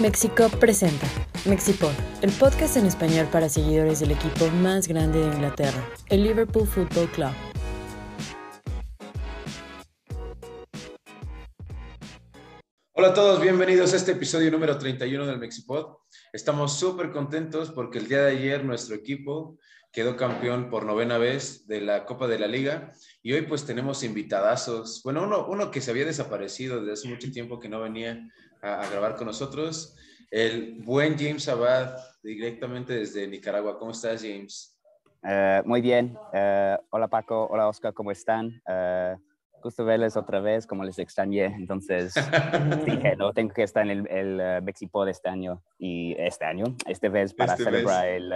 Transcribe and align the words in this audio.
México 0.00 0.48
presenta 0.58 1.06
Mexipod, 1.44 1.92
el 2.22 2.32
podcast 2.32 2.78
en 2.78 2.86
español 2.86 3.28
para 3.30 3.50
seguidores 3.50 4.00
del 4.00 4.12
equipo 4.12 4.48
más 4.62 4.88
grande 4.88 5.18
de 5.18 5.26
Inglaterra, 5.26 5.86
el 6.08 6.22
Liverpool 6.22 6.66
Football 6.66 7.06
Club. 7.10 7.32
Hola 12.92 13.08
a 13.08 13.14
todos, 13.14 13.42
bienvenidos 13.42 13.92
a 13.92 13.96
este 13.96 14.12
episodio 14.12 14.50
número 14.50 14.78
31 14.78 15.26
del 15.26 15.38
Mexipod. 15.38 15.96
Estamos 16.32 16.78
súper 16.78 17.10
contentos 17.10 17.70
porque 17.70 17.98
el 17.98 18.08
día 18.08 18.22
de 18.22 18.38
ayer 18.38 18.64
nuestro 18.64 18.94
equipo 18.94 19.58
quedó 19.92 20.16
campeón 20.16 20.70
por 20.70 20.84
novena 20.84 21.18
vez 21.18 21.66
de 21.66 21.80
la 21.80 22.04
Copa 22.04 22.28
de 22.28 22.38
la 22.38 22.46
Liga 22.46 22.92
y 23.22 23.32
hoy 23.32 23.42
pues 23.42 23.66
tenemos 23.66 24.04
invitadazos. 24.04 25.02
Bueno, 25.02 25.24
uno, 25.24 25.46
uno 25.48 25.70
que 25.70 25.80
se 25.80 25.90
había 25.90 26.04
desaparecido 26.04 26.80
desde 26.80 26.92
hace 26.92 27.08
mucho 27.08 27.30
tiempo 27.30 27.58
que 27.58 27.68
no 27.68 27.80
venía 27.80 28.28
a, 28.62 28.88
grabar 28.88 29.16
con 29.16 29.26
nosotros, 29.26 29.96
el 30.30 30.80
buen 30.84 31.18
James 31.18 31.48
Abad, 31.48 31.96
directamente 32.22 32.92
desde 32.92 33.26
Nicaragua. 33.26 33.78
¿Cómo 33.78 33.90
estás, 33.90 34.22
James? 34.22 34.78
Eh, 35.24 35.62
muy 35.64 35.80
bien. 35.80 36.16
Eh, 36.32 36.76
hola 36.90 37.08
Paco, 37.08 37.48
hola 37.50 37.68
Oscar, 37.68 37.92
¿cómo 37.92 38.12
están? 38.12 38.62
Uh, 38.66 39.20
gusto 39.60 39.84
verles 39.84 40.16
otra 40.16 40.40
vez, 40.40 40.66
como 40.66 40.84
les 40.84 40.98
extrañé. 41.00 41.46
Entonces 41.46 42.14
dije, 42.86 43.16
no, 43.16 43.32
tengo 43.32 43.52
que 43.52 43.64
estar 43.64 43.82
en 43.88 44.06
el, 44.06 44.08
el 44.08 44.62
Mexipod 44.62 45.08
este 45.08 45.28
año 45.28 45.62
y 45.78 46.14
este 46.16 46.44
año, 46.44 46.76
este 46.86 47.08
vez 47.08 47.34
para 47.34 47.54
este 47.54 47.64
celebrar 47.64 48.06
el, 48.06 48.32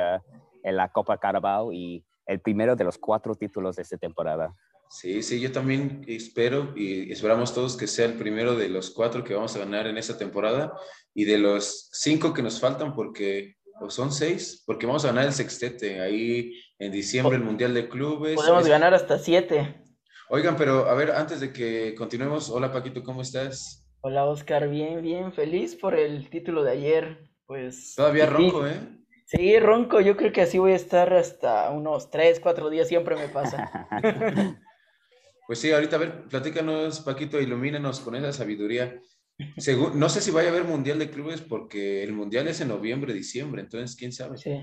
la 0.72 0.90
Copa 0.90 1.18
Carabao 1.18 1.72
y 1.72 2.04
el 2.26 2.40
primero 2.40 2.76
de 2.76 2.84
los 2.84 2.98
cuatro 2.98 3.34
títulos 3.34 3.76
de 3.76 3.82
esta 3.82 3.96
temporada. 3.96 4.54
Sí, 4.88 5.22
sí, 5.22 5.40
yo 5.40 5.50
también 5.50 6.04
espero 6.06 6.72
y 6.76 7.10
esperamos 7.10 7.52
todos 7.52 7.76
que 7.76 7.86
sea 7.86 8.06
el 8.06 8.14
primero 8.14 8.54
de 8.54 8.68
los 8.68 8.90
cuatro 8.90 9.24
que 9.24 9.34
vamos 9.34 9.54
a 9.56 9.58
ganar 9.58 9.86
en 9.86 9.98
esta 9.98 10.16
temporada 10.16 10.72
y 11.14 11.24
de 11.24 11.38
los 11.38 11.88
cinco 11.92 12.32
que 12.32 12.42
nos 12.42 12.60
faltan 12.60 12.94
porque 12.94 13.56
o 13.80 13.90
son 13.90 14.12
seis, 14.12 14.62
porque 14.66 14.86
vamos 14.86 15.04
a 15.04 15.08
ganar 15.08 15.26
el 15.26 15.32
sextete 15.32 16.00
ahí 16.00 16.52
en 16.78 16.92
diciembre 16.92 17.36
el 17.36 17.42
Mundial 17.42 17.74
de 17.74 17.88
Clubes. 17.88 18.36
Podemos 18.36 18.68
ganar 18.68 18.94
hasta 18.94 19.18
siete. 19.18 19.82
Oigan, 20.28 20.56
pero 20.56 20.88
a 20.88 20.94
ver, 20.94 21.10
antes 21.10 21.40
de 21.40 21.52
que 21.52 21.94
continuemos, 21.96 22.48
hola 22.50 22.72
Paquito, 22.72 23.02
¿cómo 23.02 23.22
estás? 23.22 23.84
Hola 24.00 24.26
Oscar, 24.26 24.68
bien, 24.68 25.02
bien, 25.02 25.32
feliz 25.32 25.74
por 25.74 25.94
el 25.94 26.30
título 26.30 26.62
de 26.62 26.72
ayer. 26.72 27.30
Pues. 27.46 27.94
Todavía 27.96 28.26
ronco, 28.26 28.66
¿eh? 28.66 28.78
Sí, 29.36 29.58
ronco, 29.58 30.00
yo 30.00 30.16
creo 30.16 30.32
que 30.32 30.42
así 30.42 30.58
voy 30.58 30.72
a 30.72 30.76
estar 30.76 31.12
hasta 31.12 31.70
unos 31.70 32.10
tres, 32.10 32.40
cuatro 32.40 32.70
días, 32.70 32.88
siempre 32.88 33.16
me 33.16 33.28
pasa. 33.28 33.88
Pues 35.46 35.58
sí, 35.58 35.70
ahorita 35.70 35.96
a 35.96 35.98
ver, 35.98 36.22
platícanos, 36.24 37.00
Paquito, 37.00 37.38
ilumínanos 37.38 38.00
con 38.00 38.14
esa 38.14 38.32
sabiduría. 38.32 38.98
Según, 39.58 39.98
no 39.98 40.08
sé 40.08 40.20
si 40.20 40.30
vaya 40.30 40.48
a 40.48 40.52
haber 40.52 40.64
Mundial 40.64 40.98
de 40.98 41.10
Clubes 41.10 41.42
porque 41.42 42.02
el 42.02 42.12
Mundial 42.12 42.48
es 42.48 42.62
en 42.62 42.68
noviembre, 42.68 43.12
diciembre, 43.12 43.60
entonces 43.60 43.94
quién 43.94 44.12
sabe. 44.12 44.38
Sí. 44.38 44.58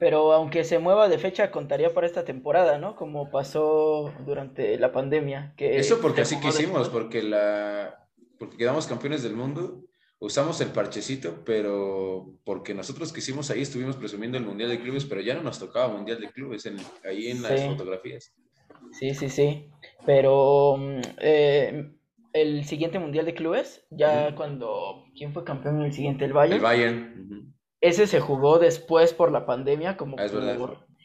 Pero 0.00 0.32
aunque 0.32 0.64
se 0.64 0.78
mueva 0.80 1.08
de 1.08 1.18
fecha, 1.18 1.52
contaría 1.52 1.94
para 1.94 2.06
esta 2.06 2.24
temporada, 2.24 2.78
¿no? 2.78 2.96
Como 2.96 3.30
pasó 3.30 4.12
durante 4.26 4.76
la 4.78 4.90
pandemia. 4.90 5.54
Que 5.56 5.76
Eso 5.78 6.00
porque 6.00 6.22
así 6.22 6.40
quisimos, 6.40 6.88
porque, 6.88 7.22
la, 7.22 8.08
porque 8.38 8.56
quedamos 8.56 8.86
campeones 8.86 9.22
del 9.22 9.36
mundo, 9.36 9.84
usamos 10.18 10.60
el 10.60 10.68
parchecito, 10.68 11.42
pero 11.44 12.38
porque 12.44 12.74
nosotros 12.74 13.12
quisimos 13.12 13.50
ahí, 13.50 13.62
estuvimos 13.62 13.96
presumiendo 13.96 14.38
el 14.38 14.44
Mundial 14.44 14.70
de 14.70 14.80
Clubes, 14.80 15.04
pero 15.04 15.20
ya 15.20 15.34
no 15.34 15.42
nos 15.42 15.58
tocaba 15.58 15.92
Mundial 15.92 16.20
de 16.20 16.30
Clubes 16.30 16.66
en, 16.66 16.76
ahí 17.04 17.28
en 17.28 17.42
las 17.42 17.64
fotografías. 17.66 18.34
Sí, 18.92 19.14
sí, 19.14 19.28
sí. 19.28 19.68
Pero 20.04 20.76
mm, 20.78 21.00
eh, 21.18 21.92
el 22.32 22.64
siguiente 22.64 22.98
Mundial 22.98 23.26
de 23.26 23.34
Clubes, 23.34 23.86
ya 23.90 24.34
cuando... 24.34 25.04
¿Quién 25.16 25.32
fue 25.32 25.44
campeón 25.44 25.80
en 25.80 25.86
el 25.86 25.92
siguiente? 25.92 26.24
El 26.24 26.32
Bayern. 26.32 26.56
El 26.56 26.62
Bayern. 26.62 27.54
Ese 27.80 28.06
se 28.06 28.20
jugó 28.20 28.58
después 28.58 29.12
por 29.12 29.32
la 29.32 29.46
pandemia, 29.46 29.96
como... 29.96 30.16
Ah, 30.18 30.24
es 30.24 30.32
verdad. 30.32 30.58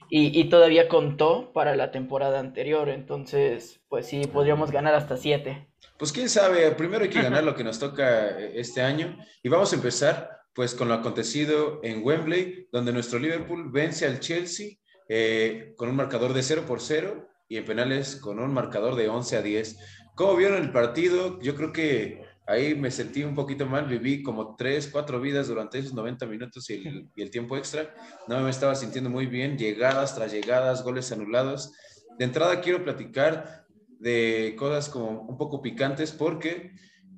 y, 0.09 0.37
y, 0.39 0.49
todavía 0.49 0.87
contó 0.87 1.51
para 1.53 1.75
la 1.75 1.91
temporada 1.91 2.39
anterior, 2.39 2.89
entonces, 2.89 3.83
pues 3.87 4.07
sí, 4.07 4.21
podríamos 4.31 4.71
ganar 4.71 4.93
hasta 4.95 5.17
siete. 5.17 5.70
Pues 5.97 6.11
quién 6.11 6.29
sabe, 6.29 6.71
primero 6.71 7.03
hay 7.03 7.09
que 7.09 7.21
ganar 7.21 7.43
lo 7.43 7.55
que 7.55 7.63
nos 7.63 7.77
toca 7.79 8.39
eh, 8.39 8.53
este 8.55 8.81
año 8.81 9.17
y 9.43 9.49
vamos 9.49 9.71
a 9.71 9.75
empezar 9.75 10.41
pues 10.53 10.75
con 10.75 10.87
lo 10.87 10.95
acontecido 10.95 11.79
en 11.83 12.03
Wembley, 12.03 12.67
donde 12.71 12.91
nuestro 12.91 13.19
Liverpool 13.19 13.71
vence 13.71 14.05
al 14.05 14.19
Chelsea 14.19 14.77
eh, 15.07 15.73
con 15.77 15.89
un 15.89 15.95
marcador 15.95 16.33
de 16.33 16.43
0 16.43 16.63
por 16.67 16.81
0 16.81 17.27
y 17.47 17.57
en 17.57 17.65
penales 17.65 18.15
con 18.15 18.39
un 18.39 18.53
marcador 18.53 18.95
de 18.95 19.09
11 19.09 19.37
a 19.37 19.41
10. 19.41 19.77
¿Cómo 20.15 20.35
vieron 20.35 20.61
el 20.61 20.71
partido? 20.71 21.39
Yo 21.41 21.55
creo 21.55 21.71
que 21.71 22.21
ahí 22.47 22.75
me 22.75 22.91
sentí 22.91 23.23
un 23.23 23.35
poquito 23.35 23.65
mal, 23.65 23.85
viví 23.85 24.23
como 24.23 24.55
3, 24.55 24.89
4 24.91 25.19
vidas 25.21 25.47
durante 25.47 25.79
esos 25.79 25.93
90 25.93 26.25
minutos 26.25 26.69
y 26.69 26.87
el, 26.87 27.09
y 27.15 27.21
el 27.21 27.29
tiempo 27.31 27.57
extra. 27.57 27.93
No 28.27 28.39
me 28.41 28.49
estaba 28.49 28.75
sintiendo 28.75 29.09
muy 29.09 29.25
bien, 29.25 29.57
llegadas 29.57 30.15
tras 30.15 30.31
llegadas, 30.31 30.83
goles 30.83 31.11
anulados. 31.11 31.73
De 32.17 32.25
entrada 32.25 32.61
quiero 32.61 32.83
platicar 32.83 33.60
de 34.01 34.55
cosas 34.57 34.89
como 34.89 35.21
un 35.21 35.37
poco 35.37 35.61
picantes 35.61 36.11
porque 36.11 36.71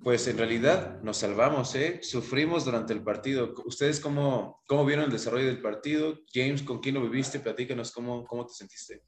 pues 0.03 0.27
en 0.27 0.38
realidad 0.38 1.01
nos 1.01 1.17
salvamos, 1.17 1.73
¿eh? 1.75 1.99
Sufrimos 2.03 2.66
durante 2.66 2.91
el 2.91 3.01
partido. 3.01 3.53
¿Ustedes 3.66 4.01
cómo, 4.01 4.61
cómo 4.67 4.83
vieron 4.83 5.05
el 5.05 5.11
desarrollo 5.11 5.45
del 5.45 5.61
partido? 5.61 6.19
James, 6.33 6.61
¿con 6.61 6.79
quién 6.79 6.95
lo 6.95 7.01
viviste? 7.01 7.39
Platícanos 7.39 7.94
cómo, 7.94 8.25
cómo 8.25 8.45
te 8.45 8.53
sentiste. 8.53 9.01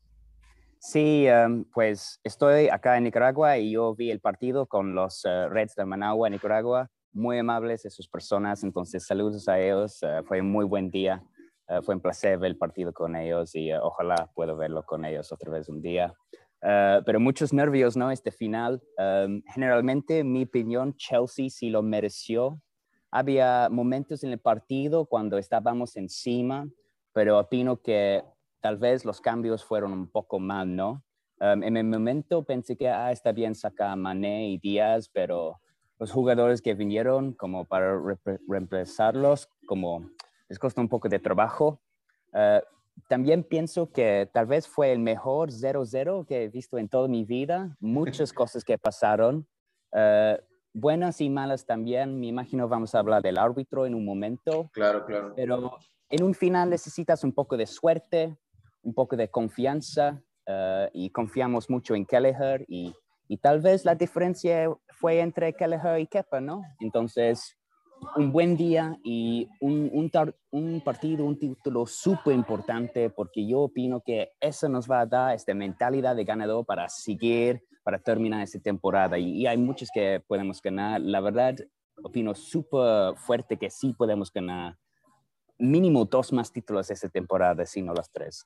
Sí, 0.80 1.28
um, 1.28 1.66
pues 1.74 2.22
estoy 2.24 2.70
acá 2.70 2.96
en 2.96 3.04
Nicaragua 3.04 3.58
y 3.58 3.72
yo 3.72 3.94
vi 3.94 4.10
el 4.10 4.22
partido 4.22 4.68
con 4.68 4.96
los 4.96 5.26
uh, 5.26 5.50
Reds 5.50 5.76
de 5.76 5.84
Managua, 5.84 6.30
Nicaragua. 6.30 6.90
Muy 7.12 7.40
amables 7.40 7.84
esas 7.84 8.08
personas, 8.08 8.64
entonces 8.64 9.06
saludos 9.06 9.50
a 9.50 9.60
ellos. 9.60 10.02
Uh, 10.02 10.24
fue 10.24 10.40
un 10.40 10.50
muy 10.50 10.64
buen 10.64 10.90
día. 10.90 11.22
Uh, 11.68 11.82
fue 11.82 11.96
un 11.96 12.02
placer 12.02 12.38
ver 12.38 12.52
el 12.52 12.58
partido 12.58 12.94
con 12.94 13.18
ellos 13.18 13.54
y 13.54 13.74
ojalá 13.74 14.32
pueda 14.34 14.54
verlo 14.54 14.86
con 14.86 15.04
ellos 15.04 15.30
otra 15.34 15.52
vez 15.52 15.68
un 15.68 15.82
día. 15.82 16.14
Pero 17.06 17.20
muchos 17.20 17.54
nervios, 17.54 17.96
¿no? 17.96 18.10
Este 18.10 18.32
final. 18.32 18.82
Um, 18.98 19.44
generalmente, 19.54 20.24
mi 20.24 20.44
opinión, 20.44 20.96
Chelsea 20.96 21.50
sí 21.50 21.70
lo 21.70 21.84
mereció. 21.84 22.60
Había 23.12 23.70
momentos 23.70 24.24
en 24.24 24.32
el 24.32 24.40
partido 24.40 25.06
cuando 25.06 25.38
estábamos 25.38 25.96
encima, 25.96 26.68
pero 27.14 27.40
opino 27.40 27.82
que 27.82 28.24
tal 28.62 28.78
vez 28.78 29.06
los 29.06 29.22
cambios 29.22 29.64
fueron 29.64 29.94
un 29.94 30.08
poco 30.08 30.40
mal, 30.40 30.76
¿no? 30.76 31.04
Um, 31.40 31.62
en 31.64 31.78
el 31.78 31.84
momento 31.84 32.44
pensé 32.44 32.76
que 32.76 32.90
ah, 32.90 33.12
está 33.12 33.32
bien 33.32 33.54
sacar 33.54 33.96
Mané 33.96 34.50
y 34.50 34.58
Díaz, 34.58 35.10
pero 35.10 35.62
los 36.00 36.12
jugadores 36.12 36.62
que 36.62 36.74
vinieron 36.74 37.34
como 37.34 37.66
para 37.66 37.96
reemplazarlos, 38.48 39.50
como 39.68 40.10
les 40.50 40.58
costó 40.58 40.82
un 40.82 40.90
poco 40.90 41.10
de 41.10 41.20
trabajo. 41.20 41.80
Uh, 42.34 42.60
también 43.08 43.44
pienso 43.44 43.92
que 43.92 44.30
tal 44.34 44.46
vez 44.46 44.68
fue 44.68 44.92
el 44.92 45.00
mejor 45.00 45.52
0-0 45.52 46.26
que 46.26 46.44
he 46.44 46.48
visto 46.50 46.78
en 46.78 46.90
toda 46.90 47.08
mi 47.08 47.24
vida. 47.24 47.76
Muchas 47.80 48.34
cosas 48.34 48.64
que 48.64 48.78
pasaron, 48.78 49.48
uh, 49.92 50.38
buenas 50.74 51.22
y 51.22 51.30
malas 51.30 51.66
también. 51.66 52.20
Me 52.20 52.28
imagino 52.28 52.68
vamos 52.68 52.96
a 52.96 53.00
hablar 53.00 53.22
del 53.22 53.38
árbitro 53.38 53.86
en 53.86 53.96
un 53.96 54.06
momento. 54.06 54.70
Claro, 54.74 55.06
claro. 55.06 55.34
Pero 55.36 55.78
en 56.10 56.24
un 56.24 56.34
final 56.34 56.70
necesitas 56.70 57.24
un 57.24 57.32
poco 57.32 57.58
de 57.58 57.68
suerte, 57.68 58.38
un 58.82 58.94
poco 58.94 59.16
de 59.16 59.30
confianza 59.30 60.22
uh, 60.48 60.90
y 60.94 61.10
confiamos 61.10 61.70
mucho 61.70 61.96
en 61.96 62.06
Kelleher 62.06 62.66
y, 62.68 62.94
y, 63.28 63.38
tal 63.38 63.62
vez 63.62 63.86
la 63.86 63.96
diferencia 63.96 64.70
fue 64.90 65.20
entre 65.20 65.54
Kelleher 65.54 66.00
y 66.00 66.08
Kepa, 66.08 66.40
¿no? 66.40 66.62
Entonces, 66.80 67.58
un 68.16 68.32
buen 68.32 68.56
día 68.58 68.98
y 69.04 69.48
un, 69.60 69.90
un, 70.52 70.82
partido, 70.82 71.26
un 71.26 71.38
título 71.38 71.86
súper 71.86 72.34
importante 72.34 73.10
porque 73.10 73.46
yo 73.48 73.62
opino 73.62 74.02
que 74.02 74.32
eso 74.40 74.70
nos 74.70 74.90
va 74.90 75.02
a 75.02 75.06
dar 75.06 75.36
esta 75.36 75.54
mentalidad 75.54 76.16
de 76.16 76.24
ganador 76.24 76.66
para 76.66 76.88
seguir, 76.90 77.64
para 77.84 78.00
terminar 78.00 78.42
esta 78.42 78.60
temporada 78.60 79.18
y, 79.18 79.42
y 79.42 79.48
hay 79.48 79.58
muchos 79.58 79.90
que 79.94 80.22
podemos 80.28 80.62
ganar. 80.62 81.02
La 81.02 81.22
verdad, 81.22 81.56
opino 82.04 82.34
súper 82.36 83.16
fuerte 83.18 83.58
que 83.58 83.70
sí 83.70 83.94
podemos 83.94 84.32
ganar 84.32 84.78
mínimo 85.58 86.06
dos 86.06 86.34
más 86.34 86.52
títulos 86.52 86.92
esta 86.92 87.10
temporada, 87.10 87.66
si 87.66 87.82
no 87.82 87.94
las 87.94 88.12
tres. 88.12 88.46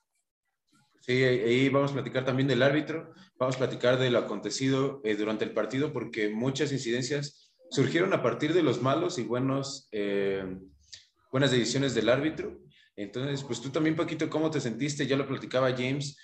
Sí, 1.00 1.24
ahí 1.24 1.68
vamos 1.70 1.92
a 1.92 1.94
platicar 1.94 2.24
también 2.24 2.46
del 2.46 2.62
árbitro, 2.62 3.12
vamos 3.38 3.56
a 3.56 3.58
platicar 3.58 3.98
de 3.98 4.10
lo 4.10 4.18
acontecido 4.18 5.00
eh, 5.02 5.16
durante 5.16 5.44
el 5.44 5.52
partido, 5.52 5.92
porque 5.92 6.28
muchas 6.28 6.72
incidencias 6.72 7.49
surgieron 7.70 8.12
a 8.12 8.22
partir 8.22 8.52
de 8.52 8.62
los 8.62 8.82
malos 8.82 9.18
y 9.18 9.22
buenos, 9.22 9.88
eh, 9.92 10.44
buenas 11.30 11.50
decisiones 11.50 11.94
del 11.94 12.08
árbitro. 12.08 12.58
Entonces, 12.96 13.42
pues 13.44 13.60
tú 13.60 13.70
también, 13.70 13.96
Paquito, 13.96 14.28
¿cómo 14.28 14.50
te 14.50 14.60
sentiste? 14.60 15.06
Ya 15.06 15.16
lo 15.16 15.26
platicaba 15.26 15.70
James, 15.70 16.18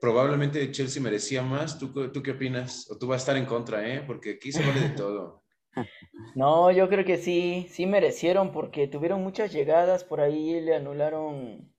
probablemente 0.00 0.70
Chelsea 0.70 1.02
merecía 1.02 1.42
más. 1.42 1.78
¿Tú, 1.78 2.10
¿Tú 2.10 2.22
qué 2.22 2.32
opinas? 2.32 2.90
¿O 2.90 2.98
tú 2.98 3.08
vas 3.08 3.16
a 3.16 3.22
estar 3.22 3.36
en 3.36 3.46
contra, 3.46 3.86
eh? 3.86 4.02
Porque 4.06 4.32
aquí 4.32 4.52
se 4.52 4.66
vale 4.66 4.80
de 4.80 4.90
todo. 4.90 5.42
No, 6.36 6.70
yo 6.70 6.88
creo 6.88 7.04
que 7.04 7.16
sí, 7.16 7.66
sí 7.68 7.84
merecieron 7.84 8.52
porque 8.52 8.86
tuvieron 8.86 9.22
muchas 9.22 9.52
llegadas, 9.52 10.04
por 10.04 10.20
ahí 10.20 10.60
le 10.60 10.76
anularon 10.76 11.74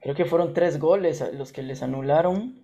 creo 0.00 0.14
que 0.14 0.24
fueron 0.24 0.54
tres 0.54 0.78
goles 0.78 1.24
los 1.34 1.52
que 1.52 1.62
les 1.62 1.82
anularon. 1.82 2.61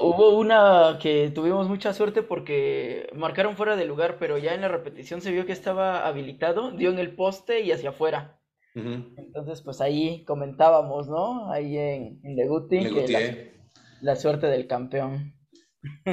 Hubo 0.00 0.36
una 0.36 0.98
que 1.00 1.30
tuvimos 1.30 1.68
mucha 1.68 1.94
suerte 1.94 2.22
porque 2.22 3.08
marcaron 3.14 3.56
fuera 3.56 3.76
de 3.76 3.84
lugar, 3.84 4.16
pero 4.18 4.36
ya 4.36 4.54
en 4.54 4.62
la 4.62 4.68
repetición 4.68 5.20
se 5.20 5.30
vio 5.30 5.46
que 5.46 5.52
estaba 5.52 6.06
habilitado, 6.06 6.72
dio 6.72 6.90
en 6.90 6.98
el 6.98 7.14
poste 7.14 7.60
y 7.60 7.70
hacia 7.70 7.90
afuera. 7.90 8.40
Entonces, 8.74 9.62
pues 9.62 9.80
ahí 9.80 10.22
comentábamos, 10.24 11.08
¿no? 11.08 11.50
Ahí 11.50 11.78
en, 11.78 12.20
en 12.22 12.36
Leguti, 12.36 12.84
que 12.84 13.54
la, 14.02 14.16
suerte 14.16 14.48
del 14.48 14.66
campeón. 14.66 15.34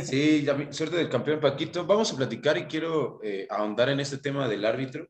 Sí, 0.02 0.44
la 0.44 0.72
suerte 0.72 0.96
del 0.96 1.10
campeón 1.10 1.42
Paquito. 1.42 1.86
Vamos 1.86 2.14
a 2.14 2.16
platicar 2.16 2.58
y 2.58 2.66
quiero 2.66 3.19
eh, 3.22 3.48
ahondar 3.50 3.90
en 3.90 4.00
este 4.00 4.18
tema 4.18 4.48
del 4.48 4.64
árbitro. 4.64 5.10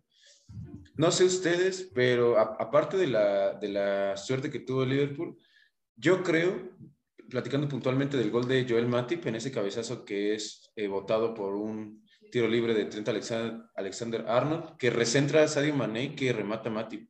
No 0.96 1.12
sé 1.12 1.26
ustedes, 1.26 1.92
pero 1.94 2.40
aparte 2.40 2.98
de 2.98 3.08
la, 3.08 3.54
de 3.54 3.70
la 3.70 4.18
suerte 4.18 4.50
que 4.50 4.60
tuvo 4.60 4.86
Liverpool, 4.86 5.38
yo 5.96 6.24
creo, 6.24 6.72
platicando 7.34 7.68
puntualmente 7.68 8.16
del 8.16 8.30
gol 8.30 8.48
de 8.48 8.64
Joel 8.70 8.88
Matip 8.88 9.26
en 9.26 9.36
ese 9.36 9.52
cabezazo 9.52 10.06
que 10.06 10.36
es 10.36 10.72
eh, 10.76 10.88
votado 10.88 11.34
por 11.34 11.56
un 11.56 12.06
tiro 12.32 12.48
libre 12.48 12.76
de 12.76 12.86
30 12.86 13.72
Alexander, 13.76 14.24
Arnold, 14.28 14.78
que 14.78 14.92
recentra 14.92 15.42
a 15.42 15.48
Sadio 15.48 15.74
Mané 15.74 16.14
que 16.16 16.32
remata 16.32 16.70
a 16.70 16.72
Matip. 16.72 17.10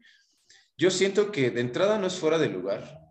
Yo 0.78 0.92
siento 0.92 1.30
que 1.30 1.52
de 1.52 1.60
entrada 1.60 2.00
no 2.00 2.08
es 2.08 2.16
fuera 2.16 2.38
de 2.38 2.48
lugar, 2.48 3.02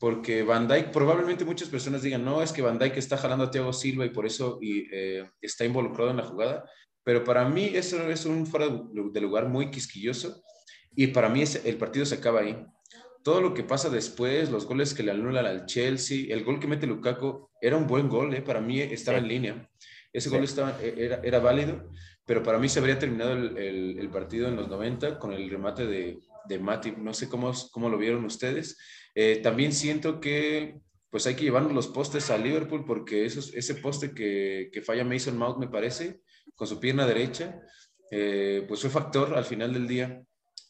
porque 0.00 0.42
Van 0.42 0.66
Dijk, 0.66 0.90
probablemente 0.90 1.44
muchas 1.44 1.68
personas 1.68 2.02
digan, 2.02 2.24
no, 2.24 2.42
es 2.42 2.50
que 2.50 2.62
Van 2.62 2.80
Dijk 2.80 2.96
está 2.96 3.16
jalando 3.16 3.44
a 3.44 3.50
Thiago 3.52 3.72
Silva 3.72 4.04
y 4.04 4.10
por 4.10 4.26
eso 4.26 4.58
eh, 4.60 5.30
está 5.40 5.64
involucrado 5.64 6.10
en 6.10 6.16
la 6.16 6.24
jugada, 6.24 6.68
pero 7.04 7.22
para 7.22 7.48
mí 7.48 7.70
eso 7.74 8.10
es 8.10 8.26
un 8.26 8.44
fuera 8.44 8.66
de 8.68 9.20
lugar 9.20 9.48
muy 9.48 9.70
quisquilloso 9.70 10.42
y 10.96 11.06
para 11.06 11.28
mí 11.28 11.44
el 11.64 11.76
partido 11.76 12.04
se 12.04 12.16
acaba 12.16 12.40
ahí. 12.40 12.58
Todo 13.26 13.40
lo 13.40 13.54
que 13.54 13.64
pasa 13.64 13.90
después, 13.90 14.52
los 14.52 14.66
goles 14.66 14.94
que 14.94 15.02
le 15.02 15.10
anulan 15.10 15.46
al 15.46 15.66
Chelsea, 15.66 16.32
el 16.32 16.44
gol 16.44 16.60
que 16.60 16.68
mete 16.68 16.86
Lukaku, 16.86 17.50
era 17.60 17.76
un 17.76 17.88
buen 17.88 18.08
gol, 18.08 18.32
¿eh? 18.32 18.40
para 18.40 18.60
mí 18.60 18.80
estaba 18.80 19.18
en 19.18 19.26
línea. 19.26 19.68
Ese 20.12 20.30
gol 20.30 20.44
estaba, 20.44 20.78
e, 20.80 20.94
era, 20.96 21.20
era, 21.24 21.40
válido, 21.40 21.90
pero 22.24 22.44
para 22.44 22.60
mí 22.60 22.68
se 22.68 22.78
habría 22.78 23.00
terminado 23.00 23.32
el, 23.32 23.58
el, 23.58 23.98
el 23.98 24.10
partido 24.10 24.46
en 24.46 24.54
los 24.54 24.68
90 24.68 25.18
con 25.18 25.32
el 25.32 25.50
remate 25.50 25.86
de, 25.86 26.20
de 26.48 26.58
Matip. 26.60 26.98
No 26.98 27.12
sé 27.12 27.28
cómo, 27.28 27.52
cómo 27.72 27.88
lo 27.88 27.98
vieron 27.98 28.24
ustedes. 28.24 28.78
Eh, 29.12 29.40
también 29.42 29.72
siento 29.72 30.20
que 30.20 30.76
pues 31.10 31.26
hay 31.26 31.34
que 31.34 31.42
llevarnos 31.42 31.72
los 31.72 31.88
postes 31.88 32.30
a 32.30 32.38
Liverpool 32.38 32.84
porque 32.86 33.24
eso, 33.26 33.40
ese 33.40 33.74
poste 33.74 34.12
que, 34.12 34.70
que 34.72 34.82
falla 34.82 35.02
Mason 35.02 35.36
Mount, 35.36 35.58
me 35.58 35.66
parece, 35.66 36.20
con 36.54 36.68
su 36.68 36.78
pierna 36.78 37.04
derecha, 37.04 37.60
eh, 38.12 38.64
pues 38.68 38.82
fue 38.82 38.90
factor 38.90 39.34
al 39.34 39.44
final 39.44 39.72
del 39.72 39.88
día. 39.88 40.22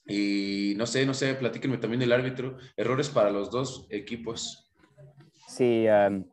Y 0.07 0.75
no 0.77 0.87
sé, 0.87 1.05
no 1.05 1.15
sé, 1.15 1.35
platíquenme 1.35 1.79
también 1.79 2.01
del 2.01 2.13
árbitro. 2.13 2.57
Errores 2.77 3.09
para 3.09 3.31
los 3.31 3.51
dos 3.51 3.87
equipos. 3.91 4.73
Sí, 5.49 5.87
um, 5.89 6.25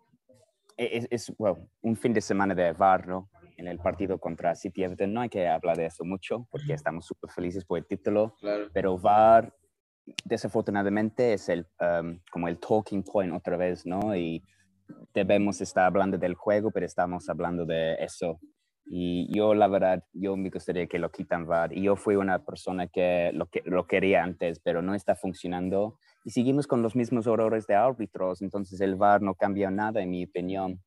e, 0.78 0.98
es, 0.98 1.08
es 1.10 1.34
un 1.82 1.96
fin 1.96 2.14
de 2.14 2.22
semana 2.22 2.54
de 2.54 2.72
VAR, 2.74 3.08
¿no? 3.08 3.30
en 3.58 3.68
el 3.68 3.80
partido 3.80 4.18
contra 4.20 4.56
City 4.56 4.84
Everton. 4.84 5.14
No 5.14 5.22
hay 5.22 5.30
que 5.30 5.48
hablar 5.48 5.78
de 5.78 5.86
eso 5.86 6.04
mucho 6.04 6.48
porque 6.52 6.74
estamos 6.74 7.06
súper 7.06 7.30
felices 7.30 7.66
por 7.66 7.78
el 7.78 7.86
título, 7.86 8.36
pero 8.74 8.98
VAR 8.98 9.54
desafortunadamente 10.26 11.34
es 11.34 11.48
el, 11.50 11.66
um, 11.80 12.20
como 12.30 12.48
el 12.48 12.60
talking 12.60 13.04
point 13.04 13.34
otra 13.34 13.56
vez, 13.56 13.86
¿no? 13.86 14.16
Y 14.16 14.44
debemos 15.14 15.62
estar 15.62 15.86
hablando 15.86 16.18
del 16.18 16.36
juego, 16.36 16.72
pero 16.72 16.86
estamos 16.86 17.30
hablando 17.30 17.66
de 17.66 17.96
eso. 17.96 18.40
Y 18.96 19.28
yo, 19.36 19.56
la 19.56 19.68
verdad, 19.68 20.04
yo 20.14 20.38
me 20.38 20.52
gustaría 20.52 20.86
que 20.86 21.00
lo 21.00 21.10
quitan 21.10 21.48
VAR. 21.48 21.76
Y 21.76 21.82
yo 21.82 21.96
fui 21.96 22.16
una 22.16 22.46
persona 22.46 22.86
que 22.86 23.32
lo, 23.34 23.48
que 23.48 23.64
lo 23.66 23.88
quería 23.88 24.24
antes, 24.24 24.60
pero 24.60 24.84
no 24.84 24.94
está 24.94 25.16
funcionando. 25.16 25.98
Y 26.24 26.30
seguimos 26.30 26.68
con 26.68 26.84
los 26.84 26.96
mismos 26.96 27.26
errores 27.26 27.66
de 27.66 27.74
árbitros, 27.74 28.44
entonces 28.44 28.80
el 28.82 28.94
VAR 28.94 29.24
no 29.24 29.34
cambia 29.34 29.72
nada, 29.72 30.04
en 30.04 30.12
mi 30.12 30.26
opinión. 30.26 30.80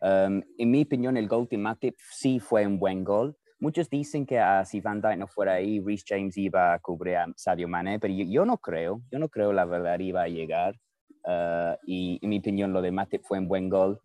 Um, 0.00 0.42
en 0.58 0.70
mi 0.72 0.82
opinión, 0.82 1.16
el 1.16 1.28
gol 1.28 1.46
de 1.48 1.56
Matip 1.56 1.94
sí 2.10 2.40
fue 2.40 2.66
un 2.66 2.80
buen 2.80 3.04
gol. 3.04 3.36
Muchos 3.60 3.88
dicen 3.88 4.26
que 4.26 4.40
uh, 4.40 4.64
si 4.64 4.80
Van 4.80 5.00
Dijk 5.00 5.18
no 5.18 5.28
fuera 5.28 5.52
ahí, 5.52 5.78
Reece 5.78 6.02
James 6.08 6.36
iba 6.38 6.74
a 6.74 6.80
cubrir 6.80 7.14
a 7.14 7.26
Sadio 7.36 7.68
Mane, 7.68 8.00
pero 8.00 8.12
yo, 8.12 8.44
no 8.44 8.58
creo, 8.58 9.02
yo 9.12 9.20
no 9.20 9.28
creo 9.28 9.52
la 9.52 9.66
verdad 9.66 10.00
iba 10.00 10.22
a 10.22 10.28
llegar. 10.28 10.74
Uh, 11.22 11.76
y 11.86 12.18
en 12.22 12.28
mi 12.28 12.40
opinión, 12.40 12.72
lo 12.72 12.82
de 12.82 12.90
Matip 12.90 13.22
fue 13.22 13.38
un 13.38 13.46
buen 13.46 13.68
gol. 13.68 14.00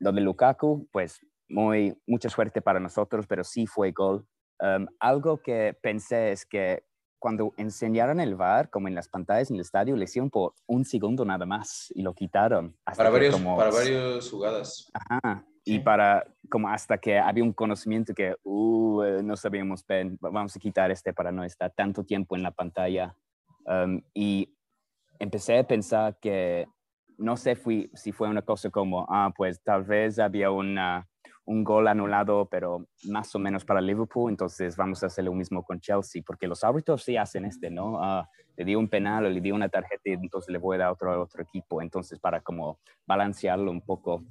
Lo 0.00 0.10
de 0.10 0.22
Lukaku, 0.22 0.88
pues 0.90 1.20
muy, 1.48 1.96
mucha 2.06 2.28
suerte 2.28 2.62
para 2.62 2.80
nosotros, 2.80 3.26
pero 3.26 3.44
sí 3.44 3.66
fue 3.66 3.92
gol. 3.92 4.26
Um, 4.60 4.86
algo 5.00 5.38
que 5.42 5.76
pensé 5.80 6.32
es 6.32 6.46
que 6.46 6.84
cuando 7.18 7.54
enseñaron 7.56 8.20
el 8.20 8.36
VAR, 8.36 8.68
como 8.68 8.86
en 8.86 8.94
las 8.94 9.08
pantallas 9.08 9.48
en 9.50 9.56
el 9.56 9.62
estadio, 9.62 9.96
le 9.96 10.04
hicieron 10.04 10.28
por 10.28 10.52
un 10.66 10.84
segundo 10.84 11.24
nada 11.24 11.46
más 11.46 11.90
y 11.94 12.02
lo 12.02 12.12
quitaron. 12.14 12.76
para, 12.96 13.08
varios, 13.08 13.40
para 13.40 13.70
varias 13.70 14.30
jugadas. 14.30 14.90
Ajá. 14.92 15.42
Y 15.64 15.78
para, 15.78 16.22
como 16.50 16.68
hasta 16.68 16.98
que 16.98 17.18
había 17.18 17.42
un 17.42 17.54
conocimiento 17.54 18.12
que, 18.12 18.36
uh, 18.42 19.02
eh, 19.02 19.22
no 19.22 19.36
sabíamos, 19.36 19.86
vamos 20.20 20.54
a 20.54 20.60
quitar 20.60 20.90
este 20.90 21.14
para 21.14 21.32
no 21.32 21.42
estar 21.44 21.70
tanto 21.70 22.04
tiempo 22.04 22.36
en 22.36 22.42
la 22.42 22.50
pantalla. 22.50 23.16
Um, 23.64 24.02
y 24.12 24.54
empecé 25.18 25.58
a 25.58 25.66
pensar 25.66 26.18
que, 26.20 26.68
no 27.16 27.38
sé 27.38 27.56
fui, 27.56 27.90
si 27.94 28.12
fue 28.12 28.28
una 28.28 28.42
cosa 28.42 28.68
como, 28.68 29.06
ah, 29.08 29.32
pues 29.34 29.62
tal 29.62 29.84
vez 29.84 30.18
había 30.18 30.50
una 30.50 31.08
un 31.46 31.62
gol 31.62 31.88
anulado, 31.88 32.46
pero 32.46 32.86
más 33.04 33.34
o 33.34 33.38
menos 33.38 33.64
para 33.64 33.80
Liverpool, 33.80 34.30
entonces 34.30 34.76
vamos 34.76 35.02
a 35.02 35.06
hacer 35.06 35.24
lo 35.24 35.34
mismo 35.34 35.62
con 35.62 35.80
Chelsea, 35.80 36.22
porque 36.26 36.46
los 36.46 36.64
árbitros 36.64 37.02
sí 37.02 37.16
hacen 37.16 37.44
este, 37.44 37.70
¿no? 37.70 38.02
Ah, 38.02 38.28
le 38.56 38.64
dio 38.64 38.78
un 38.78 38.88
penal 38.88 39.26
o 39.26 39.28
le 39.28 39.40
dio 39.40 39.54
una 39.54 39.68
tarjeta 39.68 40.02
y 40.04 40.12
entonces 40.12 40.50
le 40.50 40.58
voy 40.58 40.76
a 40.76 40.80
dar 40.80 40.90
otro 40.90 41.12
a 41.12 41.20
otro 41.20 41.42
equipo, 41.42 41.82
entonces 41.82 42.18
para 42.18 42.40
como 42.40 42.78
balancearlo 43.06 43.70
un 43.70 43.82
poco. 43.82 44.24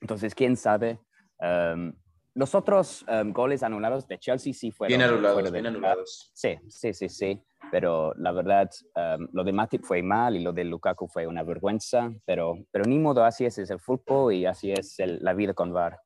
Entonces, 0.00 0.34
quién 0.34 0.56
sabe. 0.56 1.00
Um, 1.40 1.92
los 2.34 2.54
otros 2.54 3.04
um, 3.08 3.32
goles 3.32 3.62
anulados 3.62 4.06
de 4.06 4.18
Chelsea 4.18 4.52
sí 4.52 4.70
fueron. 4.70 4.96
Bien 4.96 5.10
anulados, 5.10 5.50
bien 5.50 5.66
anulados. 5.66 6.30
Sí, 6.34 6.58
sí, 6.68 6.92
sí, 6.92 7.08
sí. 7.08 7.42
Pero 7.70 8.12
la 8.14 8.30
verdad, 8.30 8.70
um, 8.94 9.26
lo 9.32 9.42
de 9.42 9.52
Matip 9.52 9.82
fue 9.82 10.02
mal 10.02 10.36
y 10.36 10.40
lo 10.40 10.52
de 10.52 10.64
Lukaku 10.64 11.08
fue 11.08 11.26
una 11.26 11.42
vergüenza. 11.42 12.12
Pero, 12.24 12.58
pero 12.70 12.84
ni 12.84 12.98
modo, 12.98 13.24
así 13.24 13.46
es, 13.46 13.58
es 13.58 13.70
el 13.70 13.80
fútbol 13.80 14.34
y 14.34 14.46
así 14.46 14.70
es 14.70 14.96
la 14.98 15.32
vida 15.32 15.54
con 15.54 15.72
VAR. 15.72 15.98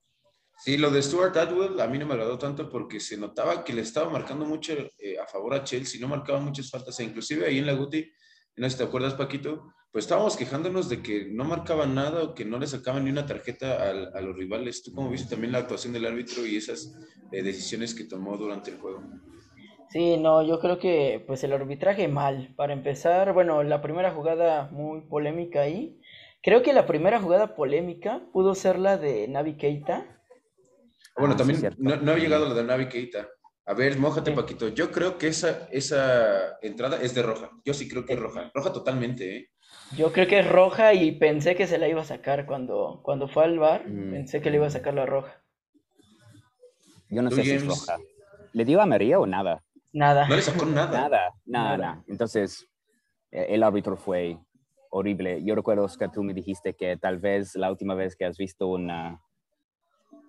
Sí, 0.64 0.76
lo 0.76 0.90
de 0.90 1.02
Stuart 1.02 1.36
Atwell 1.36 1.80
a 1.80 1.86
mí 1.86 1.98
no 1.98 2.06
me 2.06 2.14
agradó 2.14 2.38
tanto 2.38 2.68
porque 2.68 3.00
se 3.00 3.16
notaba 3.16 3.64
que 3.64 3.72
le 3.72 3.80
estaba 3.80 4.10
marcando 4.10 4.44
mucho 4.44 4.74
eh, 4.98 5.18
a 5.18 5.26
favor 5.26 5.54
a 5.54 5.64
Chelsea, 5.64 6.00
no 6.00 6.08
marcaba 6.08 6.38
muchas 6.40 6.70
faltas, 6.70 7.00
e 7.00 7.04
inclusive 7.04 7.46
ahí 7.46 7.58
en 7.58 7.66
la 7.66 7.72
Guti, 7.72 8.10
no 8.56 8.66
sé 8.66 8.72
si 8.72 8.78
te 8.78 8.84
acuerdas 8.84 9.14
Paquito, 9.14 9.72
pues 9.90 10.04
estábamos 10.04 10.36
quejándonos 10.36 10.88
de 10.88 11.02
que 11.02 11.26
no 11.30 11.44
marcaban 11.44 11.94
nada 11.94 12.22
o 12.22 12.34
que 12.34 12.44
no 12.44 12.58
le 12.58 12.66
sacaban 12.66 13.04
ni 13.04 13.10
una 13.10 13.26
tarjeta 13.26 13.90
a, 13.90 14.20
los 14.20 14.36
rivales. 14.36 14.82
¿Tú 14.82 14.92
cómo 14.92 15.10
viste 15.10 15.30
también 15.30 15.52
la 15.52 15.58
actuación 15.58 15.92
del 15.92 16.06
árbitro 16.06 16.46
y 16.46 16.56
esas 16.56 16.94
eh, 17.32 17.42
decisiones 17.42 17.94
que 17.94 18.04
tomó 18.04 18.36
durante 18.36 18.70
el 18.70 18.78
juego? 18.78 19.02
Sí, 19.88 20.16
no, 20.16 20.42
yo 20.46 20.60
creo 20.60 20.78
que 20.78 21.24
pues 21.26 21.42
el 21.42 21.52
arbitraje 21.52 22.06
mal. 22.06 22.54
Para 22.54 22.72
empezar, 22.72 23.32
bueno, 23.32 23.64
la 23.64 23.82
primera 23.82 24.12
jugada 24.12 24.68
muy 24.70 25.00
polémica 25.00 25.62
ahí. 25.62 25.98
Creo 26.40 26.62
que 26.62 26.72
la 26.72 26.86
primera 26.86 27.20
jugada 27.20 27.56
polémica 27.56 28.22
pudo 28.32 28.54
ser 28.54 28.78
la 28.78 28.96
de 28.96 29.26
Navi 29.26 29.56
Keita, 29.56 30.19
bueno, 31.20 31.34
ah, 31.34 31.36
también 31.36 31.74
no, 31.78 31.96
no, 31.96 32.12
ha 32.12 32.16
llegado 32.16 32.48
la 32.48 32.54
de 32.54 32.64
Navi 32.64 32.88
Keita. 32.88 33.28
A 33.66 33.74
ver, 33.74 33.98
mójate, 33.98 34.32
Paquito. 34.32 34.68
Yo 34.68 34.90
creo 34.90 35.16
que 35.16 35.28
esa, 35.28 35.68
esa 35.70 36.58
entrada 36.60 37.00
es 37.00 37.14
de 37.14 37.22
roja. 37.22 37.50
Yo 37.64 37.72
sí 37.72 37.88
creo 37.88 38.04
que 38.04 38.14
es 38.14 38.18
roja. 38.18 38.50
Roja 38.52 38.72
totalmente, 38.72 39.36
¿eh? 39.36 39.50
Yo 39.96 40.12
creo 40.12 40.26
que 40.26 40.40
es 40.40 40.48
roja 40.48 40.92
y 40.94 41.12
pensé 41.12 41.54
que 41.54 41.68
se 41.68 41.78
la 41.78 41.88
iba 41.88 42.00
a 42.00 42.04
sacar 42.04 42.46
cuando, 42.46 43.00
cuando 43.04 43.28
fue 43.28 43.44
al 43.44 43.60
bar. 43.60 43.88
Mm. 43.88 44.10
Pensé 44.10 44.40
que 44.40 44.50
le 44.50 44.56
iba 44.56 44.66
a 44.66 44.70
sacar 44.70 44.94
la 44.94 45.06
roja. 45.06 45.44
Yo 47.10 47.22
no 47.22 47.30
sé 47.30 47.44
si 47.44 47.52
es 47.52 47.64
roja. 47.64 47.98
¿Le 48.52 48.64
dio 48.64 48.80
a 48.80 48.86
María 48.86 49.20
o 49.20 49.26
nada? 49.26 49.62
Nada. 49.92 50.26
No 50.26 50.34
le 50.34 50.42
sacó 50.42 50.64
nada. 50.66 51.02
Nada, 51.02 51.32
nada, 51.44 51.76
nada. 51.76 52.04
Entonces, 52.08 52.68
eh, 53.30 53.46
el 53.50 53.62
árbitro 53.62 53.96
fue 53.96 54.36
horrible. 54.90 55.44
Yo 55.44 55.54
recuerdo 55.54 55.86
que 55.96 56.08
tú 56.08 56.24
me 56.24 56.34
dijiste 56.34 56.74
que 56.74 56.96
tal 56.96 57.18
vez 57.18 57.54
la 57.54 57.70
última 57.70 57.94
vez 57.94 58.16
que 58.16 58.24
has 58.24 58.36
visto 58.36 58.66
una, 58.66 59.20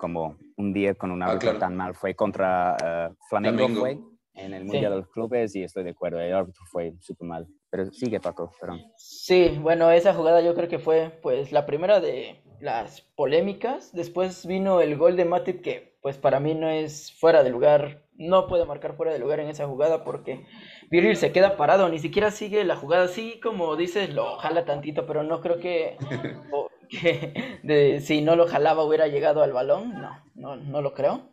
como 0.02 0.36
un 0.58 0.74
día 0.74 0.96
con 0.96 1.12
un 1.12 1.22
ah, 1.22 1.28
árbitro 1.28 1.60
tan 1.60 1.78
mal. 1.78 1.94
Fue 1.94 2.16
contra 2.16 2.76
uh, 3.12 3.16
Flamengo, 3.30 3.68
fue 3.82 4.00
en 4.34 4.54
el 4.56 4.66
Mundial 4.66 4.94
de 4.94 4.98
los 4.98 5.08
Clubes 5.10 5.56
y 5.56 5.62
estoy 5.62 5.84
de 5.84 5.92
acuerdo, 5.92 6.20
el 6.20 6.34
árbitro 6.34 6.64
fue 6.72 6.94
súper 7.00 7.28
mal. 7.28 7.48
Pero 7.70 7.86
sigue, 7.92 8.20
Paco, 8.20 8.52
perdón. 8.60 8.82
Sí, 8.98 9.60
bueno, 9.62 9.92
esa 9.92 10.16
jugada 10.16 10.42
yo 10.42 10.56
creo 10.56 10.68
que 10.68 10.80
fue 10.80 11.20
pues 11.22 11.52
la 11.52 11.68
primera 11.68 12.00
de 12.00 12.42
las 12.60 13.02
polémicas. 13.16 13.94
Después 13.94 14.48
vino 14.48 14.82
el 14.82 14.98
gol 14.98 15.16
de 15.16 15.26
Matip 15.26 15.62
que 15.62 16.00
pues 16.02 16.18
para 16.18 16.40
mí 16.40 16.56
no 16.56 16.68
es 16.68 17.14
fuera 17.20 17.44
de 17.44 17.52
lugar, 17.52 18.02
no 18.16 18.48
puede 18.48 18.66
marcar 18.66 18.96
fuera 18.96 19.14
de 19.14 19.20
lugar 19.20 19.40
en 19.40 19.50
esa 19.50 19.68
jugada 19.68 20.04
porque 20.04 20.48
Virgil 20.90 21.16
se 21.16 21.32
queda 21.32 21.58
parado, 21.58 21.88
ni 21.90 22.00
siquiera 22.00 22.32
sigue 22.32 22.64
la 22.64 22.76
jugada, 22.76 23.08
sí, 23.08 23.40
como 23.40 23.76
dices, 23.76 24.12
lo 24.12 24.38
jala 24.38 24.66
tantito, 24.66 25.06
pero 25.06 25.22
no 25.22 25.42
creo 25.42 25.60
que 25.60 25.98
que 26.92 27.34
de, 27.64 28.02
si 28.02 28.22
no 28.22 28.36
lo 28.36 28.48
jalaba 28.48 28.84
hubiera 28.84 29.08
llegado 29.08 29.42
al 29.42 29.54
balón, 29.54 29.94
no, 29.94 30.24
no, 30.36 30.56
no 30.58 30.82
lo 30.82 30.94
creo. 30.94 31.32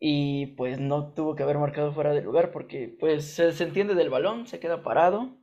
Y 0.00 0.46
pues 0.56 0.80
no 0.80 1.12
tuvo 1.12 1.34
que 1.34 1.42
haber 1.42 1.58
marcado 1.58 1.92
fuera 1.92 2.12
de 2.12 2.22
lugar 2.22 2.52
porque 2.52 2.94
pues 2.98 3.34
se, 3.34 3.48
entiende 3.62 3.94
del 3.94 4.10
balón, 4.10 4.46
se 4.46 4.58
queda 4.58 4.82
parado. 4.82 5.36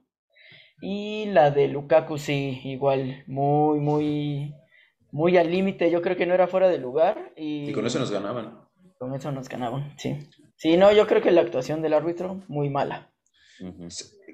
Y 0.82 1.26
la 1.28 1.50
de 1.50 1.68
Lukaku 1.68 2.18
sí, 2.18 2.62
igual, 2.64 3.24
muy, 3.26 3.80
muy 3.80 4.54
muy 5.12 5.38
al 5.38 5.50
límite, 5.50 5.90
yo 5.90 6.02
creo 6.02 6.16
que 6.16 6.26
no 6.26 6.34
era 6.34 6.48
fuera 6.48 6.68
de 6.68 6.78
lugar. 6.78 7.34
Y, 7.36 7.70
y 7.70 7.74
con 7.74 7.86
eso 7.86 8.00
nos 8.00 8.12
ganaban. 8.12 8.60
Con 9.00 9.16
eso 9.16 9.32
nos 9.32 9.50
ganaban, 9.50 9.94
sí. 9.98 10.18
Sí, 10.56 10.76
no, 10.76 10.92
yo 10.92 11.08
creo 11.08 11.22
que 11.22 11.32
la 11.32 11.42
actuación 11.42 11.82
del 11.82 11.94
árbitro, 11.94 12.42
muy 12.48 12.70
mala. 12.70 13.12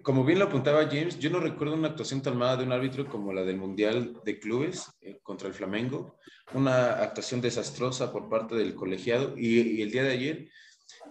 Como 0.03 0.25
bien 0.25 0.38
lo 0.38 0.45
apuntaba 0.45 0.89
James, 0.91 1.17
yo 1.17 1.29
no 1.29 1.39
recuerdo 1.39 1.75
una 1.75 1.88
actuación 1.88 2.22
tan 2.22 2.38
mala 2.38 2.57
de 2.57 2.65
un 2.65 2.74
árbitro 2.74 3.07
como 3.07 3.31
la 3.31 3.43
del 3.43 3.55
Mundial 3.55 4.19
de 4.25 4.38
Clubes 4.38 4.91
eh, 5.01 5.19
contra 5.24 5.48
el 5.48 5.53
Flamengo. 5.53 6.17
Una 6.53 7.01
actuación 7.01 7.39
desastrosa 7.39 8.12
por 8.12 8.27
parte 8.27 8.53
del 8.53 8.75
colegiado. 8.75 9.33
Y, 9.38 9.81
el 9.81 9.91
día 9.91 10.03
de 10.03 10.12
ayer, 10.12 10.50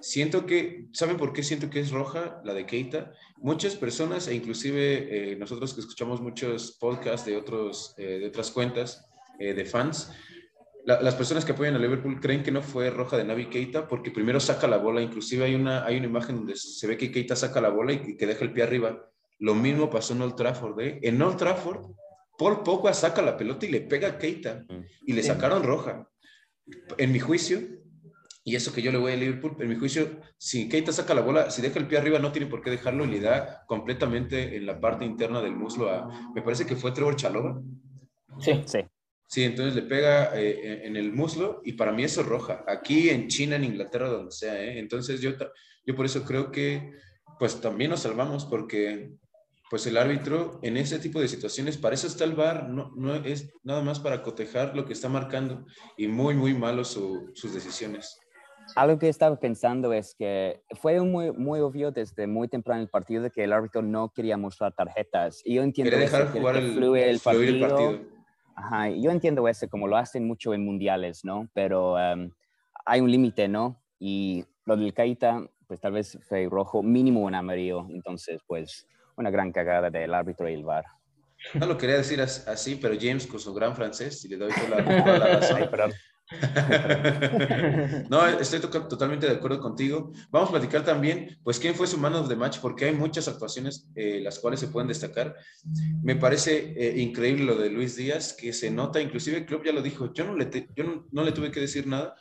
siento 0.02 0.44
que, 0.44 0.88
¿saben 0.92 1.16
por 1.16 1.32
qué 1.32 1.42
siento 1.42 1.70
que 1.70 1.80
es 1.80 1.90
roja 1.90 2.42
la 2.44 2.52
de 2.52 2.66
Keita? 2.66 3.14
Muchas 3.38 3.76
personas, 3.76 4.28
e 4.28 4.34
inclusive 4.34 5.32
eh, 5.32 5.37
nosotros 5.37 5.72
que 5.72 5.80
escuchamos 5.80 6.20
muchos 6.20 6.72
podcasts 6.72 7.26
de, 7.26 7.38
otros, 7.38 7.94
eh, 7.96 8.18
de 8.18 8.26
otras 8.26 8.50
cuentas 8.50 9.08
de 9.38 9.64
fans, 9.64 10.12
las 10.85 11.15
personas 11.15 11.45
que 11.45 11.53
apoyan 11.53 11.77
a 11.77 11.79
Liverpool 11.79 12.21
creen 12.21 12.43
que 12.43 12.51
no 12.51 12.62
fue 12.62 12.91
roja 12.91 13.17
de 13.17 13.25
Navi 13.25 13.47
Keita 13.47 13.87
porque 13.87 14.11
primero 14.11 14.41
saca 14.41 14.67
la 14.67 14.79
bola, 14.79 15.01
inclusive 15.01 15.45
hay 15.45 15.55
una, 15.55 15.85
hay 15.85 15.97
una 15.97 16.07
imagen 16.07 16.37
donde 16.37 16.57
se 16.57 16.87
ve 16.87 16.97
que 16.97 17.12
Keita 17.12 17.37
saca 17.37 17.61
la 17.61 17.69
bola 17.69 17.93
y 17.93 18.17
que 18.17 18.27
deja 18.27 18.45
el 18.45 18.53
pie 18.53 18.65
arriba. 18.65 19.09
Lo 19.39 19.55
mismo 19.55 19.91
pasó 19.91 20.15
en 20.15 20.23
Old 20.23 20.35
Trafford. 20.35 20.81
¿eh? 20.81 20.99
En 21.03 21.21
Old 21.23 21.37
Trafford, 21.37 21.87
Paul 22.37 22.62
Pogba 22.62 22.93
saca 22.95 23.23
la 23.23 23.37
pelota 23.37 23.67
y 23.67 23.71
le 23.71 23.83
pega 23.83 24.09
a 24.09 24.19
Keita 24.19 24.65
y 25.07 25.12
le 25.12 25.23
sacaron 25.23 25.62
roja. 25.62 26.09
En 26.99 27.12
mi 27.12 27.21
juicio, 27.21 27.61
y 28.45 28.57
eso 28.57 28.73
que 28.73 28.83
yo 28.83 28.91
le 28.91 28.99
voy 28.99 29.12
a 29.12 29.17
Liverpool, 29.17 29.57
en 29.61 29.69
mi 29.69 29.77
juicio, 29.77 30.21
si 30.37 30.69
Keita 30.69 30.93
saca 30.93 31.15
la 31.15 31.21
bola, 31.21 31.51
si 31.51 31.62
deja 31.62 31.79
el 31.79 31.87
pie 31.87 31.99
arriba 31.99 32.19
no 32.19 32.33
tiene 32.33 32.49
por 32.49 32.62
qué 32.62 32.71
dejarlo 32.71 33.05
y 33.05 33.09
le 33.09 33.21
da 33.21 33.65
completamente 33.67 34.57
en 34.57 34.67
la 34.67 34.81
parte 34.81 35.05
interna 35.05 35.41
del 35.41 35.55
muslo 35.55 35.91
a, 35.91 36.33
me 36.35 36.43
parece 36.43 36.67
que 36.67 36.75
fue 36.75 36.91
Trevor 36.91 37.15
Chalova. 37.15 37.61
Sí, 38.41 38.62
sí. 38.67 38.79
Sí, 39.33 39.45
entonces 39.45 39.75
le 39.75 39.81
pega 39.81 40.39
eh, 40.39 40.87
en 40.87 40.95
el 40.95 41.11
muslo 41.11 41.62
y 41.65 41.73
para 41.73 41.91
mí 41.91 42.05
eso 42.05 42.21
es 42.21 42.27
roja. 42.27 42.67
Aquí 42.69 43.09
en 43.09 43.29
China, 43.29 43.57
en 43.57 43.65
Inglaterra, 43.65 44.11
donde 44.11 44.31
sea. 44.31 44.62
¿eh? 44.62 44.79
Entonces 44.79 45.23
yo, 45.23 45.31
yo 45.87 45.97
por 45.97 46.05
eso 46.05 46.23
creo 46.23 46.53
que 46.53 46.93
pues 47.39 47.59
también 47.59 47.93
nos 47.93 48.01
salvamos 48.01 48.45
porque 48.45 49.15
pues 49.71 49.87
el 49.87 49.97
árbitro 49.97 50.61
en 50.61 50.77
ese 50.77 50.99
tipo 50.99 51.19
de 51.19 51.29
situaciones, 51.29 51.79
para 51.79 51.95
eso 51.95 52.09
está 52.09 52.25
el 52.25 52.35
VAR, 52.35 52.69
no, 52.69 52.93
no 52.95 53.15
es 53.15 53.51
nada 53.62 53.81
más 53.81 54.01
para 54.01 54.23
cotejar 54.23 54.77
lo 54.77 54.85
que 54.85 54.93
está 54.93 55.09
marcando 55.09 55.65
y 55.97 56.09
muy, 56.09 56.35
muy 56.35 56.53
malo 56.53 56.85
sus 56.85 57.55
decisiones. 57.55 58.21
Algo 58.77 58.99
que 58.99 59.09
estaba 59.09 59.41
pensando 59.41 59.95
es 59.95 60.15
que 60.15 60.61
fue 60.79 61.01
muy, 61.01 61.33
muy 61.33 61.61
obvio 61.61 61.91
desde 61.91 62.27
muy 62.27 62.49
temprano 62.49 62.83
el 62.83 62.91
partido 62.91 63.23
de 63.23 63.31
que 63.31 63.45
el 63.45 63.55
árbitro 63.55 63.81
no 63.81 64.12
quería 64.12 64.37
mostrar 64.37 64.75
tarjetas. 64.75 65.41
Y 65.43 65.55
yo 65.55 65.62
entiendo 65.62 65.91
Quería 65.91 66.05
dejar 66.05 66.31
jugar 66.33 66.57
el, 66.59 66.97
el, 66.97 67.19
partido 67.19 68.12
Ajá, 68.54 68.88
yo 68.90 69.11
entiendo 69.11 69.47
ese 69.49 69.68
como 69.68 69.88
lo 69.88 69.97
hacen 69.97 70.26
mucho 70.26 70.54
en 70.54 70.64
mundiales, 70.64 71.25
¿no? 71.25 71.49
Pero 71.54 71.99
em, 71.99 72.30
hay 72.85 73.00
un 73.00 73.11
límite, 73.11 73.49
¿no? 73.49 73.80
Y 73.99 74.44
lo 74.64 74.76
del 74.76 74.92
Caita, 74.94 75.47
pues 75.66 75.80
tal 75.80 75.92
vez 75.92 76.18
fue 76.28 76.49
rojo, 76.50 76.82
mínimo 76.82 77.21
un 77.21 77.35
amarillo. 77.35 77.87
Entonces, 77.90 78.40
pues, 78.47 78.87
una 79.16 79.30
gran 79.30 79.52
cagada 79.52 79.90
del 79.90 80.14
árbitro 80.14 80.49
y 80.49 80.54
el 80.54 80.64
VAR. 80.64 80.85
No 81.54 81.66
lo 81.66 81.76
quería 81.76 81.97
decir 81.97 82.21
así, 82.21 82.76
pero 82.76 82.94
James 83.00 83.26
con 83.26 83.40
su 83.40 83.52
gran 83.52 83.75
francés, 83.75 84.25
y 84.25 84.28
le 84.28 84.37
doy 84.37 84.52
toda 84.52 84.80
la, 84.80 85.18
la 85.18 85.40
razón. 85.40 85.92
no, 88.11 88.27
estoy 88.27 88.61
totalmente 88.61 89.27
de 89.27 89.33
acuerdo 89.33 89.61
contigo. 89.61 90.12
Vamos 90.31 90.49
a 90.49 90.53
platicar 90.53 90.85
también, 90.85 91.39
pues, 91.43 91.59
quién 91.59 91.75
fue 91.75 91.87
su 91.87 91.99
man 91.99 92.15
of 92.15 92.29
the 92.29 92.37
match, 92.37 92.59
porque 92.61 92.87
hay 92.87 92.93
muchas 92.93 93.29
actuaciones 93.29 93.87
eh, 93.95 94.21
las 94.23 94.39
cuales 94.39 94.61
se 94.61 94.69
pueden 94.69 94.89
destacar. 94.89 95.37
Me 96.03 96.17
parece 96.17 96.75
eh, 96.77 97.01
increíble 97.01 97.45
lo 97.45 97.57
de 97.57 97.71
Luis 97.71 97.97
Díaz, 97.97 98.33
que 98.33 98.53
se 98.53 98.71
nota, 98.71 99.01
inclusive 99.01 99.39
el 99.39 99.47
club 99.47 99.62
ya 99.65 99.73
lo 99.73 99.83
dijo, 99.83 100.12
yo 100.12 100.25
no 100.25 100.35
le, 100.35 101.33
tuve 101.33 101.51
que 101.51 101.61
decir 101.61 101.87
nada 101.87 102.15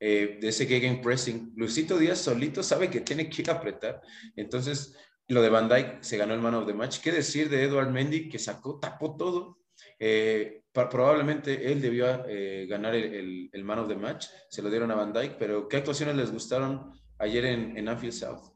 eh, 0.00 0.38
de 0.40 0.48
ese 0.48 0.66
game 0.66 1.00
pressing. 1.02 1.52
Luisito 1.56 1.98
Díaz 1.98 2.18
solito 2.18 2.62
sabe 2.62 2.90
que 2.90 3.00
tiene 3.00 3.28
que 3.28 3.42
ir 3.42 3.50
a 3.50 3.54
apretar. 3.54 4.00
Entonces, 4.36 4.94
lo 5.28 5.42
de 5.42 5.48
Van 5.48 5.68
Dyke 5.68 5.98
se 6.02 6.16
ganó 6.16 6.34
el 6.34 6.40
man 6.40 6.54
of 6.54 6.66
the 6.66 6.74
match. 6.74 7.00
¿Qué 7.00 7.12
decir 7.12 7.48
de 7.48 7.64
Edward 7.64 7.90
Mendy, 7.90 8.28
que 8.28 8.38
sacó, 8.38 8.78
tapó 8.78 9.16
todo? 9.16 9.58
Eh, 9.98 10.62
probablemente 10.72 11.72
él 11.72 11.80
debió 11.80 12.06
eh, 12.28 12.66
ganar 12.68 12.94
el, 12.94 13.50
man 13.64 13.78
of 13.78 13.88
the 13.88 13.96
match, 13.96 14.26
se 14.50 14.62
lo 14.62 14.70
dieron 14.70 14.90
a 14.90 14.94
Van 14.94 15.12
Dyke, 15.12 15.36
pero 15.38 15.68
¿qué 15.68 15.78
actuaciones 15.78 16.16
les 16.16 16.30
gustaron 16.30 16.92
ayer 17.18 17.46
en, 17.46 17.76
en 17.78 17.88
Anfield 17.88 18.12
South? 18.12 18.52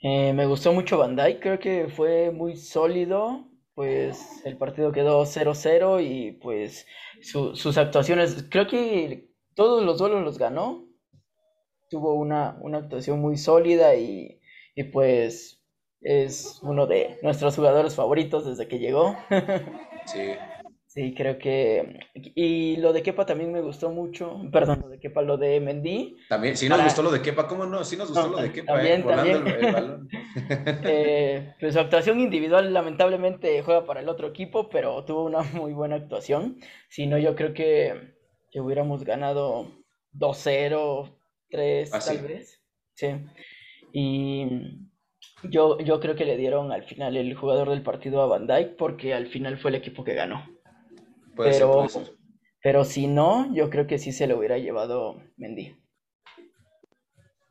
Eh, 0.00 0.32
me 0.32 0.46
gustó 0.46 0.72
mucho 0.72 0.98
Van 0.98 1.16
Dyke, 1.16 1.40
creo 1.40 1.58
que 1.58 1.88
fue 1.88 2.30
muy 2.30 2.56
sólido, 2.56 3.48
pues 3.74 4.42
el 4.44 4.56
partido 4.56 4.92
quedó 4.92 5.24
0-0 5.24 6.02
y 6.02 6.32
pues 6.32 6.86
sus 7.20 7.76
actuaciones, 7.76 8.46
creo 8.50 8.66
que 8.66 9.30
todos 9.54 9.84
los 9.84 9.98
duelos 9.98 10.22
los 10.22 10.38
ganó, 10.38 10.88
tuvo 11.90 12.14
una, 12.14 12.56
una 12.60 12.78
actuación 12.78 13.20
muy 13.20 13.36
sólida 13.36 13.94
y, 13.94 14.40
y 14.74 14.84
pues 14.84 15.62
es 16.00 16.60
uno 16.62 16.86
de 16.86 17.18
nuestros 17.22 17.56
jugadores 17.56 17.94
favoritos 17.94 18.46
desde 18.46 18.68
que 18.68 18.78
llegó. 18.78 19.16
Sí. 20.06 20.32
Sí, 20.94 21.12
creo 21.12 21.38
que. 21.38 21.98
Y 22.14 22.76
lo 22.76 22.92
de 22.92 23.02
Kepa 23.02 23.26
también 23.26 23.50
me 23.50 23.60
gustó 23.60 23.90
mucho. 23.90 24.40
Perdón, 24.52 24.82
lo 24.82 24.88
de 24.88 25.00
Kepa, 25.00 25.22
lo 25.22 25.36
de 25.36 25.58
Mendy. 25.58 26.16
También, 26.28 26.56
sí 26.56 26.68
nos 26.68 26.84
gustó 26.84 27.02
lo 27.02 27.10
de 27.10 27.20
Kepa, 27.20 27.48
¿cómo 27.48 27.66
no? 27.66 27.82
Sí 27.82 27.96
nos 27.96 28.12
gustó 28.12 28.28
lo 28.28 28.36
de 28.36 28.52
Kepa, 28.52 28.74
también, 28.74 29.00
eh, 29.00 29.04
también. 29.04 29.46
El, 29.48 29.72
balón. 29.72 30.08
eh, 30.84 31.54
pues 31.58 31.74
su 31.74 31.80
actuación 31.80 32.20
individual, 32.20 32.72
lamentablemente, 32.72 33.60
juega 33.64 33.84
para 33.84 34.02
el 34.02 34.08
otro 34.08 34.28
equipo, 34.28 34.68
pero 34.68 35.04
tuvo 35.04 35.24
una 35.24 35.42
muy 35.42 35.72
buena 35.72 35.96
actuación. 35.96 36.60
Si 36.88 37.08
no, 37.08 37.18
yo 37.18 37.34
creo 37.34 37.54
que, 37.54 38.14
que 38.52 38.60
hubiéramos 38.60 39.02
ganado 39.02 39.72
2-0, 40.12 41.18
3, 41.50 41.90
ah, 41.92 41.98
tal 41.98 42.18
vez. 42.18 42.62
Sí. 42.94 43.08
Y 43.92 44.83
yo, 45.50 45.78
yo 45.80 46.00
creo 46.00 46.14
que 46.14 46.24
le 46.24 46.36
dieron 46.36 46.72
al 46.72 46.84
final 46.84 47.16
el 47.16 47.34
jugador 47.34 47.70
del 47.70 47.82
partido 47.82 48.22
a 48.22 48.26
Van 48.26 48.46
Dyke 48.46 48.76
porque 48.76 49.14
al 49.14 49.26
final 49.26 49.58
fue 49.58 49.70
el 49.70 49.76
equipo 49.76 50.04
que 50.04 50.14
ganó. 50.14 50.44
pero, 51.36 51.86
pero 52.62 52.84
si 52.84 53.06
no, 53.06 53.52
yo 53.54 53.70
creo 53.70 53.86
que 53.86 53.98
sí 53.98 54.12
se 54.12 54.26
lo 54.26 54.38
hubiera 54.38 54.58
llevado 54.58 55.22
Mendy. 55.36 55.76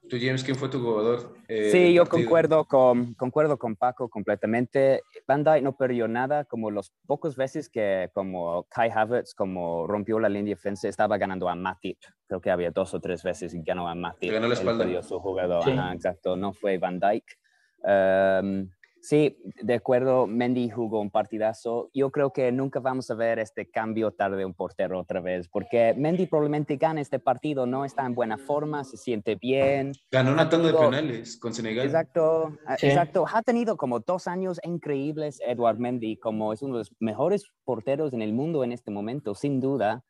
Tú, 0.10 0.18
James, 0.20 0.44
¿quién 0.44 0.58
fue 0.58 0.68
tu 0.68 0.82
jugador? 0.82 1.38
Eh, 1.48 1.70
sí, 1.72 1.94
yo 1.94 2.06
concuerdo 2.06 2.66
con, 2.66 3.14
concuerdo 3.14 3.58
con 3.58 3.76
Paco 3.76 4.10
completamente. 4.10 5.02
Van 5.26 5.44
Dyke 5.46 5.64
no 5.64 5.78
perdió 5.78 6.10
nada, 6.10 6.44
como 6.44 6.72
los 6.72 6.92
pocos 7.08 7.38
veces 7.38 7.70
que 7.70 8.10
como 8.14 8.64
Kai 8.70 8.90
Havertz 8.90 9.34
como 9.34 9.88
rompió 9.88 10.20
la 10.20 10.28
línea 10.28 10.44
de 10.44 10.56
defensa, 10.56 10.90
estaba 10.90 11.18
ganando 11.18 11.48
a 11.48 11.56
Matip. 11.56 12.00
Creo 12.28 12.42
que 12.42 12.52
había 12.52 12.72
dos 12.72 12.94
o 12.94 13.00
tres 13.00 13.24
veces 13.24 13.54
y 13.54 13.64
ganó 13.64 13.88
a 13.88 13.96
Matip. 13.96 14.32
ganó 14.32 14.48
la 14.48 14.56
espalda. 14.56 15.04
su 15.04 15.20
jugador, 15.20 15.64
exacto. 15.94 16.36
No 16.36 16.54
fue 16.54 16.78
Van 16.78 17.00
Dyke. 17.00 17.38
Em, 17.84 18.70
sí, 19.02 19.38
de 19.62 19.74
acuerdo, 19.74 20.28
Mendy 20.28 20.70
jugó 20.70 21.02
un 21.02 21.12
partidazo. 21.12 21.90
Yo 21.94 22.12
creo 22.12 22.32
que 22.32 22.52
nunca 22.52 22.80
vamos 22.80 23.10
a 23.12 23.16
ver 23.16 23.40
este 23.40 23.70
cambio 23.70 24.12
tarde 24.12 24.38
de 24.38 24.46
un 24.46 24.54
portero 24.54 25.00
otra 25.00 25.20
vez, 25.20 25.48
porque 25.50 25.94
Mendy 25.98 26.28
probablemente 26.28 26.78
gana 26.78 27.02
este 27.02 27.20
partido, 27.20 27.66
no 27.66 27.86
está 27.86 28.06
en 28.06 28.16
buena 28.16 28.38
forma, 28.38 28.84
se 28.84 28.98
siente 28.98 29.36
bien. 29.36 29.94
Ganó 30.12 30.32
una 30.32 30.50
tanda 30.50 30.68
de 30.68 30.74
penales 30.74 31.38
con 31.38 31.54
Senegal. 31.54 31.86
Exacto, 31.86 32.58
exacto. 32.82 33.26
Ha 33.32 33.42
tenido 33.42 33.78
como 33.78 34.00
dos 34.00 34.28
años 34.28 34.60
increíbles 34.64 35.40
Edward 35.46 35.78
Mendy, 35.78 36.18
como 36.18 36.54
es 36.54 36.62
uno 36.62 36.76
de 36.76 36.80
los 36.80 36.92
mejores 37.00 37.46
porteros 37.66 38.14
en 38.14 38.22
el 38.22 38.34
mundo 38.34 38.64
en 38.64 38.72
este 38.72 38.92
momento, 38.92 39.36
sin 39.36 39.60
duda. 39.60 40.04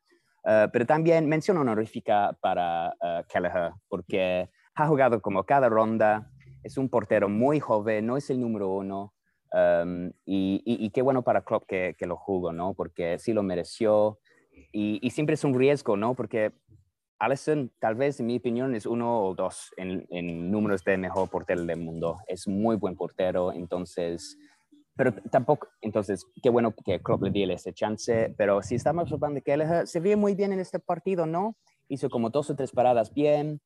Eh, 0.45 0.67
pero 0.71 0.85
también 0.85 1.27
mención 1.27 1.57
honorífica 1.57 2.37
para 2.41 2.89
uh, 2.89 3.23
Kelleher, 3.29 3.71
porque 3.87 4.49
ha 4.75 4.87
jugado 4.87 5.21
como 5.21 5.43
cada 5.45 5.69
ronda, 5.69 6.29
es 6.63 6.77
un 6.77 6.89
portero 6.89 7.29
muy 7.29 7.59
joven, 7.59 8.05
no 8.05 8.17
es 8.17 8.29
el 8.29 8.39
número 8.39 8.71
uno. 8.71 9.13
Um, 9.51 10.11
y, 10.25 10.89
qué 10.89 11.01
bueno 11.03 11.21
para 11.21 11.41
Klopp 11.41 11.65
que, 11.67 11.95
lo 12.01 12.17
jugó, 12.17 12.51
¿no? 12.51 12.73
Porque 12.73 13.19
sí 13.19 13.33
lo 13.33 13.43
mereció. 13.43 14.19
Y, 14.71 15.09
siempre 15.11 15.35
es 15.35 15.43
un 15.43 15.57
riesgo, 15.57 15.95
¿no? 15.95 16.15
Porque 16.15 16.51
Allison, 17.19 17.71
tal 17.79 17.95
vez, 17.95 18.19
en 18.19 18.27
mi 18.27 18.37
opinión, 18.37 18.73
es 18.75 18.85
uno 18.85 19.21
o 19.23 19.35
dos 19.35 19.71
en, 19.77 20.05
en 20.09 20.49
números 20.49 20.83
de 20.83 20.97
mejor 20.97 21.29
portero 21.29 21.63
del 21.63 21.79
mundo. 21.79 22.17
Es 22.27 22.47
muy 22.47 22.75
buen 22.75 22.95
portero, 22.95 23.53
entonces 23.53 24.37
pero 24.95 25.13
tampoco, 25.31 25.69
entonces, 25.81 26.25
qué 26.41 26.49
bueno 26.49 26.73
que 26.85 27.01
Klopp 27.01 27.23
le 27.23 27.31
dio 27.31 27.51
ese 27.51 27.73
chance, 27.73 28.33
pero 28.37 28.61
si 28.61 28.75
estamos 28.75 29.11
hablando 29.11 29.35
de 29.35 29.41
que 29.41 29.87
se 29.87 29.99
ve 29.99 30.15
muy 30.15 30.35
bien 30.35 30.53
en 30.53 30.59
este 30.59 30.79
partido, 30.79 31.25
¿no? 31.25 31.55
Hizo 31.87 32.09
como 32.09 32.29
dos 32.29 32.49
o 32.51 32.55
tres 32.55 32.71
paradas 32.71 33.11
bien, 33.13 33.59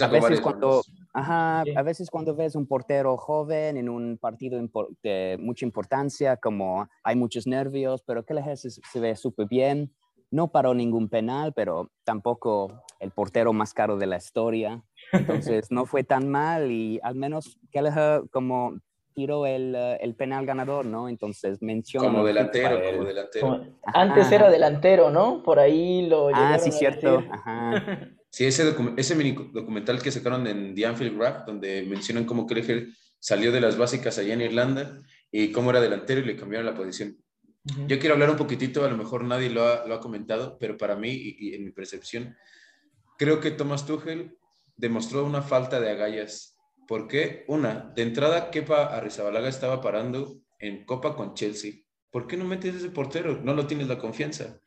a, 0.00 0.06
veces 0.08 0.40
cuando, 0.40 0.82
ajá, 1.12 1.60
a 1.60 1.82
veces 1.82 2.10
cuando 2.10 2.34
ves 2.34 2.54
un 2.54 2.66
portero 2.66 3.16
joven 3.16 3.76
en 3.76 3.88
un 3.88 4.18
partido 4.18 4.60
de 5.02 5.36
mucha 5.40 5.64
importancia, 5.64 6.36
como 6.36 6.88
hay 7.02 7.16
muchos 7.16 7.46
nervios, 7.46 8.02
pero 8.02 8.24
que 8.24 8.34
se, 8.56 8.70
se 8.70 9.00
ve 9.00 9.16
súper 9.16 9.48
bien. 9.48 9.92
No 10.30 10.52
paró 10.52 10.74
ningún 10.74 11.08
penal, 11.08 11.54
pero 11.54 11.90
tampoco 12.04 12.82
el 13.00 13.10
portero 13.10 13.52
más 13.52 13.72
caro 13.72 13.96
de 13.96 14.06
la 14.06 14.18
historia. 14.18 14.82
Entonces 15.12 15.70
no 15.70 15.86
fue 15.86 16.04
tan 16.04 16.28
mal 16.28 16.70
y 16.70 17.00
al 17.02 17.14
menos 17.14 17.58
Kelleher 17.70 18.22
como 18.30 18.78
tiró 19.14 19.46
el, 19.46 19.74
eh, 19.74 19.98
el 20.00 20.14
penal 20.14 20.46
ganador, 20.46 20.86
¿no? 20.86 21.08
Entonces 21.08 21.60
menciona... 21.60 22.06
Como 22.06 22.24
delantero, 22.24 22.80
como 22.84 23.04
delantero. 23.04 23.64
Antes 23.84 24.30
era 24.30 24.48
delantero, 24.48 25.10
¿no? 25.10 25.42
Por 25.42 25.58
ahí 25.58 26.06
lo... 26.06 26.28
Ah, 26.32 26.56
sí, 26.60 26.70
cierto. 26.70 27.24
Ajá. 27.28 27.82
Sí, 28.30 28.44
ese, 28.44 28.74
ese 28.96 29.14
mini 29.14 29.32
documental 29.52 30.02
que 30.02 30.10
sacaron 30.10 30.46
en 30.46 30.74
The 30.74 30.86
Anfield 30.86 31.18
Rap, 31.18 31.46
donde 31.46 31.82
mencionan 31.84 32.24
cómo 32.24 32.46
Kelleher 32.46 32.88
salió 33.18 33.52
de 33.52 33.60
las 33.60 33.78
básicas 33.78 34.18
allá 34.18 34.34
en 34.34 34.42
Irlanda 34.42 35.00
y 35.30 35.50
cómo 35.50 35.70
era 35.70 35.80
delantero 35.80 36.20
y 36.20 36.24
le 36.24 36.36
cambiaron 36.36 36.66
la 36.66 36.74
posición. 36.74 37.16
Yo 37.86 37.98
quiero 37.98 38.14
hablar 38.14 38.30
un 38.30 38.36
poquitito, 38.36 38.84
a 38.84 38.88
lo 38.88 38.96
mejor 38.96 39.24
nadie 39.24 39.50
lo 39.50 39.66
ha, 39.66 39.86
lo 39.86 39.94
ha 39.94 40.00
comentado, 40.00 40.56
pero 40.58 40.76
para 40.76 40.96
mí 40.96 41.10
y, 41.10 41.54
en 41.54 41.64
mi 41.64 41.70
percepción, 41.70 42.36
creo 43.18 43.40
que 43.40 43.50
Thomas 43.50 43.84
Tuchel 43.84 44.36
demostró 44.76 45.24
una 45.24 45.42
falta 45.42 45.80
de 45.80 45.90
agallas. 45.90 46.56
¿Por 46.86 47.08
qué? 47.08 47.44
Una, 47.48 47.92
de 47.94 48.02
entrada, 48.02 48.50
Kepa 48.50 48.96
Arrizabalaga 48.96 49.48
estaba 49.48 49.82
parando 49.82 50.40
en 50.58 50.84
Copa 50.86 51.14
con 51.14 51.34
Chelsea. 51.34 51.74
¿Por 52.10 52.26
qué 52.26 52.36
no 52.36 52.46
metes 52.46 52.76
ese 52.76 52.88
portero? 52.88 53.40
No 53.42 53.52
lo 53.52 53.66
tienes 53.66 53.88
la 53.88 53.98
confianza. 53.98 54.60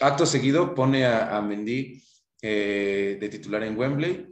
Acto 0.00 0.26
seguido 0.26 0.74
pone 0.74 1.06
a, 1.06 1.36
a 1.36 1.40
Mendy 1.40 2.02
eh, 2.42 3.18
de 3.20 3.28
titular 3.28 3.62
en 3.62 3.78
Wembley 3.78 4.26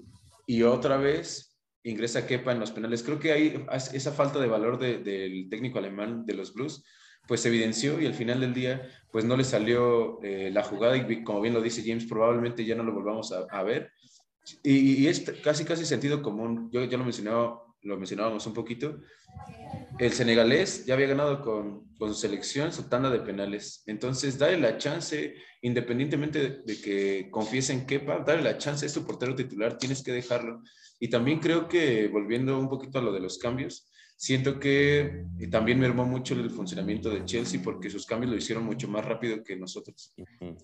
y 0.46 0.62
otra 0.64 0.96
vez 0.96 1.56
ingresa 1.84 2.26
Kepa 2.26 2.52
en 2.52 2.60
los 2.60 2.72
penales. 2.72 3.04
Creo 3.04 3.20
que 3.20 3.32
hay 3.32 3.64
esa 3.92 4.12
falta 4.12 4.40
de 4.40 4.48
valor 4.48 4.78
del 4.78 5.48
técnico 5.48 5.78
alemán 5.78 6.26
de 6.26 6.34
los 6.34 6.52
Blues, 6.52 6.84
pues 7.28 7.40
se 7.40 7.48
evidenció 7.48 8.00
y 8.00 8.06
al 8.06 8.14
final 8.14 8.40
del 8.40 8.52
día, 8.52 8.88
pues 9.12 9.24
no 9.24 9.36
le 9.36 9.44
salió 9.44 10.20
eh, 10.22 10.50
la 10.52 10.64
jugada 10.64 10.96
y 10.96 11.22
como 11.22 11.40
bien 11.40 11.54
lo 11.54 11.62
dice 11.62 11.84
James, 11.86 12.06
probablemente 12.06 12.64
ya 12.64 12.74
no 12.74 12.82
lo 12.82 12.92
volvamos 12.92 13.32
a, 13.32 13.62
ver. 13.62 13.92
Y, 14.64 15.06
es 15.06 15.20
casi, 15.44 15.64
casi 15.64 15.84
sentido 15.84 16.22
común. 16.22 16.68
Yo 16.72 16.82
ya 16.84 16.98
lo 16.98 17.04
mencionaba, 17.04 17.62
lo 17.82 17.96
mencionábamos 17.96 18.46
un 18.46 18.54
poquito. 18.54 19.00
El 19.98 20.12
senegalés 20.12 20.86
ya 20.86 20.94
había 20.94 21.06
ganado 21.06 21.42
con, 21.42 21.94
con 21.98 22.14
su 22.14 22.20
selección 22.20 22.72
su 22.72 22.88
tanda 22.88 23.10
de 23.10 23.20
penales. 23.20 23.82
Entonces, 23.86 24.38
dale 24.38 24.58
la 24.58 24.78
chance 24.78 25.34
independientemente 25.62 26.62
de, 26.64 26.80
que 26.80 27.28
confíes 27.30 27.70
en 27.70 27.86
Kepa, 27.86 28.20
dale 28.20 28.42
la 28.42 28.58
chance, 28.58 28.86
es 28.86 28.94
tu 28.94 29.04
portero 29.04 29.34
titular, 29.34 29.76
tienes 29.76 30.02
que 30.02 30.12
dejarlo. 30.12 30.62
Y 30.98 31.08
también 31.08 31.38
creo 31.38 31.68
que, 31.68 32.08
volviendo 32.08 32.58
un 32.58 32.68
poquito 32.68 32.98
a 32.98 33.02
lo 33.02 33.12
de 33.12 33.20
los 33.20 33.38
cambios, 33.38 33.90
siento 34.16 34.60
que 34.60 35.24
también 35.50 35.80
mermó 35.80 36.04
mucho 36.04 36.34
el 36.34 36.50
funcionamiento 36.50 37.08
de 37.08 37.24
Chelsea 37.24 37.60
porque 37.62 37.88
sus 37.88 38.04
cambios 38.04 38.30
lo 38.30 38.36
hicieron 38.36 38.64
mucho 38.64 38.86
más 38.88 39.04
rápido 39.04 39.42
que 39.42 39.56
nosotros. 39.56 40.14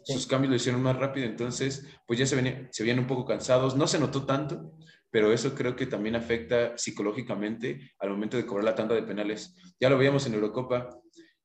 Sus 0.05 0.27
cambios 0.27 0.51
lo 0.51 0.57
hicieron 0.57 0.83
más 0.83 0.97
rápido, 0.97 1.27
entonces, 1.27 1.87
pues 2.07 2.19
ya 2.19 2.27
se, 2.27 2.37
venía, 2.37 2.69
se 2.71 2.83
veían 2.83 2.99
un 2.99 3.07
poco 3.07 3.25
cansados. 3.25 3.77
No 3.77 3.87
se 3.87 3.99
notó 3.99 4.25
tanto, 4.25 4.73
pero 5.17 5.33
eso 5.33 5.55
creo 5.55 5.75
que 5.75 5.87
también 5.87 6.15
afecta 6.15 6.77
psicológicamente 6.77 7.95
al 8.01 8.11
momento 8.11 8.37
de 8.37 8.45
cobrar 8.45 8.67
la 8.67 8.75
tanda 8.75 8.95
de 8.95 9.03
penales. 9.03 9.57
Ya 9.81 9.89
lo 9.89 9.97
veíamos 9.97 10.27
en 10.27 10.35
Eurocopa, 10.35 10.91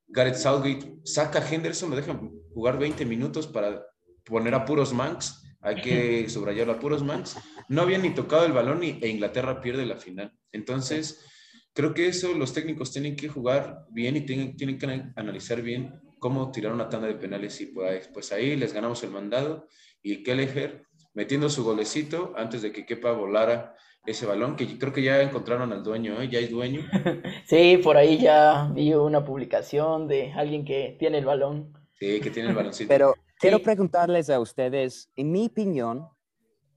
Gareth 0.09 0.35
Southgate 0.35 0.95
saca 1.05 1.39
a 1.39 1.49
Henderson, 1.49 1.89
lo 1.89 1.95
deja 1.95 2.19
jugar 2.53 2.77
20 2.77 3.05
minutos 3.05 3.47
para 3.47 3.81
poner 4.25 4.55
a 4.55 4.65
puros 4.65 4.91
Manx. 4.91 5.41
Hay 5.61 5.81
que 5.81 6.27
subrayar 6.29 6.69
a 6.69 6.81
puros 6.81 7.01
Manx. 7.01 7.37
No 7.69 7.83
había 7.83 7.97
ni 7.97 8.13
tocado 8.13 8.45
el 8.45 8.51
balón 8.51 8.83
y, 8.83 8.99
e 9.01 9.07
Inglaterra 9.07 9.61
pierde 9.61 9.85
la 9.85 9.95
final. 9.95 10.33
Entonces, 10.51 11.23
creo 11.71 11.93
que 11.93 12.09
eso 12.09 12.33
los 12.33 12.51
técnicos 12.51 12.91
tienen 12.91 13.15
que 13.15 13.29
jugar 13.29 13.85
bien 13.89 14.17
y 14.17 14.25
tienen, 14.25 14.57
tienen 14.57 14.79
que 14.79 15.13
analizar 15.15 15.61
bien 15.61 15.97
cómo 16.19 16.51
tirar 16.51 16.73
una 16.73 16.89
tanda 16.89 17.07
de 17.07 17.15
penales. 17.15 17.61
Y 17.61 17.67
pues, 17.67 18.09
pues 18.09 18.33
ahí 18.33 18.57
les 18.57 18.73
ganamos 18.73 19.01
el 19.03 19.11
mandado 19.11 19.69
y 20.03 20.23
Kelleher 20.23 20.83
metiendo 21.13 21.49
su 21.49 21.63
golecito 21.63 22.33
antes 22.37 22.61
de 22.61 22.71
que 22.71 22.85
Kepa 22.85 23.11
volara 23.11 23.75
ese 24.05 24.25
balón, 24.25 24.55
que 24.55 24.79
creo 24.79 24.93
que 24.93 25.03
ya 25.03 25.21
encontraron 25.21 25.71
al 25.71 25.83
dueño, 25.83 26.19
¿eh? 26.21 26.29
ya 26.29 26.39
hay 26.39 26.47
dueño. 26.47 26.81
sí, 27.45 27.79
por 27.83 27.97
ahí 27.97 28.17
ya 28.17 28.69
vi 28.73 28.93
una 28.93 29.23
publicación 29.23 30.07
de 30.07 30.31
alguien 30.33 30.65
que 30.65 30.95
tiene 30.97 31.19
el 31.19 31.25
balón. 31.25 31.73
Sí, 31.99 32.19
que 32.19 32.31
tiene 32.31 32.49
el 32.49 32.55
baloncito. 32.55 32.89
Pero 32.89 33.13
quiero 33.39 33.59
preguntarles 33.59 34.29
a 34.29 34.39
ustedes, 34.39 35.11
en 35.15 35.31
mi 35.31 35.45
opinión, 35.45 36.07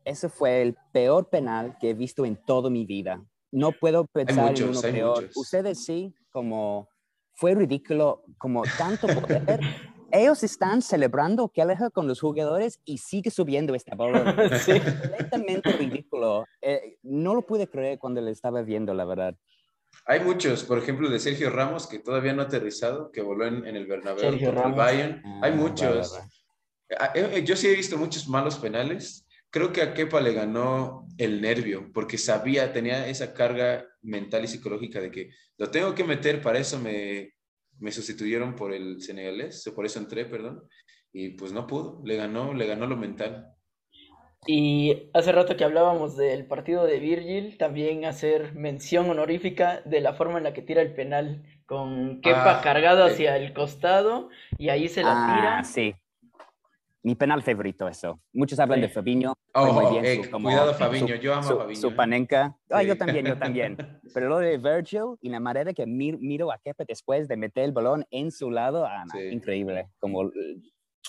ese 0.05 0.29
fue 0.29 0.61
el 0.61 0.77
peor 0.93 1.31
penal 1.31 1.77
que 1.81 1.91
he 1.91 1.95
visto 1.95 2.27
en 2.27 2.37
toda 2.37 2.69
mi 2.69 2.85
vida. 2.85 3.25
No 3.51 3.73
puedo 3.73 4.05
pensar 4.07 4.55
en 4.59 4.69
uno 4.69 4.81
peor. 4.83 5.31
Ustedes 5.35 5.83
sí, 5.85 6.15
como 6.31 6.89
fue 7.35 7.55
ridículo, 7.55 8.25
como 8.37 8.65
tanto 8.77 9.07
poder 9.07 9.61
ellos 10.15 10.45
están 10.45 10.81
celebrando 10.81 11.49
Kelleher 11.49 11.91
con 11.93 12.07
los 12.07 12.21
jugadores 12.21 12.81
y 12.85 12.99
sigue 12.99 13.31
subiendo 13.31 13.75
esta 13.75 13.97
bola. 13.97 14.25
sí. 14.65 14.81
Completamente 14.81 15.73
ridículo. 15.73 16.47
Eh, 16.63 16.99
no 17.03 17.35
lo 17.35 17.43
pude 17.43 17.69
creer 17.69 17.99
cuando 17.99 18.21
le 18.21 18.31
estaba 18.31 18.63
viendo, 18.63 18.95
la 18.95 19.05
verdad. 19.05 19.35
Hay 20.07 20.21
muchos, 20.21 20.63
por 20.65 20.79
ejemplo, 20.79 21.09
de 21.09 21.19
Sergio 21.19 21.51
Ramos, 21.51 21.87
que 21.89 21.99
todavía 21.99 22.33
no 22.33 22.43
ha 22.43 22.47
aterrizado, 22.47 23.11
que 23.11 23.23
voló 23.23 23.47
en, 23.47 23.67
el 23.67 23.87
Bernabéu 23.87 24.31
contra 24.31 24.67
el 24.69 24.73
Bayern. 24.73 25.23
Hay 25.43 25.53
ah, 25.53 25.57
muchos. 25.57 26.17
Ah, 26.99 27.13
eh, 27.15 27.31
eh, 27.35 27.45
yo 27.45 27.57
sí 27.57 27.67
he 27.69 27.75
visto 27.75 27.97
muchos 27.97 28.29
malos 28.29 28.57
penales. 28.57 29.27
Creo 29.51 29.73
que 29.73 29.83
a 29.83 29.95
Kepa 29.95 30.21
le 30.21 30.33
ganó 30.33 31.07
el 31.17 31.41
nervio, 31.41 31.91
porque 31.93 32.19
sabía, 32.19 32.73
tenía 32.73 33.07
esa 33.09 33.33
carga 33.33 33.87
mental 34.03 34.45
y 34.45 34.49
psicológica 34.49 35.01
de 35.01 35.11
que 35.11 35.31
lo 35.59 35.71
tengo 35.71 35.95
que 35.95 36.03
meter, 36.03 36.41
para 36.41 36.59
eso 36.59 36.79
me, 36.79 37.34
me 37.79 37.93
sustituyeron 37.93 38.55
por 38.55 38.73
el 38.73 39.01
senegalés, 39.01 39.71
por 39.75 39.87
eso 39.87 39.99
entré, 39.99 40.25
perdón, 40.25 40.69
y 41.13 41.31
pues 41.31 41.53
no 41.53 41.67
pudo, 41.67 42.01
le 42.05 42.17
ganó, 42.17 42.55
le 42.55 42.67
ganó 42.67 42.87
lo 42.87 42.97
mental. 42.97 43.55
Y 44.47 45.09
hace 45.15 45.33
rato 45.33 45.57
que 45.57 45.65
hablábamos 45.65 46.17
del 46.17 46.47
partido 46.47 46.85
de 46.85 46.99
Virgil, 46.99 47.57
también 47.57 48.05
hacer 48.05 48.55
mención 48.55 49.09
honorífica 49.09 49.81
de 49.87 50.01
la 50.01 50.13
forma 50.13 50.39
en 50.39 50.45
la 50.45 50.53
que 50.53 50.61
tira 50.61 50.83
el 50.83 50.95
penal, 50.95 51.43
con 51.67 52.21
Kepa 52.21 52.59
ah, 52.59 52.61
cargado 52.63 53.05
hacia 53.05 53.37
el 53.39 53.55
costado 53.55 54.29
y 54.59 54.69
ahí 54.69 54.89
se 54.89 55.03
la 55.03 55.13
ah, 55.15 55.35
tira. 55.35 55.65
Sí, 55.65 55.95
mi 57.05 57.15
penal 57.15 57.43
favorito 57.43 57.87
eso. 57.87 58.19
Muchos 58.33 58.59
hablan 58.59 58.81
de 58.81 58.89
Fabinho. 58.89 59.35
Oh, 59.53 59.93
cuidado 60.43 60.73
Fabinho, 60.75 61.15
yo 61.17 61.35
amo 61.35 61.51
a 61.51 61.57
Fabinho. 61.59 61.81
Su 61.81 61.89
¿eh? 61.89 61.95
panenca. 61.95 62.57
Ah, 62.71 62.83
yo 62.83 62.97
también, 62.97 63.27
yo 63.27 63.37
también. 63.37 63.77
Pero 64.15 64.31
lo 64.31 64.39
de 64.39 64.57
Virgil 64.57 65.17
y 65.21 65.29
la 65.29 65.39
manera 65.39 65.75
que 65.75 65.85
miro 65.87 66.51
a 66.51 66.59
Kepa 66.59 66.85
después 66.89 67.29
de 67.29 67.37
meter 67.37 67.65
el 67.65 67.73
balón 67.73 68.07
en 68.11 68.33
su 68.33 68.51
lado, 68.51 68.87
ah, 68.87 69.05
increíble. 69.31 69.91
Como 70.01 70.31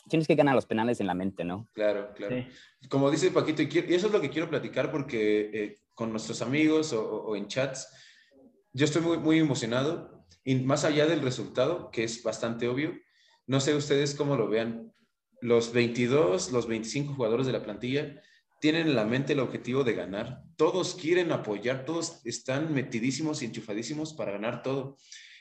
tienes 0.10 0.28
que 0.28 0.36
ganar 0.36 0.54
los 0.54 0.66
penales 0.66 1.00
en 1.00 1.08
la 1.08 1.14
mente, 1.14 1.46
¿no? 1.46 1.66
Claro, 1.74 2.14
claro. 2.14 2.46
Como 2.90 3.10
dice 3.10 3.32
Paquito, 3.32 3.62
y, 3.62 3.94
eso 3.94 4.08
es 4.08 4.14
lo 4.14 4.20
que 4.20 4.30
quiero 4.30 4.50
platicar 4.50 4.92
porque 4.92 5.50
eh, 5.54 5.78
con 5.94 6.12
nuestros 6.12 6.42
amigos 6.42 6.92
o, 6.92 7.38
en 7.38 7.48
chats, 7.48 7.90
yo 8.74 8.84
estoy 8.84 9.02
muy, 9.02 9.18
muy 9.18 9.40
emocionado 9.40 10.26
y 10.44 10.56
más 10.56 10.84
allá 10.84 11.06
del 11.06 11.22
resultado, 11.22 11.90
que 11.90 12.04
es 12.04 12.22
bastante 12.22 12.68
obvio, 12.68 12.94
no 13.48 13.62
sé 13.62 13.74
ustedes 13.76 14.14
cómo 14.14 14.36
lo 14.36 14.50
vean, 14.50 14.92
los 15.42 15.74
22, 15.74 16.52
los 16.52 16.68
25 16.68 17.14
jugadores 17.14 17.46
de 17.46 17.54
la 17.54 17.64
plantilla 17.64 18.22
tienen 18.60 18.88
en 18.88 18.96
la 18.96 19.06
mente 19.06 19.34
el 19.34 19.40
objetivo 19.40 19.84
de 19.84 19.94
ganar. 19.94 20.42
Todos 20.56 20.96
quieren 20.96 21.32
apoyar, 21.32 21.86
todos 21.86 22.22
están 22.26 22.74
metidísimos 22.74 23.42
y 23.42 23.46
enchufadísimos 23.46 24.14
para 24.14 24.32
ganar 24.32 24.64
todo. 24.64 24.98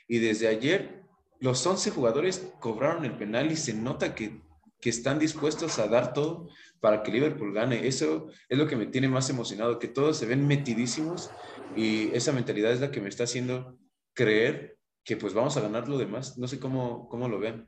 Y 0.07 0.19
desde 0.19 0.47
ayer, 0.47 1.01
los 1.39 1.65
11 1.65 1.91
jugadores 1.91 2.51
cobraron 2.59 3.05
el 3.05 3.17
penal 3.17 3.51
y 3.51 3.55
se 3.55 3.73
nota 3.73 4.13
que, 4.15 4.41
que 4.79 4.89
están 4.89 5.19
dispuestos 5.19 5.79
a 5.79 5.87
dar 5.87 6.13
todo 6.13 6.49
para 6.79 7.01
que 7.01 7.11
Liverpool 7.11 7.53
gane. 7.53 7.87
Eso 7.87 8.27
es 8.49 8.57
lo 8.57 8.67
que 8.67 8.75
me 8.75 8.85
tiene 8.85 9.07
más 9.07 9.29
emocionado, 9.29 9.79
que 9.79 9.87
todos 9.87 10.17
se 10.17 10.25
ven 10.25 10.45
metidísimos 10.45 11.31
y 11.75 12.09
esa 12.15 12.31
mentalidad 12.31 12.71
es 12.71 12.81
la 12.81 12.91
que 12.91 13.01
me 13.01 13.09
está 13.09 13.23
haciendo 13.23 13.77
creer 14.13 14.77
que 15.03 15.17
pues 15.17 15.33
vamos 15.33 15.55
a 15.57 15.61
ganar 15.61 15.87
lo 15.87 15.97
demás. 15.97 16.37
No 16.37 16.47
sé 16.47 16.59
cómo, 16.59 17.07
cómo 17.09 17.27
lo 17.27 17.39
ven. 17.39 17.67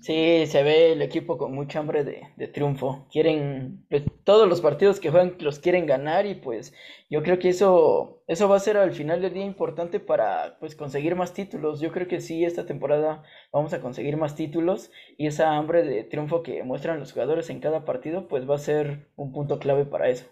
Sí, 0.00 0.46
se 0.46 0.62
ve 0.62 0.92
el 0.92 1.02
equipo 1.02 1.38
con 1.38 1.52
mucha 1.52 1.80
hambre 1.80 2.04
de, 2.04 2.48
triunfo. 2.48 3.06
Quieren, 3.10 3.84
pues, 3.90 4.04
todos 4.22 4.48
los 4.48 4.60
partidos 4.60 5.00
que 5.00 5.10
juegan 5.10 5.36
los 5.40 5.58
quieren 5.58 5.86
ganar 5.86 6.24
y 6.24 6.36
pues 6.36 6.72
yo 7.10 7.22
creo 7.22 7.38
que 7.38 7.48
eso, 7.48 8.22
eso 8.28 8.48
va 8.48 8.56
a 8.56 8.60
ser 8.60 8.76
al 8.76 8.92
final 8.92 9.20
del 9.20 9.34
día 9.34 9.44
importante 9.44 9.98
para 9.98 10.56
pues 10.60 10.76
conseguir 10.76 11.16
más 11.16 11.34
títulos. 11.34 11.80
Yo 11.80 11.90
creo 11.90 12.06
que 12.06 12.20
sí, 12.20 12.44
esta 12.44 12.64
temporada 12.64 13.24
vamos 13.52 13.72
a 13.72 13.80
conseguir 13.80 14.16
más 14.16 14.36
títulos 14.36 14.92
y 15.16 15.26
esa 15.26 15.56
hambre 15.56 15.82
de 15.82 16.04
triunfo 16.04 16.42
que 16.42 16.62
muestran 16.62 17.00
los 17.00 17.12
jugadores 17.12 17.50
en 17.50 17.60
cada 17.60 17.84
partido 17.84 18.28
pues 18.28 18.48
va 18.48 18.54
a 18.54 18.58
ser 18.58 19.08
un 19.16 19.32
punto 19.32 19.58
clave 19.58 19.84
para 19.84 20.08
eso. 20.08 20.26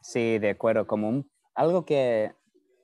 Sí, 0.00 0.38
de 0.38 0.50
acuerdo. 0.50 0.86
Como 0.86 1.24
algo 1.54 1.84
que 1.84 2.32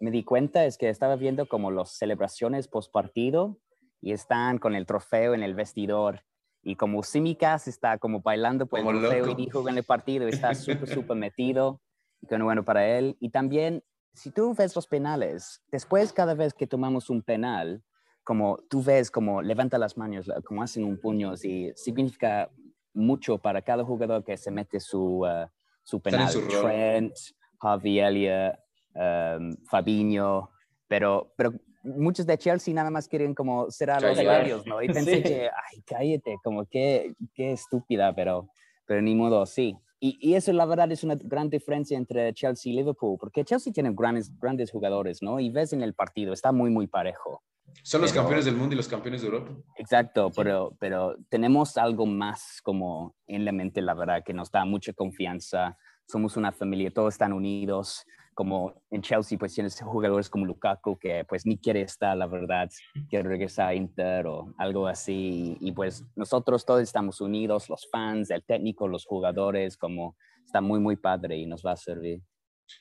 me 0.01 0.11
di 0.11 0.25
cuenta 0.25 0.65
es 0.65 0.79
que 0.79 0.89
estaba 0.89 1.17
viendo 1.17 1.47
como 1.47 1.71
las 1.71 1.97
celebraciones 1.97 2.67
post 2.69 2.93
partido 2.93 3.59
y 4.01 4.13
están 4.13 4.59
con 4.59 4.75
el 4.75 4.87
trofeo 4.87 5.35
en 5.35 5.43
el 5.43 5.55
vestidor. 5.55 6.25
Y 6.63 6.77
como 6.77 7.03
Simicas 7.03 7.69
está 7.69 7.99
como 7.99 8.21
bailando 8.21 8.67
por 8.67 8.81
el 8.81 8.87
trofeo 8.87 9.31
y 9.31 9.35
dijo 9.35 9.69
en 9.69 9.79
el 9.79 9.85
partido, 9.85 10.27
está 10.29 10.55
súper, 10.55 10.89
súper 10.95 11.17
metido. 11.17 11.81
Y 12.21 12.27
que 12.27 12.37
bueno 12.37 12.65
para 12.65 12.87
él. 12.87 13.17
Y 13.21 13.31
también, 13.31 13.83
si 14.13 14.31
tú 14.31 14.55
ves 14.55 14.75
los 14.75 14.87
penales, 14.87 15.63
después 15.71 16.13
cada 16.13 16.35
vez 16.35 16.53
que 16.53 16.67
tomamos 16.67 17.11
un 17.11 17.23
penal, 17.23 17.83
como 18.25 18.59
tú 18.69 18.83
ves 18.83 19.11
como 19.11 19.41
levanta 19.41 19.79
las 19.79 19.97
manos, 19.97 20.31
como 20.45 20.63
hacen 20.63 20.85
un 20.85 21.01
puño, 21.01 21.33
y 21.43 21.73
significa 21.77 22.51
mucho 22.93 23.39
para 23.39 23.63
cada 23.63 23.85
jugador 23.85 24.25
que 24.25 24.37
se 24.37 24.51
mete 24.51 24.81
su, 24.81 25.21
uh, 25.21 25.49
su 25.83 26.01
penal. 26.01 26.31
Trent, 26.61 27.15
Javi 27.61 28.01
Elliott, 28.01 28.57
um, 28.95 29.57
Fabinho, 29.65 30.51
pero, 30.87 31.33
pero 31.37 31.55
muchos 31.83 32.27
de 32.27 32.39
Chelsea 32.39 32.75
nada 32.75 32.91
más 32.91 33.09
quieren 33.09 33.35
como 33.35 33.71
cerrar 33.71 34.03
los 34.03 34.23
labios, 34.23 34.67
¿no? 34.67 34.83
Y 34.83 34.89
pensé 34.93 35.23
que, 35.23 35.49
ay, 35.49 35.83
cállate, 35.87 36.37
como 36.43 36.67
qué, 36.67 37.15
qué 37.35 37.53
estúpida, 37.53 38.15
pero, 38.15 38.49
pero 38.87 39.03
ni 39.03 39.15
modo, 39.15 39.45
sí. 39.47 39.77
Y, 40.01 40.17
y, 40.21 40.35
eso, 40.35 40.53
la 40.53 40.65
verdad, 40.65 40.93
es 40.93 41.03
una 41.03 41.17
gran 41.17 41.51
diferencia 41.51 41.99
entre 41.99 42.33
Chelsea 42.33 42.73
y 42.73 42.77
Liverpool, 42.77 43.19
porque 43.19 43.45
Chelsea 43.45 43.73
tiene 43.73 43.93
grandes, 43.93 44.31
grandes 44.39 44.71
jugadores, 44.71 45.23
¿no? 45.23 45.41
Y 45.41 45.51
ves 45.51 45.73
en 45.73 45.83
el 45.83 45.95
partido, 45.95 46.33
está 46.33 46.53
muy, 46.53 46.71
muy 46.71 46.87
parejo. 46.87 47.43
Son 47.83 48.01
los 48.01 48.13
campeones 48.13 48.45
del 48.45 48.57
mundo 48.57 48.75
y 48.75 48.77
los 48.77 48.89
campeones 48.89 49.23
de 49.23 49.29
Europa. 49.29 49.53
Exacto, 49.77 50.31
pero, 50.35 50.77
pero 50.79 51.17
tenemos 51.29 51.77
algo 51.77 52.07
más 52.07 52.61
como 52.63 53.17
en 53.27 53.45
la 53.45 53.53
mente, 53.53 53.83
la 53.83 53.95
verdad, 53.95 54.23
que 54.25 54.33
nos 54.33 54.51
da 54.51 54.65
mucha 54.65 54.93
confianza. 54.93 55.77
Somos 56.07 56.37
una 56.37 56.53
familia, 56.53 56.91
todos 56.91 57.15
están 57.15 57.33
unidos 57.33 58.05
como 58.39 58.85
en 58.93 59.03
Chelsea, 59.03 59.37
pues 59.37 59.53
tienes 59.53 59.81
jugadores 59.81 60.31
como 60.31 60.47
Lukaku 60.47 60.97
que 60.97 61.25
pues 61.29 61.45
ni 61.45 61.59
quiere 61.59 61.81
estar, 61.81 62.17
la 62.17 62.29
verdad, 62.29 62.71
quiere 63.11 63.29
regresar 63.29 63.71
a 63.71 63.75
Inter 63.75 64.29
o 64.29 64.55
algo 64.59 64.87
así. 64.87 65.57
Y, 65.59 65.73
pues 65.73 66.05
nosotros 66.15 66.65
todos 66.65 66.81
estamos 66.83 67.21
unidos, 67.21 67.69
los 67.69 67.89
fans, 67.91 68.31
el 68.31 68.45
técnico, 68.45 68.87
los 68.87 69.07
jugadores, 69.07 69.77
como 69.77 70.17
está 70.47 70.61
muy, 70.61 70.79
muy 70.79 70.95
padre 70.95 71.37
y 71.37 71.47
nos 71.47 71.67
va 71.67 71.73
a 71.73 71.77
servir. 71.77 72.23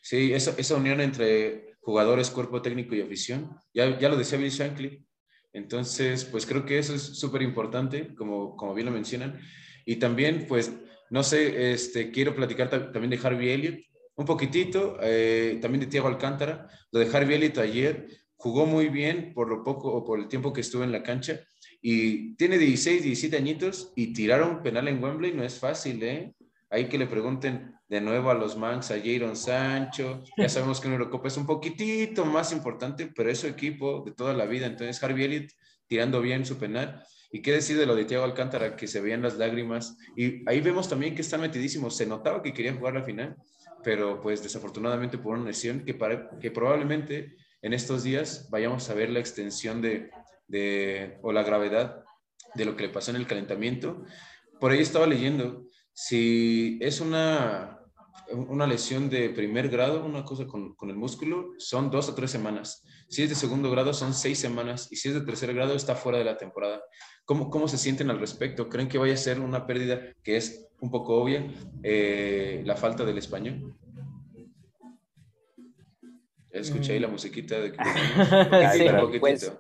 Sí, 0.04 0.32
esa, 0.32 0.54
esa 0.60 0.76
unión 0.76 1.02
entre 1.02 1.74
jugadores, 1.80 2.30
cuerpo 2.30 2.62
técnico 2.62 2.93
y 2.93 3.02
afición, 3.02 3.58
ya, 3.74 3.98
ya 3.98 4.10
lo 4.10 4.15
decía 4.15 4.38
Bill 4.38 4.52
Shankly. 4.52 5.04
Entonces, 5.54 6.24
pues 6.26 6.46
creo 6.46 6.67
que 6.67 6.78
eso 6.78 6.93
es 6.93 7.02
súper 7.02 7.41
importante, 7.41 8.13
como, 8.13 8.56
como 8.56 8.76
bien 8.76 8.86
lo 8.86 8.93
mencionan. 8.93 9.39
Y 9.88 9.96
también, 9.96 10.46
pues, 10.48 10.72
no 11.10 11.24
sé, 11.24 11.72
este, 11.72 12.12
quiero 12.12 12.36
platicar 12.36 12.70
también 12.70 13.10
de 13.10 13.20
Harvey 13.28 13.50
Elliott 13.50 13.88
un 14.18 14.26
poquitito, 14.26 14.98
eh, 15.02 15.60
también 15.62 15.82
de 15.82 15.88
Thiago 15.88 16.08
Alcántara, 16.08 16.68
lo 16.92 17.00
de 17.00 17.16
Harvey 17.16 17.38
Elliott 17.38 17.60
ayer, 17.60 18.08
jugó 18.36 18.66
muy 18.66 18.90
bien 18.90 19.34
por 19.34 19.48
lo 19.48 19.64
poco 19.64 19.94
o 19.94 20.04
por 20.04 20.20
el 20.20 20.28
tiempo 20.28 20.52
que 20.52 20.62
estuvo 20.62 20.84
en 20.84 20.92
la 20.92 21.04
cancha 21.04 21.40
y 21.82 22.36
tiene 22.36 22.58
16, 22.58 23.04
17 23.04 23.38
añitos 23.38 23.94
y 23.96 24.14
tirar 24.14 24.44
un 24.44 24.62
penal 24.62 24.88
en 24.88 25.04
Wembley 25.04 25.34
no 25.34 25.44
es 25.44 25.60
fácil, 25.60 26.02
¿eh? 26.04 26.34
Hay 26.70 26.90
que 26.90 26.98
le 26.98 27.08
pregunten 27.08 27.74
de 27.88 28.02
nuevo 28.02 28.30
a 28.30 28.34
los 28.34 28.58
Manx, 28.58 28.92
a 28.92 29.00
Jaron 29.00 29.36
Sancho, 29.36 30.24
ya 30.36 30.50
sabemos 30.50 30.82
que 30.82 30.88
un 30.88 30.94
Eurocopa 30.94 31.28
es 31.28 31.38
un 31.38 31.46
poquitito 31.46 32.26
más 32.26 32.52
importante, 32.52 33.12
pero 33.16 33.30
es 33.30 33.40
su 33.40 33.48
equipo 33.48 34.04
de 34.06 34.12
toda 34.12 34.34
la 34.34 34.46
vida, 34.46 34.66
entonces 34.66 35.02
Harvey 35.02 35.26
Elliott 35.26 35.52
tirando 35.88 36.22
bien 36.22 36.46
su 36.46 36.58
penal. 36.58 37.04
¿Y 37.32 37.42
qué 37.42 37.52
decir 37.52 37.78
de 37.78 37.86
lo 37.86 37.96
de 37.96 38.06
Thiago 38.06 38.24
Alcántara, 38.26 38.76
que 38.76 38.88
se 38.88 39.00
veían 39.00 39.22
las 39.22 39.38
lágrimas? 39.38 39.98
Y 40.16 40.50
ahí 40.50 40.60
vemos 40.60 40.90
también 40.90 41.14
que 41.14 41.22
está 41.22 41.38
metidísimo, 41.38 41.90
se 41.90 42.06
notaba 42.06 42.42
que 42.42 42.54
quería 42.54 42.74
jugar 42.74 42.96
la 42.96 43.04
final, 43.04 43.36
pero 43.84 44.22
pues 44.22 44.44
desafortunadamente 44.44 45.18
por 45.18 45.38
una 45.38 45.46
lesión 45.46 45.86
que, 45.86 45.98
que 46.40 46.52
probablemente 46.52 47.36
en 47.62 47.74
estos 47.74 48.04
días 48.04 48.48
vayamos 48.50 48.90
a 48.90 48.94
ver 48.94 49.10
la 49.10 49.20
extensión 49.20 49.82
de, 49.82 50.10
de, 50.48 51.18
o 51.22 51.32
la 51.32 51.44
gravedad 51.44 52.04
de 52.56 52.66
lo 52.66 52.76
que 52.76 52.84
le 52.84 52.94
pasó 52.94 53.12
en 53.12 53.18
el 53.18 53.28
calentamiento. 53.28 54.04
Por 54.60 54.72
ahí 54.72 54.80
estaba 54.80 55.06
leyendo, 55.06 55.66
si 55.94 56.80
es 56.82 57.02
una, 57.02 57.80
una 58.32 58.68
lesión 58.68 59.10
de 59.10 59.30
primer 59.30 59.70
grado, 59.70 60.06
una 60.06 60.24
cosa 60.24 60.46
con, 60.46 60.76
con, 60.76 60.90
el 60.90 60.96
músculo, 60.96 61.52
son 61.58 61.92
dos 61.92 62.10
o 62.10 62.16
tres 62.16 62.32
semanas. 62.32 62.84
Si 63.10 63.24
es 63.24 63.30
de 63.30 63.36
segundo 63.36 63.72
grado, 63.72 63.94
son 63.94 64.13
seis 64.13 64.40
semanas. 64.40 64.88
Y 64.92 64.98
si 64.98 65.10
es 65.10 65.13
de 65.13 65.22
tercer 65.22 65.54
grado, 65.54 65.76
está 65.76 65.96
fuera 65.96 66.18
de 66.18 66.26
la 66.26 66.38
temporada. 66.38 66.82
¿Cómo, 67.26 67.50
cómo 67.50 67.68
se 67.68 67.78
sienten 67.78 68.10
al 68.10 68.20
respecto? 68.20 68.70
¿Creen 68.70 68.90
que 68.90 68.98
vaya 68.98 69.13
a 69.13 69.18
ser 69.18 69.40
una 69.40 69.66
pérdida 69.66 70.02
que 70.24 70.38
es 70.38 70.67
un 70.80 70.92
poco 70.92 71.22
obvia, 71.22 71.46
eh, 71.84 72.62
la 72.66 72.76
falta 72.76 73.04
del 73.04 73.18
español. 73.18 73.76
Escuché 76.50 76.94
ahí 76.94 77.00
la 77.00 77.08
musiquita 77.08 77.60
de... 77.60 77.74
pues, 79.20 79.52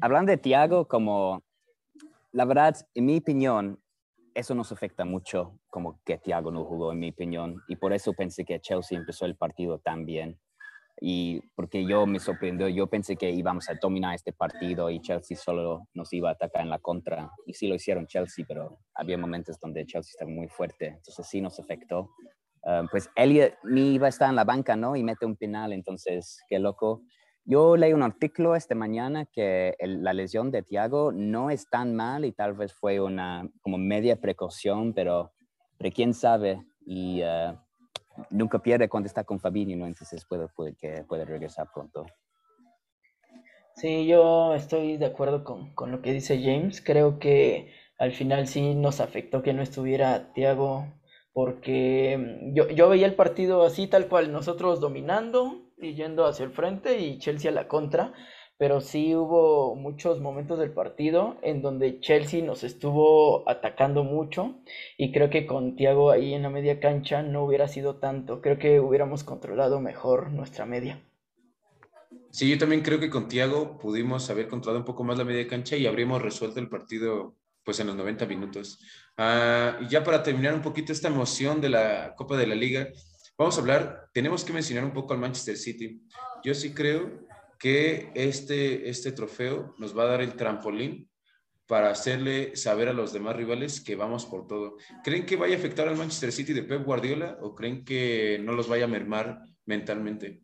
hablando 0.00 0.30
de 0.30 0.38
Tiago, 0.38 0.86
como 0.86 1.42
la 2.32 2.44
verdad, 2.44 2.76
en 2.94 3.06
mi 3.06 3.18
opinión, 3.18 3.80
eso 4.34 4.54
nos 4.54 4.70
afecta 4.70 5.04
mucho 5.04 5.58
como 5.68 6.00
que 6.04 6.18
Tiago 6.18 6.50
no 6.50 6.64
jugó, 6.64 6.92
en 6.92 7.00
mi 7.00 7.10
opinión, 7.10 7.62
y 7.68 7.76
por 7.76 7.92
eso 7.92 8.12
pensé 8.12 8.44
que 8.44 8.60
Chelsea 8.60 8.98
empezó 8.98 9.26
el 9.26 9.36
partido 9.36 9.78
tan 9.78 10.04
bien 10.04 10.38
y 11.00 11.40
porque 11.54 11.86
yo 11.86 12.06
me 12.06 12.20
sorprendió, 12.20 12.68
yo 12.68 12.86
pensé 12.86 13.16
que 13.16 13.30
íbamos 13.30 13.70
a 13.70 13.74
dominar 13.80 14.14
este 14.14 14.32
partido 14.32 14.90
y 14.90 15.00
Chelsea 15.00 15.36
solo 15.36 15.88
nos 15.94 16.12
iba 16.12 16.28
a 16.28 16.32
atacar 16.32 16.62
en 16.62 16.68
la 16.68 16.78
contra. 16.78 17.30
Y 17.46 17.54
sí 17.54 17.68
lo 17.68 17.74
hicieron 17.74 18.06
Chelsea, 18.06 18.44
pero 18.46 18.78
había 18.94 19.16
momentos 19.16 19.58
donde 19.58 19.86
Chelsea 19.86 20.10
estaba 20.10 20.30
muy 20.30 20.48
fuerte, 20.48 20.88
entonces 20.88 21.26
sí 21.26 21.40
nos 21.40 21.58
afectó. 21.58 22.10
Ah, 22.64 22.84
pues 22.90 23.08
Elliot 23.16 23.54
ni 23.64 23.94
iba 23.94 24.06
a 24.06 24.10
estar 24.10 24.28
en 24.28 24.36
la 24.36 24.44
banca, 24.44 24.76
¿no? 24.76 24.94
Y 24.94 25.02
mete 25.02 25.24
un 25.24 25.36
penal, 25.36 25.72
entonces 25.72 26.42
qué 26.48 26.58
loco. 26.58 27.02
Yo 27.46 27.76
leí 27.76 27.94
un 27.94 28.02
artículo 28.02 28.54
esta 28.54 28.74
mañana 28.74 29.24
que 29.24 29.74
la 29.80 30.12
lesión 30.12 30.50
de 30.50 30.62
Thiago 30.62 31.10
no 31.12 31.50
es 31.50 31.68
tan 31.70 31.96
mal 31.96 32.26
y 32.26 32.32
tal 32.32 32.52
vez 32.52 32.74
fue 32.74 33.00
una 33.00 33.48
como 33.62 33.78
media 33.78 34.20
precaución, 34.20 34.92
pero, 34.92 35.32
pero 35.78 35.94
quién 35.94 36.12
sabe. 36.12 36.62
Y 36.84 37.22
uh, 37.22 37.58
nunca 38.30 38.58
pierde 38.58 38.88
cuando 38.88 39.06
está 39.06 39.24
con 39.24 39.40
Fabinho, 39.40 39.76
¿no? 39.76 39.86
Entonces 39.86 40.24
puede, 40.24 40.48
puede, 40.48 40.74
que 40.74 41.04
puede 41.08 41.24
regresar 41.24 41.68
pronto. 41.72 42.06
Sí, 43.74 44.06
yo 44.06 44.54
estoy 44.54 44.96
de 44.96 45.06
acuerdo 45.06 45.44
con, 45.44 45.74
con, 45.74 45.90
lo 45.90 46.02
que 46.02 46.12
dice 46.12 46.42
James. 46.42 46.82
Creo 46.84 47.18
que 47.18 47.72
al 47.98 48.12
final 48.12 48.46
sí 48.46 48.74
nos 48.74 49.00
afectó 49.00 49.42
que 49.42 49.52
no 49.52 49.62
estuviera 49.62 50.32
Thiago, 50.32 50.86
porque 51.32 52.18
mm, 52.18 52.54
yo, 52.54 52.68
yo 52.68 52.88
veía 52.88 53.06
el 53.06 53.14
partido 53.14 53.64
así, 53.64 53.86
tal 53.86 54.08
cual, 54.08 54.32
nosotros 54.32 54.80
dominando 54.80 55.70
y 55.78 55.94
yendo 55.94 56.26
hacia 56.26 56.44
el 56.44 56.50
frente 56.50 56.98
y 56.98 57.18
Chelsea 57.18 57.50
a 57.50 57.54
la 57.54 57.68
contra 57.68 58.12
pero 58.60 58.82
sí 58.82 59.16
hubo 59.16 59.74
muchos 59.74 60.20
momentos 60.20 60.58
del 60.58 60.70
partido 60.70 61.38
en 61.40 61.62
donde 61.62 61.98
Chelsea 62.00 62.44
nos 62.44 62.62
estuvo 62.62 63.48
atacando 63.48 64.04
mucho 64.04 64.60
y 64.98 65.12
creo 65.12 65.30
que 65.30 65.46
con 65.46 65.76
Thiago 65.76 66.10
ahí 66.10 66.34
en 66.34 66.42
la 66.42 66.50
media 66.50 66.78
cancha 66.78 67.22
no 67.22 67.42
hubiera 67.42 67.68
sido 67.68 67.96
tanto, 67.96 68.42
creo 68.42 68.58
que 68.58 68.78
hubiéramos 68.78 69.24
controlado 69.24 69.80
mejor 69.80 70.30
nuestra 70.30 70.66
media. 70.66 71.02
Sí, 72.32 72.50
yo 72.50 72.58
también 72.58 72.82
creo 72.82 73.00
que 73.00 73.08
con 73.08 73.28
Thiago 73.28 73.78
pudimos 73.78 74.28
haber 74.28 74.46
controlado 74.46 74.80
un 74.80 74.84
poco 74.84 75.04
más 75.04 75.16
la 75.16 75.24
media 75.24 75.48
cancha 75.48 75.76
y 75.76 75.86
habríamos 75.86 76.20
resuelto 76.20 76.60
el 76.60 76.68
partido 76.68 77.36
pues 77.64 77.80
en 77.80 77.86
los 77.86 77.96
90 77.96 78.26
minutos. 78.26 78.78
Ah, 79.16 79.78
y 79.80 79.88
ya 79.88 80.04
para 80.04 80.22
terminar 80.22 80.52
un 80.52 80.60
poquito 80.60 80.92
esta 80.92 81.08
emoción 81.08 81.62
de 81.62 81.70
la 81.70 82.14
Copa 82.14 82.36
de 82.36 82.46
la 82.46 82.54
Liga, 82.54 82.88
vamos 83.38 83.56
a 83.56 83.60
hablar, 83.62 84.10
tenemos 84.12 84.44
que 84.44 84.52
mencionar 84.52 84.84
un 84.84 84.92
poco 84.92 85.14
al 85.14 85.18
Manchester 85.18 85.56
City. 85.56 86.02
Yo 86.44 86.52
sí 86.52 86.74
creo 86.74 87.29
que 87.60 88.10
este, 88.14 88.88
este 88.88 89.12
trofeo 89.12 89.74
nos 89.78 89.96
va 89.96 90.04
a 90.04 90.06
dar 90.06 90.22
el 90.22 90.34
trampolín 90.34 91.10
para 91.66 91.90
hacerle 91.90 92.56
saber 92.56 92.88
a 92.88 92.92
los 92.92 93.12
demás 93.12 93.36
rivales 93.36 93.80
que 93.80 93.94
vamos 93.94 94.26
por 94.26 94.48
todo. 94.48 94.76
¿Creen 95.04 95.26
que 95.26 95.36
vaya 95.36 95.54
a 95.54 95.58
afectar 95.58 95.86
al 95.86 95.96
Manchester 95.96 96.32
City 96.32 96.52
de 96.52 96.64
Pep 96.64 96.84
Guardiola 96.84 97.38
o 97.42 97.54
creen 97.54 97.84
que 97.84 98.40
no 98.42 98.54
los 98.54 98.66
vaya 98.66 98.86
a 98.86 98.88
mermar 98.88 99.42
mentalmente? 99.66 100.40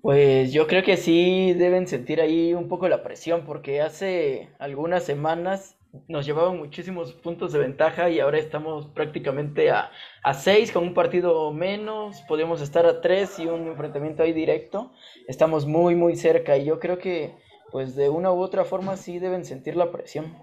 Pues 0.00 0.52
yo 0.52 0.66
creo 0.66 0.82
que 0.82 0.96
sí 0.96 1.52
deben 1.52 1.88
sentir 1.88 2.20
ahí 2.20 2.54
un 2.54 2.68
poco 2.68 2.88
la 2.88 3.02
presión 3.02 3.44
porque 3.44 3.80
hace 3.80 4.50
algunas 4.58 5.04
semanas 5.04 5.76
nos 6.08 6.26
llevaban 6.26 6.58
muchísimos 6.58 7.12
puntos 7.12 7.52
de 7.52 7.58
ventaja 7.58 8.10
y 8.10 8.20
ahora 8.20 8.38
estamos 8.38 8.86
prácticamente 8.88 9.70
a, 9.70 9.90
a 10.22 10.34
seis 10.34 10.72
con 10.72 10.82
un 10.82 10.94
partido 10.94 11.52
menos, 11.52 12.22
podemos 12.28 12.60
estar 12.60 12.86
a 12.86 13.00
tres 13.00 13.38
y 13.38 13.46
un 13.46 13.66
enfrentamiento 13.66 14.22
ahí 14.22 14.32
directo. 14.32 14.92
Estamos 15.28 15.66
muy, 15.66 15.94
muy 15.94 16.16
cerca 16.16 16.56
y 16.56 16.64
yo 16.64 16.80
creo 16.80 16.98
que 16.98 17.34
pues 17.70 17.96
de 17.96 18.08
una 18.08 18.32
u 18.32 18.40
otra 18.40 18.64
forma 18.64 18.96
sí 18.96 19.18
deben 19.18 19.44
sentir 19.44 19.76
la 19.76 19.90
presión, 19.90 20.36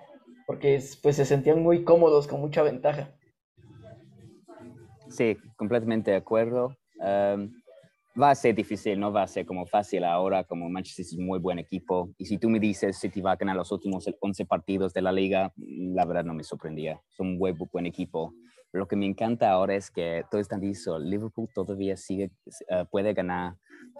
porque 0.45 0.81
pues 1.01 1.15
se 1.15 1.25
sentían 1.25 1.61
muy 1.61 1.83
cómodos 1.83 2.27
con 2.27 2.41
mucha 2.41 2.61
ventaja. 2.61 3.11
Sí, 5.09 5.37
completamente 5.57 6.11
de 6.11 6.17
acuerdo 6.17 6.75
va 8.19 8.31
a 8.31 8.35
ser 8.35 8.55
difícil, 8.55 8.99
no 8.99 9.11
va 9.11 9.23
a 9.23 9.27
ser 9.27 9.45
como 9.45 9.65
fácil 9.65 10.03
ahora, 10.03 10.43
como 10.43 10.69
Manchester 10.69 11.05
City 11.05 11.15
es 11.15 11.19
un 11.19 11.27
muy 11.27 11.39
buen 11.39 11.59
equipo. 11.59 12.13
Y 12.17 12.25
si 12.25 12.37
tú 12.37 12.49
me 12.49 12.59
dices 12.59 12.97
City 12.97 13.21
va 13.21 13.33
a 13.33 13.35
ganar 13.35 13.55
los 13.55 13.71
últimos 13.71 14.05
11 14.19 14.45
partidos 14.45 14.93
de 14.93 15.01
la 15.01 15.11
liga, 15.11 15.53
la 15.57 16.05
verdad 16.05 16.23
no 16.23 16.33
me 16.33 16.43
sorprendía. 16.43 17.01
Es 17.09 17.19
un 17.19 17.37
buen, 17.37 17.57
buen 17.71 17.85
equipo. 17.85 18.33
Lo 18.73 18.87
que 18.87 18.95
me 18.95 19.05
encanta 19.05 19.51
ahora 19.51 19.75
es 19.75 19.91
que 19.91 20.23
todo 20.31 20.39
está 20.39 20.57
dicho, 20.57 20.97
Liverpool 20.97 21.49
todavía 21.53 21.97
sigue, 21.97 22.31
uh, 22.69 22.85
puede 22.89 23.13
ganar 23.13 23.55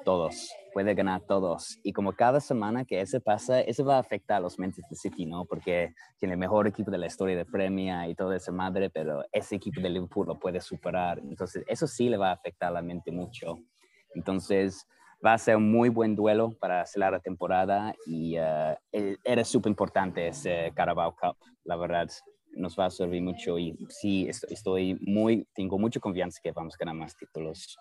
todos, 0.05 0.49
puede 0.73 0.93
ganar 0.93 1.21
todos. 1.27 1.77
Y 1.83 1.91
como 1.91 2.13
cada 2.13 2.39
semana 2.39 2.85
que 2.85 3.01
ese 3.01 3.19
pasa, 3.19 3.59
eso 3.59 3.83
va 3.83 3.97
a 3.97 3.99
afectar 3.99 4.37
a 4.37 4.39
los 4.39 4.57
Manchester 4.57 4.97
City, 4.97 5.25
¿no? 5.25 5.43
Porque 5.43 5.93
tiene 6.19 6.35
el 6.35 6.39
mejor 6.39 6.67
equipo 6.67 6.89
de 6.89 6.99
la 6.99 7.07
historia 7.07 7.35
de 7.35 7.45
Premier 7.45 8.09
y 8.09 8.15
toda 8.15 8.37
esa 8.37 8.53
madre, 8.53 8.89
pero 8.89 9.25
ese 9.33 9.57
equipo 9.57 9.81
de 9.81 9.89
Liverpool 9.89 10.27
lo 10.27 10.39
puede 10.39 10.61
superar. 10.61 11.19
Entonces, 11.19 11.65
eso 11.67 11.85
sí 11.85 12.07
le 12.07 12.15
va 12.15 12.29
a 12.29 12.33
afectar 12.33 12.69
a 12.69 12.75
la 12.75 12.81
mente 12.81 13.11
mucho. 13.11 13.57
Entonces, 14.15 14.87
va 15.25 15.33
a 15.33 15.37
ser 15.37 15.55
un 15.55 15.71
muy 15.71 15.89
buen 15.89 16.15
duelo 16.15 16.51
para 16.59 16.85
cerrar 16.85 17.13
la 17.13 17.19
temporada 17.19 17.93
y 18.05 18.37
uh, 18.37 18.75
era 19.23 19.43
súper 19.43 19.69
importante 19.69 20.27
ese 20.27 20.71
Carabao 20.75 21.15
Cup, 21.15 21.37
la 21.63 21.75
verdad. 21.75 22.09
Nos 22.53 22.77
va 22.77 22.87
a 22.87 22.89
servir 22.89 23.21
mucho 23.21 23.57
y 23.57 23.77
sí, 23.89 24.27
estoy 24.27 24.97
muy, 25.01 25.47
tengo 25.53 25.79
mucha 25.79 25.99
confianza 25.99 26.39
que 26.43 26.51
vamos 26.51 26.75
a 26.75 26.77
ganar 26.77 26.95
más 26.95 27.15
títulos. 27.15 27.77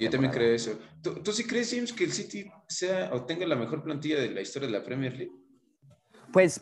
Yo 0.00 0.10
también 0.10 0.32
creo 0.32 0.54
eso. 0.54 0.78
¿Tú, 1.02 1.22
¿Tú, 1.22 1.32
sí 1.32 1.46
crees, 1.46 1.70
James, 1.70 1.92
que 1.92 2.04
el 2.04 2.12
City 2.12 2.50
sea 2.66 3.10
o 3.12 3.24
tenga 3.24 3.46
la 3.46 3.54
mejor 3.54 3.84
plantilla 3.84 4.18
de 4.18 4.30
la 4.30 4.40
historia 4.40 4.66
de 4.66 4.72
la 4.72 4.82
Premier 4.82 5.16
League? 5.16 5.32
Pues 6.32 6.60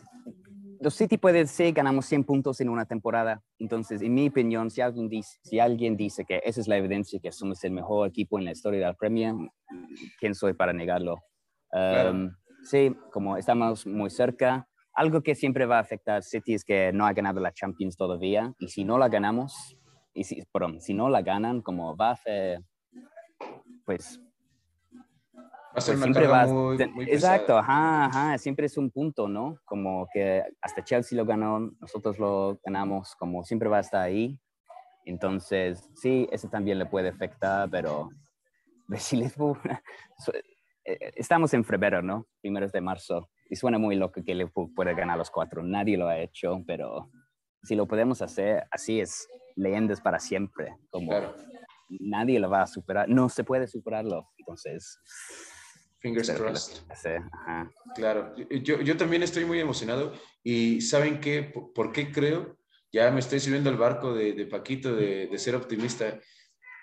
los 0.85 0.93
City 0.93 1.17
puede 1.17 1.47
ser 1.47 1.73
ganamos 1.73 2.05
100 2.05 2.25
puntos 2.25 2.61
en 2.61 2.69
una 2.69 2.85
temporada. 2.85 3.41
Entonces, 3.57 4.03
en 4.03 4.13
mi 4.13 4.27
opinión, 4.27 4.69
si 4.69 4.81
alguien 4.81 5.09
dice, 5.09 5.39
si 5.41 5.57
alguien 5.57 5.97
dice 5.97 6.25
que 6.25 6.43
esa 6.45 6.61
es 6.61 6.67
la 6.67 6.77
evidencia 6.77 7.19
que 7.19 7.31
somos 7.31 7.63
el 7.63 7.71
mejor 7.71 8.07
equipo 8.07 8.37
en 8.37 8.45
la 8.45 8.51
historia 8.51 8.81
de 8.81 8.85
la 8.85 8.93
Premier, 8.93 9.33
¿quién 10.19 10.35
soy 10.35 10.53
para 10.53 10.73
negarlo? 10.73 11.23
Um, 11.71 12.29
sí, 12.63 12.95
como 13.11 13.35
estamos 13.35 13.87
muy 13.87 14.11
cerca, 14.11 14.67
algo 14.93 15.23
que 15.23 15.33
siempre 15.33 15.65
va 15.65 15.77
a 15.77 15.81
afectar 15.81 16.17
a 16.17 16.21
City 16.21 16.53
es 16.53 16.63
que 16.63 16.93
no 16.93 17.07
ha 17.07 17.13
ganado 17.13 17.39
la 17.39 17.51
Champions 17.51 17.97
todavía. 17.97 18.53
Y 18.59 18.67
si 18.67 18.83
no 18.83 18.99
la 18.99 19.09
ganamos, 19.09 19.75
y 20.13 20.23
si, 20.23 20.43
perdón, 20.53 20.81
si 20.81 20.93
no 20.93 21.09
la 21.09 21.23
ganan, 21.23 21.63
como 21.63 21.97
va 21.97 22.09
a 22.09 22.13
hacer, 22.13 22.59
pues 23.85 24.21
Va 25.75 25.79
a 25.79 25.81
ser 25.81 25.99
pues 25.99 26.15
una 26.15 26.45
muy, 26.45 27.11
Exacto, 27.11 27.57
ajá, 27.57 28.05
ajá, 28.05 28.37
siempre 28.37 28.67
es 28.67 28.77
un 28.77 28.89
punto, 28.89 29.27
¿no? 29.27 29.59
Como 29.65 30.07
que 30.13 30.41
hasta 30.61 30.81
Chelsea 30.85 31.17
lo 31.17 31.25
ganó, 31.25 31.59
nosotros 31.81 32.17
lo 32.17 32.57
ganamos, 32.63 33.13
como 33.15 33.43
siempre 33.43 33.67
va 33.67 33.77
a 33.77 33.81
estar 33.81 34.01
ahí. 34.01 34.39
Entonces, 35.03 35.89
sí, 35.95 36.29
eso 36.31 36.47
también 36.47 36.79
le 36.79 36.85
puede 36.85 37.09
afectar, 37.09 37.69
pero 37.69 38.07
eh, 40.85 41.11
estamos 41.15 41.53
en 41.53 41.65
febrero, 41.65 42.01
¿no? 42.01 42.25
Primeros 42.39 42.71
de 42.71 42.79
marzo. 42.79 43.29
Y 43.49 43.57
suena 43.57 43.77
muy 43.77 43.97
loco 43.97 44.23
que 44.23 44.33
Liverpool 44.33 44.71
pueda 44.73 44.93
ganar 44.93 45.17
los 45.17 45.29
cuatro. 45.29 45.61
Nadie 45.61 45.97
lo 45.97 46.07
ha 46.07 46.17
hecho, 46.19 46.63
pero 46.65 47.11
si 47.63 47.75
lo 47.75 47.85
podemos 47.85 48.21
hacer, 48.21 48.65
así 48.71 49.01
es, 49.01 49.27
leyendas 49.57 49.99
para 49.99 50.19
siempre. 50.19 50.77
Como 50.89 51.11
nadie 51.89 52.39
lo 52.39 52.49
va 52.49 52.61
a 52.61 52.67
superar, 52.67 53.09
no 53.09 53.27
se 53.27 53.43
puede 53.43 53.67
superarlo. 53.67 54.29
Entonces, 54.37 55.01
Fingers 56.05 56.29
crossed. 56.29 56.83
Claro, 57.95 58.35
yo, 58.37 58.79
yo, 58.79 58.95
también 58.95 59.23
estoy 59.23 59.43
muy 59.43 59.59
emocionado 59.59 60.13
y 60.43 60.81
¿saben 60.81 61.19
qué? 61.19 61.41
¿Por, 61.41 61.91
qué 61.91 62.11
creo? 62.11 62.59
Ya 62.91 63.09
me 63.09 63.19
estoy 63.19 63.39
subiendo 63.39 63.71
al 63.71 63.77
barco 63.77 64.13
de, 64.13 64.33
de 64.33 64.45
Paquito 64.45 64.95
de, 64.95 65.25
de, 65.25 65.37
ser 65.39 65.55
optimista. 65.55 66.19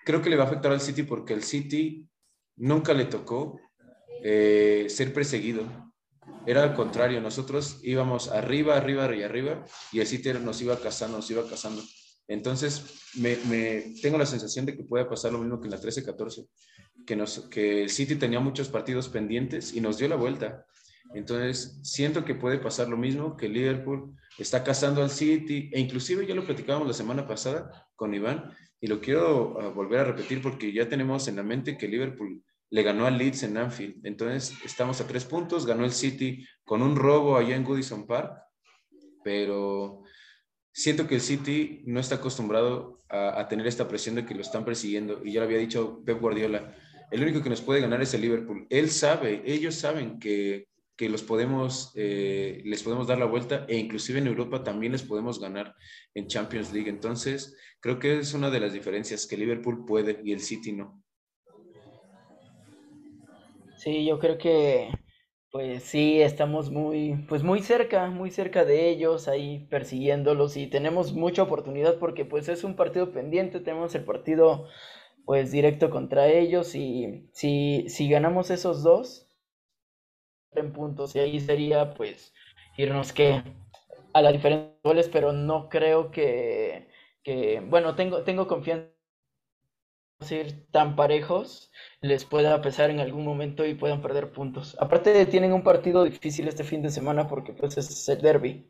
Creo 0.05 0.21
que 0.21 0.29
le 0.29 0.35
va 0.35 0.43
a 0.43 0.47
afectar 0.49 0.73
al 0.73 0.81
City 0.81 1.05
porque 1.05 1.35
el 1.35 1.45
City 1.45 2.05
nunca 2.57 2.95
le 2.95 3.05
tocó 3.05 3.61
eh, 4.25 4.87
ser 4.89 5.13
perseguido. 5.13 5.63
Era 6.45 6.65
al 6.65 6.75
contrario, 6.75 7.21
nosotros 7.21 7.79
íbamos 7.85 8.29
arriba, 8.29 8.77
arriba 8.77 9.15
y 9.15 9.23
arriba 9.23 9.65
y 9.93 10.01
el 10.01 10.07
City 10.09 10.33
nos 10.33 10.61
iba 10.63 10.77
cazando, 10.81 11.19
nos 11.19 11.31
iba 11.31 11.49
cazando. 11.49 11.81
Entonces, 12.27 12.83
me, 13.15 13.37
me, 13.49 13.95
tengo 14.03 14.19
la 14.19 14.27
sensación 14.27 14.67
de 14.67 14.77
que 14.77 14.83
puede 14.83 15.05
pasar 15.05 15.31
lo 15.31 15.39
mismo 15.39 15.61
que 15.61 15.67
en 15.67 15.73
la 15.73 15.81
13-14 15.81 16.49
que, 17.07 17.23
que 17.51 17.88
City 17.88 18.17
tenía 18.17 18.41
muchos 18.41 18.69
partidos 18.69 19.09
pendientes 19.09 19.75
y 19.75 19.81
nos 19.81 19.99
dio 19.99 20.09
la 20.09 20.17
vuelta. 20.17 20.67
Entonces, 21.15 21.79
siento 21.83 22.25
que 22.25 22.35
puede 22.35 22.59
pasar 22.59 22.88
lo 22.88 22.97
mismo, 22.97 23.37
que 23.37 23.49
Liverpool 23.49 24.17
está 24.38 24.65
cazando 24.65 25.03
al 25.03 25.11
City, 25.11 25.71
e 25.73 25.81
inclusive 25.81 26.27
ya 26.27 26.35
lo 26.35 26.45
platicábamos 26.45 26.88
la 26.88 26.95
semana 26.95 27.27
pasada 27.27 27.87
con 27.97 28.15
Iván, 28.15 28.51
y 28.81 28.87
lo 28.87 29.01
quiero 29.01 29.61
ah, 29.61 29.69
volver 29.69 30.01
a 30.01 30.05
repetir 30.05 30.41
porque 30.41 30.73
ya 30.73 30.88
tenemos 30.88 31.29
en 31.29 31.37
la 31.37 31.43
mente 31.43 31.77
que 31.77 31.88
Liverpool 31.88 32.43
le 32.71 32.83
ganó 32.83 33.07
al 33.07 33.19
Leeds 33.19 33.43
en 33.43 33.59
Anfield. 33.59 34.07
Entonces, 34.07 34.55
estamos 34.65 35.01
a 35.01 35.07
tres 35.07 35.25
puntos, 35.25 35.67
ganó 35.67 35.85
el 35.85 35.93
City 35.93 36.47
con 36.65 36.83
un 36.83 36.97
robo 36.97 37.37
allá 37.37 37.55
en 37.55 37.65
Goodison 37.65 38.07
Park, 38.07 38.33
pero 39.23 40.03
siento 40.73 41.07
que 41.07 41.17
el 41.17 41.21
City 41.21 41.83
no 41.85 42.01
está 42.01 42.15
acostumbrado 42.17 43.03
a, 43.11 43.38
a 43.38 43.49
tener 43.49 43.67
esta 43.67 43.87
presión 43.87 44.15
de 44.15 44.25
que 44.25 44.35
lo 44.35 44.41
están 44.41 44.65
persiguiendo, 44.65 45.21
y 45.23 45.33
ya 45.33 45.41
lo 45.41 45.47
había 45.47 45.59
dicho 45.59 46.03
Pep 46.07 46.19
Guardiola 46.19 46.75
el 47.12 47.22
único 47.22 47.42
que 47.42 47.51
nos 47.51 47.61
puede 47.61 47.81
ganar 47.81 48.01
es 48.01 48.14
el 48.14 48.22
Liverpool. 48.22 48.66
Él 48.70 48.90
sabe, 48.90 49.42
ellos 49.44 49.75
saben 49.75 50.18
que, 50.18 50.66
que 50.96 51.11
los 51.11 51.22
podemos, 51.22 51.92
eh, 51.94 52.62
les 52.64 52.83
podemos 52.83 53.07
dar 53.07 53.18
la 53.18 53.27
vuelta 53.27 53.66
e 53.68 53.77
inclusive 53.77 54.18
en 54.18 54.27
Europa 54.27 54.64
también 54.64 54.92
les 54.92 55.03
podemos 55.03 55.38
ganar 55.38 55.75
en 56.14 56.27
Champions 56.27 56.72
League. 56.72 56.88
Entonces, 56.88 57.57
creo 57.81 57.98
que 57.98 58.18
es 58.18 58.33
una 58.33 58.51
de 58.51 58.61
las 58.61 58.72
diferencias, 58.72 59.27
que 59.27 59.37
Liverpool 59.37 59.85
puede 59.85 60.20
y 60.25 60.33
el 60.33 60.40
City 60.40 60.72
no. 60.72 61.03
Sí, 63.77 64.07
yo 64.07 64.18
creo 64.18 64.38
que 64.38 64.88
pues 65.53 65.83
sí, 65.83 66.22
estamos 66.22 66.70
muy, 66.70 67.27
pues 67.29 67.42
muy 67.42 67.61
cerca, 67.61 68.09
muy 68.09 68.31
cerca 68.31 68.64
de 68.64 68.88
ellos, 68.88 69.29
ahí 69.29 69.66
persiguiéndolos 69.68 70.57
y 70.57 70.66
tenemos 70.66 71.12
mucha 71.12 71.42
oportunidad 71.42 71.98
porque 71.98 72.25
pues 72.25 72.48
es 72.48 72.64
un 72.64 72.75
partido 72.75 73.12
pendiente, 73.12 73.61
tenemos 73.61 73.94
el 73.94 74.05
partido 74.05 74.66
pues 75.25 75.53
directo 75.53 75.91
contra 75.91 76.29
ellos 76.29 76.75
y 76.75 77.29
si, 77.33 77.87
si 77.89 78.09
ganamos 78.09 78.51
esos 78.51 78.83
dos 78.83 79.29
en 80.53 80.73
puntos 80.73 81.15
y 81.17 81.19
ahí 81.21 81.41
sería 81.41 81.95
pues 81.95 82.33
irnos 82.77 83.13
que 83.13 83.43
a 84.15 84.23
la 84.23 84.33
diferencia 84.33 84.69
de 84.69 84.81
goles, 84.89 85.09
pero 85.13 85.33
no 85.33 85.69
creo 85.69 86.11
que, 86.11 86.89
que 87.23 87.61
bueno, 87.69 87.95
tengo, 87.97 88.23
tengo 88.25 88.47
confianza 88.49 88.91
ir 90.31 90.67
tan 90.71 90.97
parejos 90.97 91.71
les 92.01 92.25
pueda 92.25 92.63
pesar 92.63 92.89
en 92.91 93.01
algún 93.01 93.25
momento 93.27 93.67
y 93.67 93.75
puedan 93.75 94.01
perder 94.01 94.33
puntos. 94.33 94.75
Aparte 94.81 95.27
tienen 95.27 95.53
un 95.53 95.63
partido 95.63 96.05
difícil 96.05 96.49
este 96.49 96.65
fin 96.65 96.81
de 96.83 96.91
semana 96.91 97.29
porque 97.29 97.53
pues 97.53 97.77
es 97.77 98.09
el 98.09 98.23
derby. 98.23 98.69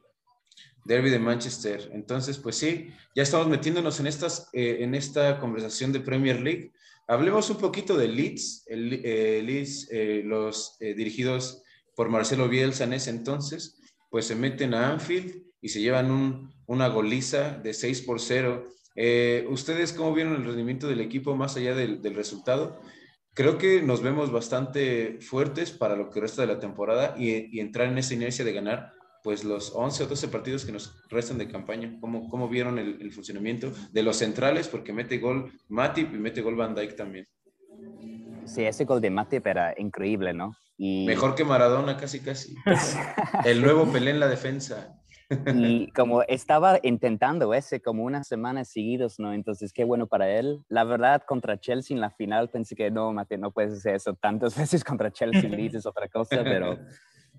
Derby 0.84 1.10
de 1.10 1.18
Manchester. 1.18 1.90
Entonces, 1.92 2.38
pues 2.38 2.56
sí, 2.56 2.88
ya 3.14 3.22
estamos 3.22 3.48
metiéndonos 3.48 4.00
en, 4.00 4.06
estas, 4.06 4.48
eh, 4.52 4.78
en 4.80 4.94
esta 4.94 5.38
conversación 5.38 5.92
de 5.92 6.00
Premier 6.00 6.40
League. 6.40 6.72
Hablemos 7.06 7.50
un 7.50 7.58
poquito 7.58 7.96
de 7.96 8.08
Leeds, 8.08 8.64
el, 8.66 9.00
eh, 9.04 9.42
Leeds, 9.44 9.88
eh, 9.90 10.22
los 10.24 10.76
dirigidos 10.78 11.62
por 11.94 12.08
Marcelo 12.08 12.48
Bielsa 12.48 12.84
en 12.84 12.94
ese 12.94 13.10
entonces, 13.10 13.78
pues 14.10 14.26
se 14.26 14.34
meten 14.34 14.74
a 14.74 14.90
Anfield 14.90 15.42
y 15.60 15.68
se 15.68 15.80
llevan 15.80 16.10
un, 16.10 16.52
una 16.66 16.88
goliza 16.88 17.58
de 17.58 17.74
6 17.74 18.02
por 18.02 18.20
0. 18.20 18.66
¿Ustedes 19.48 19.92
cómo 19.92 20.14
vieron 20.14 20.36
el 20.36 20.44
rendimiento 20.44 20.86
del 20.86 21.00
equipo 21.00 21.36
más 21.36 21.56
allá 21.56 21.74
del, 21.74 22.00
del 22.02 22.14
resultado? 22.14 22.80
Creo 23.34 23.58
que 23.58 23.82
nos 23.82 24.02
vemos 24.02 24.30
bastante 24.30 25.18
fuertes 25.20 25.70
para 25.70 25.96
lo 25.96 26.10
que 26.10 26.20
resta 26.20 26.42
de 26.42 26.48
la 26.48 26.60
temporada 26.60 27.14
y, 27.18 27.56
y 27.56 27.60
entrar 27.60 27.88
en 27.88 27.98
esa 27.98 28.14
inercia 28.14 28.44
de 28.44 28.52
ganar 28.52 28.92
pues 29.22 29.44
los 29.44 29.72
11 29.74 30.04
o 30.04 30.06
12 30.06 30.28
partidos 30.28 30.64
que 30.64 30.72
nos 30.72 30.94
restan 31.08 31.38
de 31.38 31.48
campaña, 31.48 31.96
¿cómo, 32.00 32.28
cómo 32.28 32.48
vieron 32.48 32.78
el, 32.78 33.12
funcionamiento 33.12 33.72
de 33.92 34.02
los 34.02 34.16
centrales? 34.16 34.68
Porque 34.68 34.92
mete 34.92 35.18
gol 35.18 35.52
Matip 35.68 36.14
y 36.14 36.18
mete 36.18 36.40
gol 36.42 36.56
Van 36.56 36.74
Dijk 36.74 36.96
también. 36.96 37.26
Sí, 38.44 38.64
ese 38.64 38.84
gol 38.84 39.00
de 39.00 39.10
Matip 39.10 39.46
era 39.46 39.74
increíble, 39.78 40.32
¿no? 40.32 40.56
Y... 40.76 41.06
Mejor 41.06 41.34
que 41.34 41.44
Maradona, 41.44 41.96
casi, 41.96 42.20
casi. 42.20 42.54
el 43.44 43.62
nuevo 43.62 43.90
Pelé 43.92 44.10
en 44.10 44.20
la 44.20 44.28
defensa. 44.28 44.98
y 45.54 45.90
como 45.92 46.22
estaba 46.24 46.78
intentando 46.82 47.54
ese 47.54 47.80
como 47.80 48.04
unas 48.04 48.26
semanas 48.26 48.68
seguidos, 48.68 49.18
¿no? 49.18 49.32
Entonces, 49.32 49.72
qué 49.72 49.84
bueno 49.84 50.08
para 50.08 50.28
él. 50.28 50.60
La 50.68 50.84
verdad, 50.84 51.22
contra 51.26 51.58
Chelsea 51.58 51.94
en 51.94 52.00
la 52.00 52.10
final 52.10 52.50
pensé 52.50 52.74
que 52.74 52.90
no, 52.90 53.12
Mate, 53.12 53.38
no 53.38 53.52
puedes 53.52 53.74
hacer 53.74 53.94
eso 53.94 54.14
tantas 54.14 54.56
veces 54.58 54.82
contra 54.82 55.12
Chelsea, 55.12 55.48
Leeds 55.48 55.76
es 55.76 55.86
otra 55.86 56.08
cosa, 56.08 56.42
pero 56.42 56.78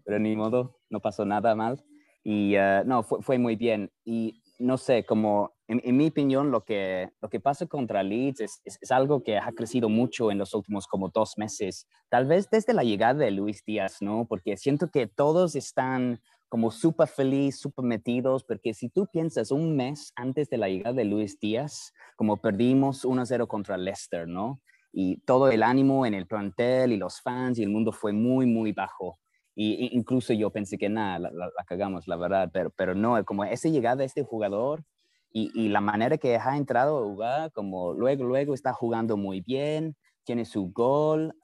pero 0.04 0.20
ni 0.20 0.36
modo, 0.36 0.80
no 0.90 1.00
pasó 1.00 1.26
nada 1.26 1.56
mal. 1.56 1.84
Y 2.24 2.56
uh, 2.58 2.84
no, 2.86 3.04
fue, 3.04 3.22
fue, 3.22 3.38
muy 3.38 3.56
bien. 3.56 3.92
Y 4.06 4.42
no 4.60 4.78
sé, 4.78 5.06
como 5.06 5.54
en, 5.68 5.98
mi 5.98 6.08
opinión, 6.08 6.52
lo 6.52 6.64
que, 6.64 7.10
lo 7.22 7.30
que 7.30 7.40
pasa 7.40 7.66
contra 7.66 8.04
Leeds 8.04 8.42
es, 8.42 8.62
es, 8.64 8.92
algo 8.92 9.24
que 9.24 9.38
ha 9.38 9.52
crecido 9.52 9.90
mucho 9.90 10.32
en 10.32 10.38
los 10.38 10.54
últimos 10.54 10.88
como 10.88 11.10
dos 11.10 11.38
meses. 11.38 11.88
Tal 12.10 12.26
vez 12.26 12.50
desde 12.50 12.74
la 12.74 12.84
llegada 12.84 13.26
de 13.26 13.32
Luis 13.32 13.64
Díaz, 13.66 13.98
¿no? 14.02 14.26
Porque 14.28 14.58
siento 14.58 14.90
que 14.90 15.08
todos 15.08 15.56
están 15.56 16.20
como 16.54 16.70
súper 16.70 17.08
feliz, 17.08 17.60
súper 17.60 17.84
metidos, 17.84 18.44
porque 18.44 18.76
si 18.76 18.88
tú 18.88 19.08
piensas 19.12 19.50
un 19.50 19.76
mes 19.76 20.14
antes 20.16 20.50
de 20.50 20.58
la 20.58 20.70
llegada 20.70 20.94
de 20.94 21.06
Luis 21.06 21.40
Díaz, 21.40 21.94
como 22.16 22.38
perdimos 22.38 23.06
1-0 23.06 23.48
contra 23.48 23.76
Leicester, 23.76 24.28
¿no? 24.28 24.62
Y 24.92 25.18
todo 25.22 25.50
el 25.50 25.64
ánimo 25.64 26.06
en 26.06 26.14
el 26.14 26.28
plantel 26.28 26.92
y 26.92 26.98
los 26.98 27.22
fans 27.22 27.58
y 27.58 27.64
el 27.64 27.70
mundo 27.70 27.92
fue 27.92 28.14
muy, 28.14 28.46
muy 28.46 28.72
bajo. 28.72 29.18
Y 29.56 29.96
incluso 29.96 30.34
yo 30.34 30.50
pensé 30.50 30.78
que 30.78 30.90
nada, 30.90 31.20
la, 31.20 31.52
cagamos, 31.68 32.08
la 32.08 32.16
verdad, 32.16 32.50
pero, 32.52 32.72
pero 32.72 32.96
no, 32.96 33.24
como 33.26 33.44
esa 33.46 33.70
llegada 33.70 33.98
de 33.98 34.06
este 34.06 34.24
jugador 34.24 34.84
y, 35.32 35.52
y, 35.54 35.70
la 35.70 35.82
manera 35.82 36.18
que 36.18 36.38
ha 36.38 36.58
entrado 36.58 36.98
a 36.98 37.04
jugar, 37.04 37.52
como 37.52 37.94
luego, 37.94 38.24
luego 38.24 38.54
está 38.54 38.74
jugando 38.74 39.18
muy 39.18 39.42
bien, 39.42 39.96
tiene 40.24 40.46
su 40.46 40.72
gol, 40.72 41.36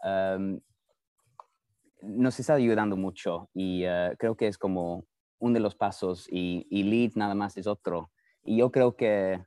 nos 2.02 2.40
está 2.40 2.54
ayudando 2.54 2.96
mucho 2.96 3.50
y 3.54 3.86
uh, 3.86 4.16
creo 4.18 4.36
que 4.36 4.48
es 4.48 4.58
como 4.58 5.06
uno 5.40 5.54
de 5.54 5.60
los 5.60 5.76
pasos 5.76 6.28
y, 6.30 6.66
y 6.70 7.12
nada 7.16 7.36
más 7.36 7.58
es 7.58 7.68
otro. 7.68 8.12
Y 8.44 8.58
yo 8.58 8.72
creo 8.72 8.96
que 8.96 9.44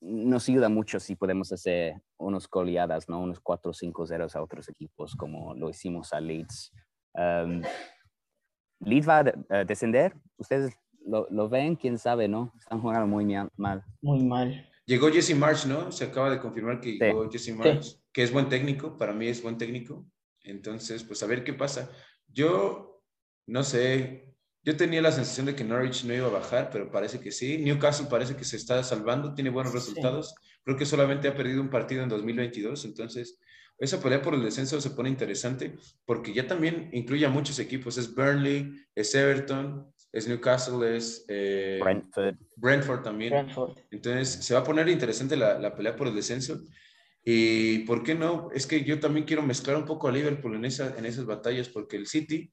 nos 0.00 0.48
ayuda 0.48 0.68
mucho 0.68 1.00
si 1.00 1.16
podemos 1.16 1.52
hacer 1.52 2.02
unos 2.18 2.48
goleadas, 2.48 3.08
¿no? 3.08 3.20
Unos 3.20 3.40
4 3.40 3.70
o 3.70 3.74
5 3.74 4.06
zeros 4.06 4.36
a 4.36 4.42
otros 4.42 4.68
equipos 4.68 5.14
como 5.14 5.54
lo 5.54 5.70
hicimos 5.70 6.12
a 6.12 6.20
Leeds. 6.20 6.72
Um, 7.14 7.62
Leeds 8.80 9.08
va 9.08 9.24
a 9.50 9.64
descender. 9.64 10.14
Ustedes 10.36 10.76
lo, 11.06 11.48
ven, 11.48 11.76
quién 11.76 11.98
sabe, 11.98 12.28
¿no? 12.28 12.52
Están 12.58 12.80
jugando 12.80 13.06
muy 13.06 13.24
mal. 13.56 13.84
Muy 14.00 14.24
mal. 14.24 14.68
Llegó 14.86 15.10
Jesse 15.10 15.34
March, 15.36 15.66
¿no? 15.66 15.90
Se 15.92 16.04
acaba 16.04 16.30
de 16.30 16.40
confirmar 16.40 16.80
que 16.80 16.98
llegó 16.98 17.30
Jesse 17.30 17.54
March, 17.54 17.98
que 18.12 18.22
es 18.22 18.32
buen 18.32 18.48
técnico, 18.48 18.96
para 18.98 19.12
mí 19.12 19.28
es 19.28 19.42
buen 19.42 19.56
técnico. 19.56 20.06
Entonces, 20.42 21.02
pues 21.04 21.22
a 21.22 21.26
ver 21.26 21.42
qué 21.42 21.54
pasa. 21.54 21.90
Yo, 22.28 23.02
no 23.46 23.62
sé, 23.62 24.36
yo 24.62 24.76
tenía 24.76 25.00
la 25.00 25.12
sensación 25.12 25.46
de 25.46 25.54
que 25.54 25.64
Norwich 25.64 26.04
no 26.04 26.14
iba 26.14 26.26
a 26.26 26.30
bajar, 26.30 26.70
pero 26.70 26.90
parece 26.90 27.20
que 27.20 27.32
sí. 27.32 27.58
Newcastle 27.58 28.08
parece 28.10 28.36
que 28.36 28.44
se 28.44 28.56
está 28.56 28.82
salvando, 28.82 29.34
tiene 29.34 29.50
buenos 29.50 29.72
resultados. 29.72 30.34
Creo 30.64 30.76
que 30.76 30.86
solamente 30.86 31.28
ha 31.28 31.36
perdido 31.36 31.62
un 31.62 31.70
partido 31.70 32.02
en 32.02 32.08
2022, 32.08 32.84
entonces 32.84 33.38
esa 33.78 34.00
pelea 34.00 34.22
por 34.22 34.34
el 34.34 34.42
descenso 34.42 34.80
se 34.80 34.90
pone 34.90 35.08
interesante 35.08 35.74
porque 36.04 36.32
ya 36.32 36.46
también 36.46 36.90
incluye 36.92 37.26
a 37.26 37.30
muchos 37.30 37.58
equipos. 37.58 37.98
Es 37.98 38.14
Burnley, 38.14 38.72
es 38.94 39.14
Everton, 39.14 39.92
es 40.12 40.28
Newcastle, 40.28 40.96
es 40.96 41.24
eh, 41.28 41.80
Brentford. 41.82 42.36
Brentford 42.56 43.02
también. 43.02 43.48
Entonces 43.90 44.28
se 44.28 44.54
va 44.54 44.60
a 44.60 44.64
poner 44.64 44.88
interesante 44.88 45.36
la, 45.36 45.58
la, 45.58 45.74
pelea 45.74 45.96
por 45.96 46.06
el 46.06 46.14
descenso. 46.14 46.62
Y 47.24 47.80
por 47.80 48.02
qué 48.02 48.14
no, 48.14 48.48
es 48.52 48.66
que 48.66 48.84
yo 48.84 49.00
también 49.00 49.26
quiero 49.26 49.42
mezclar 49.42 49.76
un 49.76 49.86
poco 49.86 50.08
a 50.08 50.12
Liverpool 50.12 50.54
en, 50.54 50.66
esa, 50.66 50.94
en 50.96 51.06
esas 51.06 51.24
batallas 51.24 51.68
porque 51.68 51.96
el 51.96 52.06
City 52.06 52.52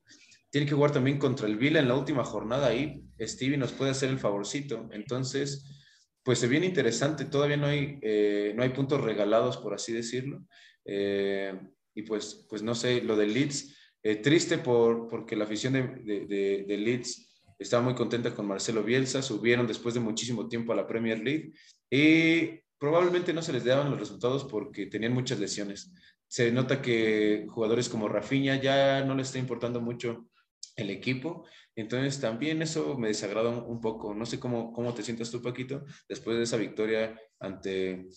tiene 0.49 0.65
que 0.65 0.73
jugar 0.73 0.91
también 0.91 1.17
contra 1.17 1.47
el 1.47 1.57
Villa 1.57 1.79
en 1.79 1.88
la 1.88 1.95
última 1.95 2.23
jornada 2.23 2.67
ahí. 2.67 3.03
Stevie 3.19 3.57
nos 3.57 3.73
puede 3.73 3.91
hacer 3.91 4.10
el 4.10 4.19
favorcito. 4.19 4.89
Entonces, 4.91 5.81
pues 6.23 6.39
se 6.39 6.47
viene 6.47 6.65
interesante. 6.65 7.25
Todavía 7.25 7.57
no 7.57 7.67
hay, 7.67 7.99
eh, 8.01 8.53
no 8.55 8.63
hay 8.63 8.69
puntos 8.69 9.01
regalados, 9.01 9.57
por 9.57 9.73
así 9.73 9.93
decirlo. 9.93 10.45
Eh, 10.86 11.60
y 11.94 12.04
pues, 12.04 12.46
pues 12.50 12.62
no 12.62 12.76
sé, 12.76 13.02
lo 13.02 13.15
del 13.15 13.34
Leeds, 13.34 13.76
eh, 14.04 14.15
triste 14.17 14.58
por, 14.58 15.08
porque 15.08 15.36
la 15.36 15.44
afición 15.44 15.74
de, 15.74 15.82
de, 16.28 16.65
de, 16.67 16.78
Leeds 16.78 17.44
estaba 17.60 17.84
muy 17.84 17.94
contenta 17.94 18.34
con 18.34 18.48
Marcelo 18.48 18.84
Bielsa, 18.84 19.22
subieron 19.22 19.67
después 19.67 19.94
de 19.94 20.00
muchísimo 20.00 20.48
tiempo 20.48 20.74
a 20.74 20.76
la 20.76 20.88
Premier 20.88 21.20
League 21.20 21.54
y 21.89 22.60
probablemente 22.80 23.34
no 23.34 23.44
se 23.44 23.54
les 23.54 23.63
daban 23.63 23.91
los 23.91 24.00
resultados 24.00 24.46
porque 24.46 24.88
tenían 24.88 25.13
muchas 25.13 25.39
lesiones. 25.39 25.94
Se 26.28 26.52
nota 26.52 26.82
que 26.82 27.46
jugadores 27.50 27.89
como 27.89 28.08
Rafinha 28.08 28.56
ya 28.56 29.04
no 29.06 29.13
les 29.13 29.28
está 29.28 29.38
importando 29.38 29.82
mucho 29.82 30.30
el 30.76 30.89
equipo. 30.89 31.46
Entonces 31.76 32.20
también 32.20 32.62
eso 32.62 32.98
me 32.98 33.10
desagrada 33.10 33.50
un 33.50 33.82
poco. 33.82 34.13
No 34.13 34.26
sé 34.26 34.39
cómo, 34.39 34.74
cómo 34.74 34.94
te 34.94 35.04
sientas 35.04 35.30
tú, 35.30 35.41
Paquito, 35.41 35.86
después 36.10 36.38
de 36.38 36.44
esa 36.44 36.58
victoria 36.58 37.20
ante, 37.39 38.08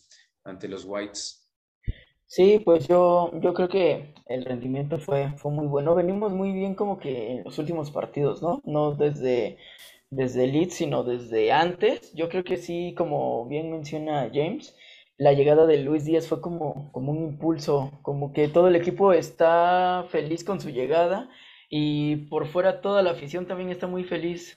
ante 0.44 0.68
los 0.68 0.84
Whites. 0.84 1.43
Sí, 2.26 2.58
pues 2.64 2.88
yo, 2.88 3.30
yo 3.40 3.54
creo 3.54 3.68
que 3.68 4.14
el 4.26 4.44
rendimiento 4.44 4.98
fue, 4.98 5.32
fue 5.36 5.52
muy 5.52 5.66
bueno. 5.66 5.94
Venimos 5.94 6.32
muy 6.32 6.52
bien 6.52 6.74
como 6.74 6.98
que 6.98 7.32
en 7.32 7.44
los 7.44 7.58
últimos 7.58 7.90
partidos, 7.90 8.42
¿no? 8.42 8.60
No 8.64 8.92
desde, 8.94 9.58
desde 10.10 10.46
Leeds, 10.46 10.74
sino 10.74 11.04
desde 11.04 11.52
antes. 11.52 12.12
Yo 12.14 12.28
creo 12.28 12.44
que 12.44 12.56
sí, 12.56 12.94
como 12.96 13.46
bien 13.46 13.70
menciona 13.70 14.30
James, 14.32 14.76
la 15.16 15.32
llegada 15.32 15.66
de 15.66 15.78
Luis 15.78 16.04
Díaz 16.04 16.26
fue 16.28 16.40
como, 16.40 16.90
como 16.92 17.12
un 17.12 17.18
impulso, 17.22 17.92
como 18.02 18.32
que 18.32 18.48
todo 18.48 18.68
el 18.68 18.76
equipo 18.76 19.12
está 19.12 20.04
feliz 20.10 20.42
con 20.44 20.60
su 20.60 20.70
llegada 20.70 21.30
y 21.70 22.16
por 22.28 22.46
fuera 22.46 22.80
toda 22.80 23.02
la 23.02 23.10
afición 23.12 23.46
también 23.46 23.70
está 23.70 23.86
muy 23.86 24.04
feliz. 24.04 24.56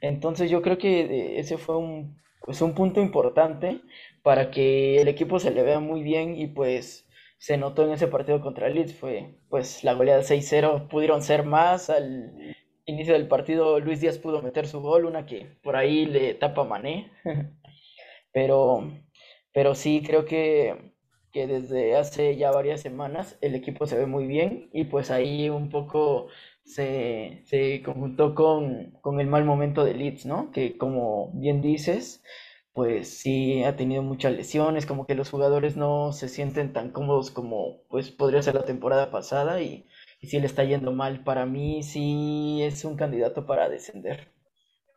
Entonces 0.00 0.50
yo 0.50 0.62
creo 0.62 0.78
que 0.78 1.00
eh, 1.02 1.38
ese 1.40 1.58
fue 1.58 1.76
un, 1.76 2.20
pues 2.42 2.60
un 2.62 2.74
punto 2.74 3.00
importante 3.00 3.80
para 4.26 4.50
que 4.50 5.00
el 5.00 5.06
equipo 5.06 5.38
se 5.38 5.52
le 5.52 5.62
vea 5.62 5.78
muy 5.78 6.02
bien 6.02 6.36
y 6.36 6.48
pues 6.48 7.06
se 7.38 7.56
notó 7.56 7.84
en 7.84 7.92
ese 7.92 8.08
partido 8.08 8.40
contra 8.40 8.68
Leeds 8.68 8.92
fue 8.92 9.36
pues 9.48 9.84
la 9.84 9.94
goleada 9.94 10.22
6-0, 10.24 10.88
pudieron 10.88 11.22
ser 11.22 11.44
más. 11.44 11.90
Al 11.90 12.56
inicio 12.86 13.12
del 13.12 13.28
partido 13.28 13.78
Luis 13.78 14.00
Díaz 14.00 14.18
pudo 14.18 14.42
meter 14.42 14.66
su 14.66 14.80
gol, 14.80 15.04
una 15.04 15.26
que 15.26 15.46
por 15.62 15.76
ahí 15.76 16.06
le 16.06 16.34
tapa 16.34 16.64
Mané, 16.64 17.12
pero, 18.32 18.90
pero 19.52 19.76
sí 19.76 20.02
creo 20.04 20.24
que, 20.24 20.92
que 21.30 21.46
desde 21.46 21.94
hace 21.94 22.36
ya 22.36 22.50
varias 22.50 22.80
semanas 22.80 23.38
el 23.42 23.54
equipo 23.54 23.86
se 23.86 23.96
ve 23.96 24.06
muy 24.06 24.26
bien 24.26 24.70
y 24.72 24.86
pues 24.86 25.12
ahí 25.12 25.50
un 25.50 25.70
poco 25.70 26.26
se, 26.64 27.42
se 27.44 27.80
conjuntó 27.84 28.34
con, 28.34 28.90
con 29.02 29.20
el 29.20 29.28
mal 29.28 29.44
momento 29.44 29.84
de 29.84 29.94
Leeds, 29.94 30.26
¿no? 30.26 30.50
Que 30.50 30.76
como 30.76 31.30
bien 31.32 31.62
dices, 31.62 32.24
pues 32.76 33.08
sí 33.08 33.64
ha 33.64 33.74
tenido 33.74 34.02
muchas 34.02 34.34
lesiones, 34.34 34.84
como 34.84 35.06
que 35.06 35.14
los 35.14 35.30
jugadores 35.30 35.78
no 35.78 36.12
se 36.12 36.28
sienten 36.28 36.74
tan 36.74 36.90
cómodos 36.90 37.30
como 37.30 37.82
pues 37.88 38.10
podría 38.10 38.42
ser 38.42 38.54
la 38.54 38.66
temporada 38.66 39.10
pasada 39.10 39.62
y, 39.62 39.86
y 40.20 40.26
sí 40.26 40.38
le 40.38 40.44
está 40.44 40.62
yendo 40.62 40.92
mal. 40.92 41.24
Para 41.24 41.46
mí 41.46 41.82
sí 41.82 42.60
es 42.62 42.84
un 42.84 42.94
candidato 42.94 43.46
para 43.46 43.70
descender. 43.70 44.30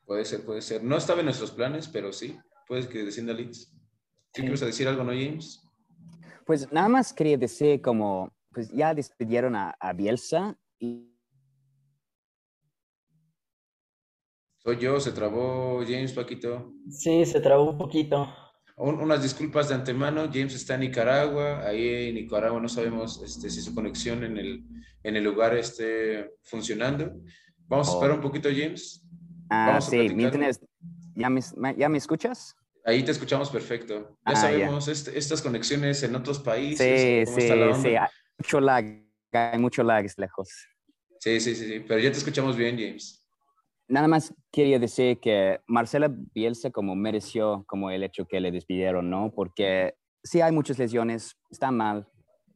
Puede 0.05 0.25
ser, 0.25 0.45
puede 0.45 0.61
ser. 0.61 0.83
No 0.83 0.97
estaba 0.97 1.21
en 1.21 1.27
nuestros 1.27 1.51
planes, 1.51 1.87
pero 1.87 2.11
sí, 2.11 2.37
puede 2.67 2.85
que 2.89 3.05
descienda 3.05 3.31
Leeds. 3.31 3.73
¿Sí, 4.33 4.41
quieres 4.41 4.59
decir 4.59 4.85
algo, 4.89 5.05
no, 5.05 5.11
James? 5.11 5.63
Pues 6.45 6.69
nada 6.73 6.89
más 6.89 7.13
quería 7.13 7.37
decir 7.37 7.81
como, 7.81 8.29
pues 8.51 8.69
ya 8.73 8.93
despidieron 8.93 9.55
a, 9.55 9.73
a 9.79 9.93
Bielsa 9.93 10.59
y 10.79 11.08
Soy 14.61 14.77
yo, 14.77 14.99
se 14.99 15.13
trabó 15.13 15.81
James, 15.87 16.11
Paquito. 16.11 16.73
Sí, 16.89 17.25
se 17.25 17.39
trabó 17.39 17.71
un 17.71 17.77
poquito. 17.77 18.27
unas 18.75 19.23
disculpas 19.23 19.69
de 19.69 19.75
antemano, 19.75 20.29
James 20.31 20.53
está 20.53 20.73
en 20.75 20.81
Nicaragua, 20.81 21.65
ahí 21.65 22.09
en 22.09 22.15
Nicaragua 22.15 22.59
no 22.59 22.67
sabemos 22.67 23.21
este, 23.23 23.49
si 23.49 23.61
su 23.61 23.73
conexión 23.73 24.23
en 24.25 24.37
el, 24.37 24.65
en 25.03 25.15
el 25.15 25.23
lugar 25.23 25.55
esté 25.55 26.33
funcionando. 26.43 27.09
Vamos 27.67 27.87
a 27.87 27.93
esperar 27.93 28.15
un 28.15 28.21
poquito, 28.21 28.49
James. 28.49 29.01
Ah, 29.49 29.79
sí, 29.79 30.09
¿Ya 31.15 31.29
me, 31.29 31.41
¿ya 31.77 31.89
me 31.89 31.97
escuchas? 31.97 32.55
Ahí 32.85 33.03
te 33.03 33.11
escuchamos 33.11 33.49
perfecto. 33.49 34.17
Ya 34.25 34.33
ah, 34.33 34.35
sabemos 34.35 34.87
estas 34.89 35.41
conexiones 35.41 36.03
en 36.03 36.15
otros 36.15 36.39
países. 36.39 37.27
Sí, 37.29 37.41
sí, 37.41 37.47
sí. 37.81 37.95
Hay 37.95 38.07
mucho 38.37 38.59
lag, 38.59 38.85
hay 39.31 39.59
mucho 39.59 39.83
lag 39.83 40.05
lejos. 40.17 40.49
Sí, 41.19 41.39
sí, 41.39 41.55
sí, 41.55 41.65
sí, 41.65 41.85
pero 41.87 41.99
ya 42.01 42.11
te 42.11 42.17
escuchamos 42.17 42.57
bien, 42.57 42.77
James 42.77 43.18
nada 43.89 44.07
más 44.07 44.33
quería 44.51 44.79
decir 44.79 45.19
que 45.19 45.59
Marcela 45.67 46.09
Bielsa 46.33 46.69
como 46.71 46.95
mereció 46.95 47.65
como 47.67 47.89
el 47.89 48.03
hecho 48.03 48.25
que 48.25 48.39
le 48.39 48.51
despidieron, 48.51 49.09
¿no? 49.09 49.31
Porque 49.31 49.95
sí 50.23 50.41
hay 50.41 50.51
muchas 50.51 50.79
lesiones, 50.79 51.37
está 51.49 51.71
mal. 51.71 52.07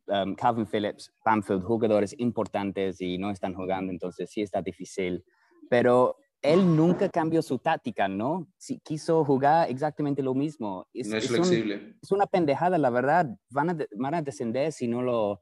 Um, 0.07 0.35
Calvin 0.35 0.67
Phillips, 0.67 1.13
Bamfield, 1.25 1.63
jugadores 1.63 2.13
importantes 2.19 2.99
y 2.99 3.17
no 3.17 3.31
están 3.31 3.53
jugando, 3.53 3.91
entonces 3.91 4.29
sí 4.29 4.41
está 4.41 4.61
difícil. 4.61 5.23
Pero 5.69 6.17
él 6.41 6.75
nunca 6.75 7.07
cambió 7.09 7.41
su 7.41 7.57
táctica, 7.57 8.09
¿no? 8.09 8.47
Sí, 8.57 8.81
quiso 8.83 9.23
jugar 9.23 9.69
exactamente 9.69 10.21
lo 10.21 10.33
mismo. 10.33 10.87
Es, 10.93 11.07
no 11.07 11.17
es, 11.17 11.27
flexible. 11.27 11.95
es 12.01 12.11
una 12.11 12.27
pendejada, 12.27 12.77
la 12.77 12.89
verdad. 12.89 13.29
Van 13.49 13.69
a, 13.69 13.77
van 13.97 14.13
a 14.13 14.21
descender 14.21 14.73
si 14.73 14.89
no 14.89 15.01
lo, 15.01 15.41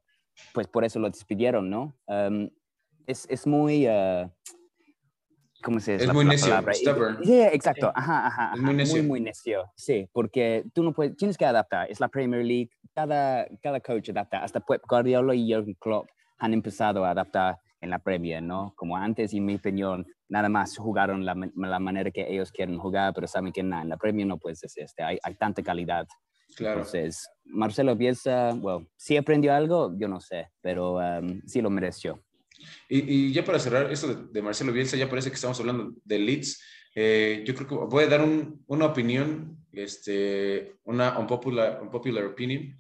pues 0.54 0.68
por 0.68 0.86
eso 0.86 1.00
lo 1.00 1.10
despidieron, 1.10 1.70
¿no? 1.70 1.98
Um, 2.06 2.50
es, 3.08 3.26
es, 3.30 3.48
muy... 3.48 3.88
Uh, 3.88 4.30
¿Cómo 5.64 5.80
se 5.80 5.94
dice? 5.94 6.06
Es 6.06 6.14
muy 6.14 6.26
necio, 6.26 6.54
stubborn. 6.74 7.24
Sí, 7.24 7.42
exacto, 7.42 7.92
ajá, 7.94 8.28
ajá. 8.28 8.52
Es 8.56 8.62
muy 8.62 8.74
necio. 8.74 9.04
Muy, 9.04 9.22
necio, 9.22 9.72
sí, 9.76 10.08
porque 10.12 10.64
tú 10.74 10.84
no 10.84 10.94
puedes, 10.94 11.16
tienes 11.16 11.38
que 11.38 11.46
adaptar, 11.46 11.90
es 11.90 12.00
la 12.00 12.08
Premier 12.08 12.44
League, 12.44 12.70
cada, 12.94 13.46
cada 13.62 13.80
coach 13.80 14.10
adapta, 14.10 14.44
hasta 14.44 14.60
Pep 14.60 14.82
Guardiola 14.88 15.36
y 15.36 15.48
Jürgen 15.48 15.76
Klopp 15.80 16.08
han 16.40 16.54
empezado 16.54 17.06
a 17.06 17.12
adaptar 17.12 17.58
en 17.80 17.90
la 17.90 18.00
Premier, 18.00 18.42
¿no? 18.42 18.74
Como 18.76 18.96
antes, 18.96 19.34
en 19.34 19.46
mi 19.46 19.56
opinión, 19.56 20.06
nada 20.30 20.50
más 20.50 20.78
jugaron 20.78 21.26
la, 21.26 21.36
la 21.56 21.80
manera 21.80 22.12
que 22.12 22.26
ellos 22.28 22.52
quieren 22.52 22.78
jugar, 22.78 23.14
pero 23.14 23.28
saben 23.28 23.52
que 23.52 23.64
nada, 23.64 23.84
en 23.84 23.90
la 23.90 23.98
Premier 23.98 24.28
no 24.28 24.38
puedes 24.38 24.64
hacer 24.64 24.84
este, 24.84 25.04
hay, 25.04 25.18
hay 25.22 25.36
tanta 25.36 25.62
calidad. 25.62 26.08
Claro. 26.56 26.80
Entonces, 26.80 27.30
Marcelo 27.46 27.96
Bielsa, 27.96 28.54
bueno, 28.56 28.88
sí 28.98 29.18
aprendió 29.18 29.54
algo, 29.54 29.94
yo 29.98 30.08
no 30.08 30.20
sé, 30.20 30.50
pero 30.62 30.96
um, 30.96 31.42
sí 31.46 31.62
lo 31.62 31.70
mereció. 31.70 32.22
Y, 32.90 33.32
ya 33.32 33.44
para 33.44 33.60
cerrar 33.60 33.92
esto 33.92 34.14
de, 34.14 34.42
Marcelo 34.42 34.74
Bielsa, 34.74 34.98
ya 34.98 35.10
parece 35.10 35.30
que 35.30 35.36
estamos 35.36 35.60
hablando 35.60 35.94
de 36.04 36.20
Leeds. 36.20 36.62
Eh, 36.96 37.44
yo 37.46 37.56
creo 37.56 37.68
que 37.68 37.76
voy 37.76 38.04
a 38.04 38.08
dar 38.08 38.28
una 38.68 38.86
opinión, 38.86 39.58
este, 39.72 40.76
una 40.84 41.18
unpopular, 41.18 41.90
popular 41.90 42.26
opinion. 42.26 42.78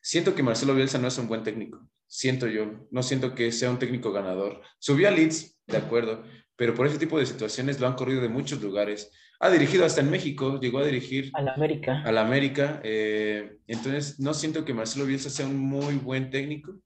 Siento 0.00 0.34
que 0.34 0.42
Marcelo 0.42 0.74
Bielsa 0.74 0.98
no 0.98 1.08
es 1.08 1.18
un 1.18 1.28
buen 1.28 1.42
técnico. 1.42 1.86
Siento 2.06 2.46
yo. 2.46 2.86
No 2.90 3.02
siento 3.02 3.34
que 3.34 3.52
sea 3.52 3.70
un 3.70 3.78
técnico 3.78 4.12
ganador. 4.12 4.60
Subió 4.78 5.08
a 5.08 5.10
Leeds, 5.10 5.58
de 5.66 5.76
acuerdo, 5.76 6.24
pero 6.56 6.74
por 6.74 6.86
ese 6.86 6.98
tipo 6.98 7.18
de 7.18 7.26
situaciones 7.26 7.80
lo 7.80 7.86
han 7.86 7.94
corrido 7.94 8.20
de 8.20 8.28
muchos 8.28 8.60
lugares. 8.62 9.10
Ha 9.40 9.50
dirigido 9.50 9.84
hasta 9.84 10.00
en 10.00 10.10
México, 10.10 10.60
llegó 10.60 10.78
a 10.78 10.86
dirigir. 10.86 11.30
A 11.34 11.42
la 11.42 11.54
América. 11.54 12.02
A 12.04 12.12
la 12.12 12.22
América. 12.22 12.80
Eh, 12.84 13.56
entonces, 13.66 14.20
no 14.20 14.32
siento 14.32 14.64
que 14.64 14.74
Marcelo 14.74 15.06
Bielsa 15.06 15.28
sea 15.28 15.46
un 15.46 15.58
muy 15.58 15.96
buen 15.96 16.30
técnico. 16.30 16.80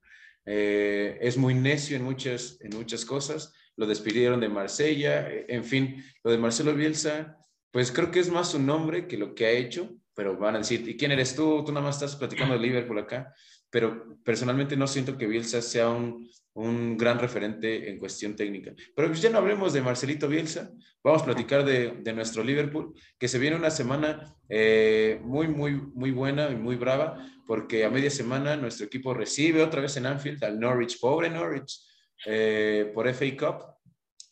Eh, 0.51 1.19
es 1.21 1.37
muy 1.37 1.53
necio 1.53 1.95
en 1.95 2.03
muchas, 2.03 2.57
en 2.61 2.75
muchas 2.75 3.05
cosas, 3.05 3.53
lo 3.75 3.85
despidieron 3.85 4.39
de 4.39 4.49
Marsella, 4.49 5.29
eh, 5.29 5.45
en 5.47 5.63
fin, 5.63 6.03
lo 6.23 6.31
de 6.31 6.39
Marcelo 6.39 6.73
Bielsa, 6.73 7.37
pues 7.69 7.91
creo 7.91 8.09
que 8.09 8.19
es 8.19 8.31
más 8.31 8.49
su 8.49 8.59
nombre 8.59 9.07
que 9.07 9.15
lo 9.15 9.35
que 9.35 9.45
ha 9.45 9.51
hecho, 9.51 9.91
pero 10.15 10.35
van 10.39 10.55
a 10.55 10.57
decir, 10.57 10.89
¿y 10.89 10.97
quién 10.97 11.11
eres 11.11 11.35
tú? 11.35 11.63
Tú 11.63 11.71
nada 11.71 11.85
más 11.85 11.97
estás 11.97 12.15
platicando 12.15 12.55
de 12.55 12.61
Liverpool 12.61 12.97
acá. 12.97 13.31
Pero 13.69 14.17
personalmente 14.23 14.75
no 14.75 14.87
siento 14.87 15.17
que 15.17 15.27
Bielsa 15.27 15.61
sea 15.61 15.89
un, 15.89 16.29
un 16.53 16.97
gran 16.97 17.19
referente 17.19 17.89
en 17.89 17.99
cuestión 17.99 18.35
técnica. 18.35 18.73
Pero 18.95 19.07
pues 19.07 19.21
ya 19.21 19.29
no 19.29 19.37
hablemos 19.37 19.73
de 19.73 19.81
Marcelito 19.81 20.27
Bielsa, 20.27 20.71
vamos 21.03 21.21
a 21.21 21.25
platicar 21.25 21.63
de, 21.63 21.91
de 22.01 22.13
nuestro 22.13 22.43
Liverpool, 22.43 22.93
que 23.17 23.27
se 23.27 23.39
viene 23.39 23.55
una 23.55 23.71
semana 23.71 24.35
eh, 24.49 25.19
muy, 25.23 25.47
muy, 25.47 25.73
muy 25.73 26.11
buena 26.11 26.49
y 26.49 26.55
muy 26.55 26.75
brava, 26.75 27.25
porque 27.47 27.85
a 27.85 27.89
media 27.89 28.09
semana 28.09 28.57
nuestro 28.57 28.85
equipo 28.85 29.13
recibe 29.13 29.63
otra 29.63 29.81
vez 29.81 29.95
en 29.97 30.05
Anfield 30.05 30.43
al 30.43 30.59
Norwich, 30.59 30.99
pobre 30.99 31.29
Norwich, 31.29 31.79
eh, 32.25 32.91
por 32.93 33.07
FA 33.07 33.25
Cup. 33.37 33.65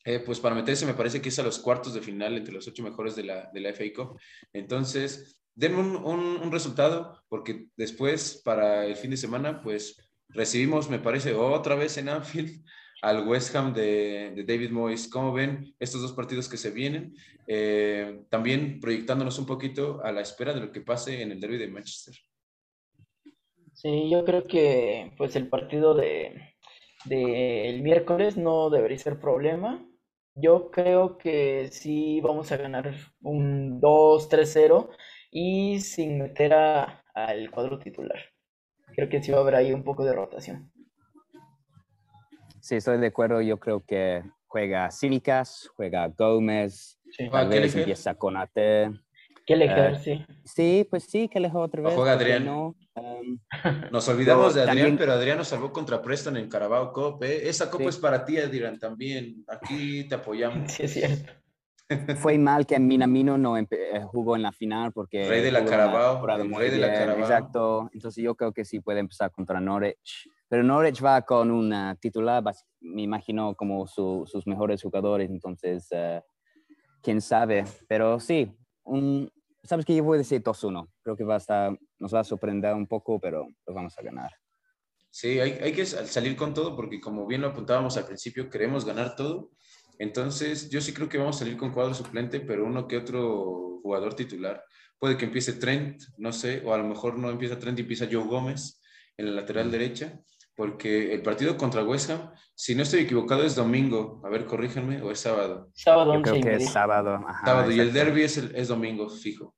Eh, 0.03 0.19
pues 0.19 0.39
para 0.39 0.55
meterse 0.55 0.85
me 0.85 0.93
parece 0.93 1.21
que 1.21 1.27
es 1.27 1.39
a 1.39 1.43
los 1.43 1.59
cuartos 1.59 1.93
de 1.93 2.01
final 2.01 2.37
entre 2.37 2.53
los 2.53 2.65
ocho 2.65 2.81
mejores 2.81 3.13
de 3.15 3.23
la, 3.23 3.49
de 3.53 3.59
la 3.59 3.73
FA 3.73 3.83
Cup. 3.93 4.19
Entonces, 4.53 5.37
denme 5.57 5.79
un, 5.79 5.95
un, 5.95 6.19
un 6.37 6.51
resultado, 6.51 7.23
porque 7.27 7.67
después, 7.75 8.41
para 8.45 8.85
el 8.85 8.95
fin 8.95 9.09
de 9.11 9.17
semana, 9.17 9.61
pues 9.61 9.97
recibimos, 10.29 10.89
me 10.89 10.99
parece, 10.99 11.33
otra 11.33 11.75
vez 11.75 11.97
en 11.97 12.09
Anfield 12.09 12.63
al 13.01 13.27
West 13.27 13.55
Ham 13.55 13.73
de, 13.73 14.33
de 14.35 14.43
David 14.43 14.69
Moyes. 14.69 15.09
¿Cómo 15.09 15.33
ven 15.33 15.75
estos 15.79 16.01
dos 16.01 16.13
partidos 16.13 16.47
que 16.47 16.57
se 16.57 16.69
vienen? 16.69 17.15
Eh, 17.47 18.21
también 18.29 18.79
proyectándonos 18.79 19.39
un 19.39 19.47
poquito 19.47 19.99
a 20.03 20.11
la 20.11 20.21
espera 20.21 20.53
de 20.53 20.61
lo 20.61 20.71
que 20.71 20.81
pase 20.81 21.21
en 21.21 21.31
el 21.31 21.39
derby 21.39 21.57
de 21.57 21.67
Manchester. 21.67 22.15
Sí, 23.73 24.09
yo 24.11 24.23
creo 24.25 24.45
que 24.45 25.13
pues 25.17 25.35
el 25.35 25.49
partido 25.49 25.95
de, 25.95 26.53
de 27.05 27.69
el 27.69 27.81
miércoles 27.81 28.37
no 28.37 28.69
debería 28.69 28.97
ser 28.99 29.19
problema. 29.19 29.83
Yo 30.35 30.69
creo 30.69 31.17
que 31.17 31.69
sí 31.71 32.21
vamos 32.21 32.51
a 32.51 32.57
ganar 32.57 32.93
un 33.21 33.81
2-3-0 33.81 34.89
y 35.31 35.79
sin 35.79 36.19
meter 36.19 36.53
a, 36.53 37.03
al 37.13 37.49
cuadro 37.51 37.79
titular. 37.79 38.19
Creo 38.95 39.09
que 39.09 39.21
sí 39.21 39.31
va 39.31 39.39
a 39.39 39.41
haber 39.41 39.55
ahí 39.55 39.73
un 39.73 39.83
poco 39.83 40.03
de 40.05 40.13
rotación. 40.13 40.71
Sí, 42.61 42.75
estoy 42.75 42.97
de 42.99 43.07
acuerdo. 43.07 43.41
Yo 43.41 43.59
creo 43.59 43.83
que 43.85 44.23
juega 44.47 44.89
Cínicas, 44.91 45.69
juega 45.75 46.07
Gómez, 46.07 46.99
Sí. 47.11 47.29
tal 47.29 47.45
Ah, 47.45 47.49
vez 47.49 47.61
Kelleher. 47.61 47.79
empieza 47.79 48.15
Conate. 48.15 48.91
Qué 49.45 49.53
Eh, 49.53 49.57
lejer, 49.57 49.97
sí. 49.99 50.25
Sí, 50.43 50.85
pues 50.89 51.03
sí, 51.05 51.29
que 51.29 51.39
le 51.39 51.49
juega 51.49 51.65
otra 51.67 51.81
O 51.81 51.85
vez. 51.85 51.93
juega 51.95 52.13
¿por 52.17 52.25
qué 52.25 52.33
Adrián. 52.33 52.45
no? 52.45 52.75
Um, 52.97 53.39
Nos 53.91 54.07
olvidamos 54.09 54.55
de 54.55 54.61
Adrián, 54.61 54.77
también- 54.77 54.97
pero 54.97 55.11
Adrián 55.13 55.37
nos 55.37 55.47
salvó 55.49 55.71
contra 55.71 56.01
Preston 56.01 56.35
en 56.35 56.49
Carabao 56.49 56.91
Cup. 56.91 57.23
¿eh? 57.23 57.47
Esa 57.47 57.69
copa 57.69 57.83
Sí. 57.83 57.89
es 57.89 57.97
para 57.97 58.25
ti, 58.25 58.37
Adrián, 58.39 58.79
también. 58.79 59.45
Aquí 59.47 60.03
te 60.05 60.15
apoyamos. 60.15 60.57
Sí, 60.81 60.83
es 60.83 60.93
cierto. 60.93 61.31
Fue 62.17 62.37
mal 62.37 62.65
que 62.65 62.77
Minamino 62.79 63.37
no 63.37 63.57
eh, 63.57 63.67
jugó 64.05 64.35
en 64.35 64.41
la 64.41 64.51
final 64.51 64.91
porque 64.91 65.27
Rey 65.27 65.41
de 65.41 65.51
la 65.51 65.63
Carabao, 65.65 66.25
rey 66.25 66.69
de 66.69 66.77
la 66.79 66.91
Carabao. 66.93 67.19
Exacto. 67.21 67.89
Entonces 67.93 68.23
yo 68.23 68.35
creo 68.35 68.51
que 68.51 68.65
sí 68.65 68.79
puede 68.79 68.99
empezar 68.99 69.31
contra 69.31 69.59
Norwich. 69.59 70.29
Pero 70.49 70.63
Norwich 70.63 71.03
va 71.03 71.21
con 71.23 71.51
una 71.51 71.95
titular, 71.95 72.43
me 72.79 73.01
imagino 73.01 73.53
como 73.55 73.85
su- 73.87 74.23
sus 74.25 74.47
mejores 74.47 74.81
jugadores, 74.81 75.29
entonces 75.29 75.87
eh, 75.91 76.21
quién 77.01 77.21
sabe. 77.21 77.65
Pero 77.87 78.19
sí, 78.19 78.51
un, 78.83 79.29
sabes 79.63 79.85
que 79.85 79.95
yo 79.95 80.03
voy 80.03 80.15
a 80.15 80.19
decir 80.19 80.41
2-1. 80.41 80.87
Creo 81.03 81.15
que 81.17 81.23
va 81.23 81.35
a 81.35 81.37
estar, 81.37 81.77
nos 81.99 82.13
va 82.13 82.21
a 82.21 82.23
sorprender 82.23 82.73
un 82.73 82.87
poco, 82.87 83.19
pero 83.19 83.45
lo 83.65 83.73
vamos 83.73 83.97
a 83.97 84.01
ganar. 84.01 84.31
Sí, 85.09 85.39
hay, 85.39 85.51
hay 85.61 85.73
que 85.73 85.85
sal- 85.85 86.07
salir 86.07 86.35
con 86.35 86.53
todo 86.53 86.75
porque 86.75 86.99
como 87.01 87.25
bien 87.25 87.41
lo 87.41 87.47
apuntábamos 87.47 87.97
al 87.97 88.05
principio, 88.05 88.49
queremos 88.49 88.85
ganar 88.85 89.15
todo. 89.15 89.51
Entonces, 89.99 90.69
yo 90.69 90.81
sí 90.81 90.93
creo 90.93 91.09
que 91.09 91.17
vamos 91.17 91.35
a 91.37 91.39
salir 91.39 91.57
con 91.57 91.71
cuadro 91.73 91.93
suplente, 91.93 92.39
pero 92.39 92.65
uno 92.65 92.87
que 92.87 92.97
otro 92.97 93.79
jugador 93.81 94.13
titular. 94.15 94.63
Puede 94.99 95.17
que 95.17 95.25
empiece 95.25 95.53
Trent, 95.53 96.01
no 96.17 96.31
sé, 96.33 96.61
o 96.65 96.73
a 96.73 96.77
lo 96.77 96.83
mejor 96.83 97.17
no 97.17 97.29
empieza 97.29 97.59
Trent 97.59 97.77
y 97.79 97.81
empieza 97.83 98.07
Joe 98.11 98.23
Gómez 98.25 98.81
en 99.17 99.25
la 99.27 99.31
lateral 99.41 99.71
derecha, 99.71 100.19
porque 100.55 101.13
el 101.13 101.21
partido 101.21 101.55
contra 101.57 101.83
West 101.83 102.09
Ham, 102.09 102.31
si 102.55 102.73
no 102.75 102.83
estoy 102.83 103.01
equivocado, 103.01 103.43
es 103.43 103.55
domingo. 103.55 104.21
A 104.25 104.29
ver, 104.29 104.45
corríjanme, 104.45 105.01
o 105.01 105.11
es 105.11 105.19
sábado. 105.19 105.69
Sábado 105.73 106.13
Yo 106.13 106.19
11 106.19 106.31
creo 106.31 106.35
y 106.37 106.41
que 106.41 106.63
es 106.63 106.69
sábado. 106.71 107.19
ajá, 107.27 107.45
sábado, 107.45 107.71
y 107.71 107.79
el 107.79 107.93
derby 107.93 108.23
es, 108.23 108.37
el- 108.37 108.55
es 108.55 108.67
domingo, 108.67 109.09
fijo. 109.09 109.55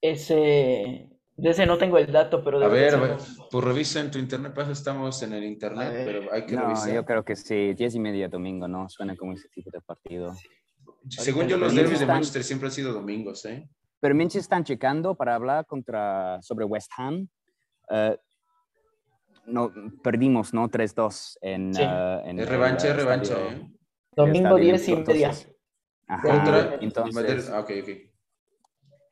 Ese, 0.00 1.08
de 1.42 1.50
ese 1.50 1.66
no 1.66 1.76
tengo 1.76 1.98
el 1.98 2.10
dato, 2.12 2.42
pero 2.44 2.60
de 2.60 2.68
ver, 2.68 2.94
a 2.94 2.98
ver, 2.98 3.10
domingo. 3.16 3.48
pues 3.50 3.64
revisa 3.64 4.00
en 4.00 4.10
tu 4.12 4.18
internet, 4.18 4.54
pasa, 4.54 4.70
estamos 4.70 5.20
en 5.24 5.32
el 5.32 5.42
internet, 5.42 5.92
ver. 5.92 6.04
pero 6.06 6.32
hay 6.32 6.46
que 6.46 6.54
No, 6.54 6.62
revisar. 6.62 6.94
yo 6.94 7.04
creo 7.04 7.24
que 7.24 7.34
sí, 7.34 7.74
10 7.74 7.96
y 7.96 7.98
media 7.98 8.28
domingo, 8.28 8.68
¿no? 8.68 8.88
Suena 8.88 9.16
como 9.16 9.32
ese 9.32 9.48
tipo 9.48 9.68
de 9.72 9.80
partido. 9.80 10.32
Según 11.08 11.48
yo, 11.48 11.56
los 11.56 11.74
derbis 11.74 11.98
de 11.98 12.06
Manchester 12.06 12.44
siempre 12.44 12.68
han 12.68 12.72
sido 12.72 12.92
domingos, 12.92 13.44
¿eh? 13.46 13.68
Pero 13.98 14.14
mientras 14.14 14.40
están 14.42 14.62
checando 14.62 15.16
para 15.16 15.34
hablar 15.34 15.66
contra, 15.66 16.40
sobre 16.42 16.64
West 16.64 16.92
Ham, 16.96 17.26
eh, 17.90 18.16
no, 19.46 19.72
perdimos, 20.04 20.54
¿no? 20.54 20.68
3-2 20.68 21.38
en, 21.40 21.74
Sí. 21.74 21.82
eh, 21.84 22.20
en 22.24 22.38
Es 22.38 22.46
el, 22.46 22.50
revancha, 22.52 22.86
eh, 22.86 22.90
es 22.90 22.96
revancha, 22.96 23.32
estadio- 23.34 23.50
¿eh? 23.66 23.70
Domingo 24.14 24.48
estadio 24.50 24.64
10 24.64 24.88
y 24.88 24.90
media. 24.96 24.98
entonces- 25.28 25.48
Ajá, 26.06 26.22
Contra- 26.28 26.74
entonces, 26.80 27.50
Ah, 27.50 27.60
ok, 27.60 27.70
ok. 27.82 27.88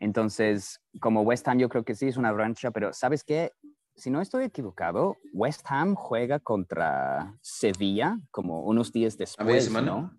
Entonces, 0.01 0.81
como 0.99 1.23
West 1.23 1.47
Ham 1.47 1.59
yo 1.59 1.69
creo 1.69 1.85
que 1.85 1.95
sí 1.95 2.09
es 2.09 2.17
una 2.17 2.33
revancha, 2.33 2.71
pero 2.73 2.93
¿sabes 2.93 3.23
qué? 3.23 3.53
Si 3.95 4.11
no 4.11 4.21
estoy 4.21 4.45
equivocado, 4.45 5.17
West 5.33 5.61
Ham 5.69 5.95
juega 5.95 6.39
contra 6.41 7.37
Sevilla 7.43 8.19
como 8.31 8.63
unos 8.63 8.93
días 8.93 9.17
después, 9.19 9.47
media 9.47 9.61
semana? 9.61 9.91
¿no? 9.93 10.19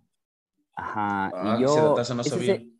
Ajá, 0.75 1.31
Ah, 1.33 1.57
y 1.59 1.63
ese 1.63 1.73
yo... 1.73 1.95
no 1.95 2.01
ese 2.01 2.19
es 2.21 2.25
sabía. 2.29 2.53
el- 2.55 2.77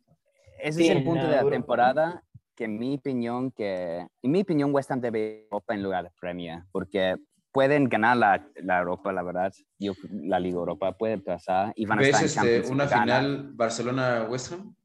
ese 0.62 0.78
Sí, 0.78 0.84
es 0.84 0.96
el 0.96 1.02
punto 1.04 1.22
la 1.24 1.28
de 1.28 1.34
la 1.34 1.40
Europa. 1.42 1.56
temporada 1.56 2.24
que 2.54 2.64
en 2.64 2.78
mi 2.78 2.94
opinión 2.94 3.50
que 3.50 4.06
en 4.22 4.30
mi 4.30 4.42
opinión 4.42 4.72
West 4.72 4.90
Ham 4.92 5.00
debe 5.00 5.44
Europa 5.50 5.74
en 5.74 5.82
lugar 5.82 6.04
de 6.04 6.10
Premier 6.20 6.62
porque 6.70 7.16
pueden 7.50 7.88
ganar 7.88 8.16
la, 8.16 8.46
la 8.62 8.78
Europa 8.78 9.12
la 9.12 9.22
verdad 9.22 9.52
yo 9.78 9.94
la 10.10 10.38
Liga 10.38 10.58
Europa 10.58 10.92
puede 10.96 11.18
pasar 11.18 11.72
y 11.74 11.86
van 11.86 11.98
a 11.98 12.02
¿Ves 12.02 12.22
estar 12.22 12.46
en 12.46 12.56
este, 12.56 12.72
una 12.72 12.86
final 12.86 13.50
Barcelona-West 13.54 14.52
Ham? 14.52 14.76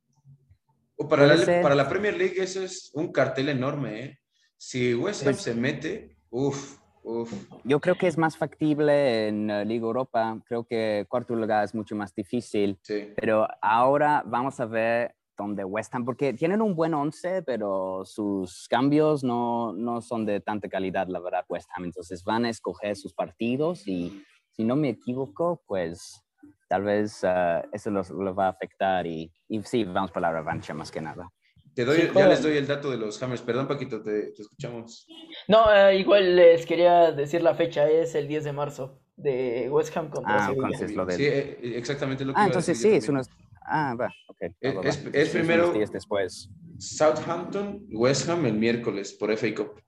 O 0.98 1.08
para 1.08 1.28
la, 1.28 1.62
para 1.62 1.76
la 1.76 1.88
Premier 1.88 2.18
League 2.18 2.36
eso 2.42 2.64
es 2.64 2.92
un 2.94 3.12
cartel 3.12 3.50
enorme, 3.50 4.04
¿eh? 4.04 4.20
Si 4.58 4.94
West 4.96 5.22
Ham 5.22 5.34
Pues- 5.34 5.44
se 5.44 5.54
mete, 5.54 6.18
uff, 6.32 6.80
uff. 7.04 7.32
yo 7.64 7.80
creo 7.80 7.96
que 7.96 8.08
es 8.08 8.18
más 8.18 8.36
factible 8.36 9.28
en 9.28 9.48
Liga 9.68 9.86
Europa 9.86 10.38
creo 10.48 10.64
que 10.66 11.06
cuarto 11.08 11.36
lugar 11.36 11.64
es 11.64 11.76
mucho 11.76 11.96
más 11.96 12.14
difícil 12.16 12.78
Sí. 12.82 13.14
pero 13.16 13.48
ahora 13.62 14.24
vamos 14.26 14.60
a 14.60 14.66
ver 14.66 15.16
dónde 15.38 15.64
West 15.64 15.94
Ham 15.94 16.04
porque 16.04 16.34
tienen 16.34 16.62
un 16.62 16.76
buen 16.76 16.94
once 16.96 17.44
pero 17.44 18.02
sus 18.04 18.68
cambios 18.68 19.24
no, 19.24 19.72
no 19.74 20.02
son 20.02 20.26
de 20.26 20.42
tanta 20.42 20.68
calidad 20.68 21.08
la 21.08 21.20
verdad 21.20 21.46
West 21.48 21.70
Ham 21.76 21.86
entonces 21.86 22.24
van 22.24 22.46
a 22.46 22.50
escoger 22.50 22.96
sus 22.98 23.14
partidos 23.14 23.88
y 23.88 24.24
si 24.52 24.64
no 24.64 24.76
me 24.76 24.90
equivoco 24.90 25.62
pues 25.68 26.24
tal 26.68 26.84
vez 26.84 27.20
eh, 27.24 27.62
eso 27.72 27.90
los, 27.92 28.10
los 28.10 28.38
va 28.38 28.48
a 28.48 28.50
afectar 28.50 29.06
y, 29.08 29.32
y 29.48 29.62
sí 29.64 29.84
vamos 29.84 30.12
por 30.12 30.22
la 30.22 30.32
revancha 30.32 30.74
más 30.74 30.92
que 30.92 31.02
nada 31.02 31.30
Te 31.74 31.86
doy, 31.86 32.02
Sí, 32.02 32.10
ya 32.16 32.28
les 32.28 32.42
doy 32.44 32.58
el 32.58 32.66
dato 32.68 32.90
de 32.90 32.98
los 32.98 33.22
Hammers. 33.22 33.42
Perdón, 33.42 33.68
Paquito, 33.68 34.02
te, 34.02 34.32
te 34.32 34.42
escuchamos. 34.42 35.06
No, 35.48 35.72
eh, 35.74 35.98
igual 36.00 36.36
les 36.36 36.66
quería 36.66 37.12
decir 37.12 37.42
la 37.44 37.54
fecha, 37.54 37.88
es 37.88 38.16
el 38.16 38.28
10 38.28 38.46
de 38.46 38.52
marzo 38.54 39.00
de 39.16 39.68
West 39.70 39.96
Ham 39.96 40.10
contra 40.10 40.36
Ah, 40.36 40.48
Sevilla. 40.48 40.68
entonces 40.68 40.96
lo 40.96 41.06
de- 41.06 41.16
Sí, 41.16 41.26
eh, 41.26 41.78
exactamente 41.78 42.26
lo 42.26 42.34
que 42.34 42.40
ah 42.40 42.42
iba 42.42 42.46
a 42.46 42.48
entonces 42.48 42.78
decir 42.78 42.92
sí 42.92 42.98
es 42.98 43.10
unos 43.10 43.28
ah 43.70 43.96
va 44.00 44.08
ok 44.28 44.38
Es- 44.62 44.76
va, 44.76 44.82
va, 44.82 44.90
es- 44.90 45.06
es 45.14 45.30
primero- 45.30 45.72
días 45.74 45.92
después 45.92 46.50
Southampton, 46.80 47.86
West 47.92 48.30
Ham 48.30 48.46
el 48.46 48.54
miércoles 48.54 49.14
por 49.14 49.32
FA 49.32 49.54
Cup. 49.56 49.82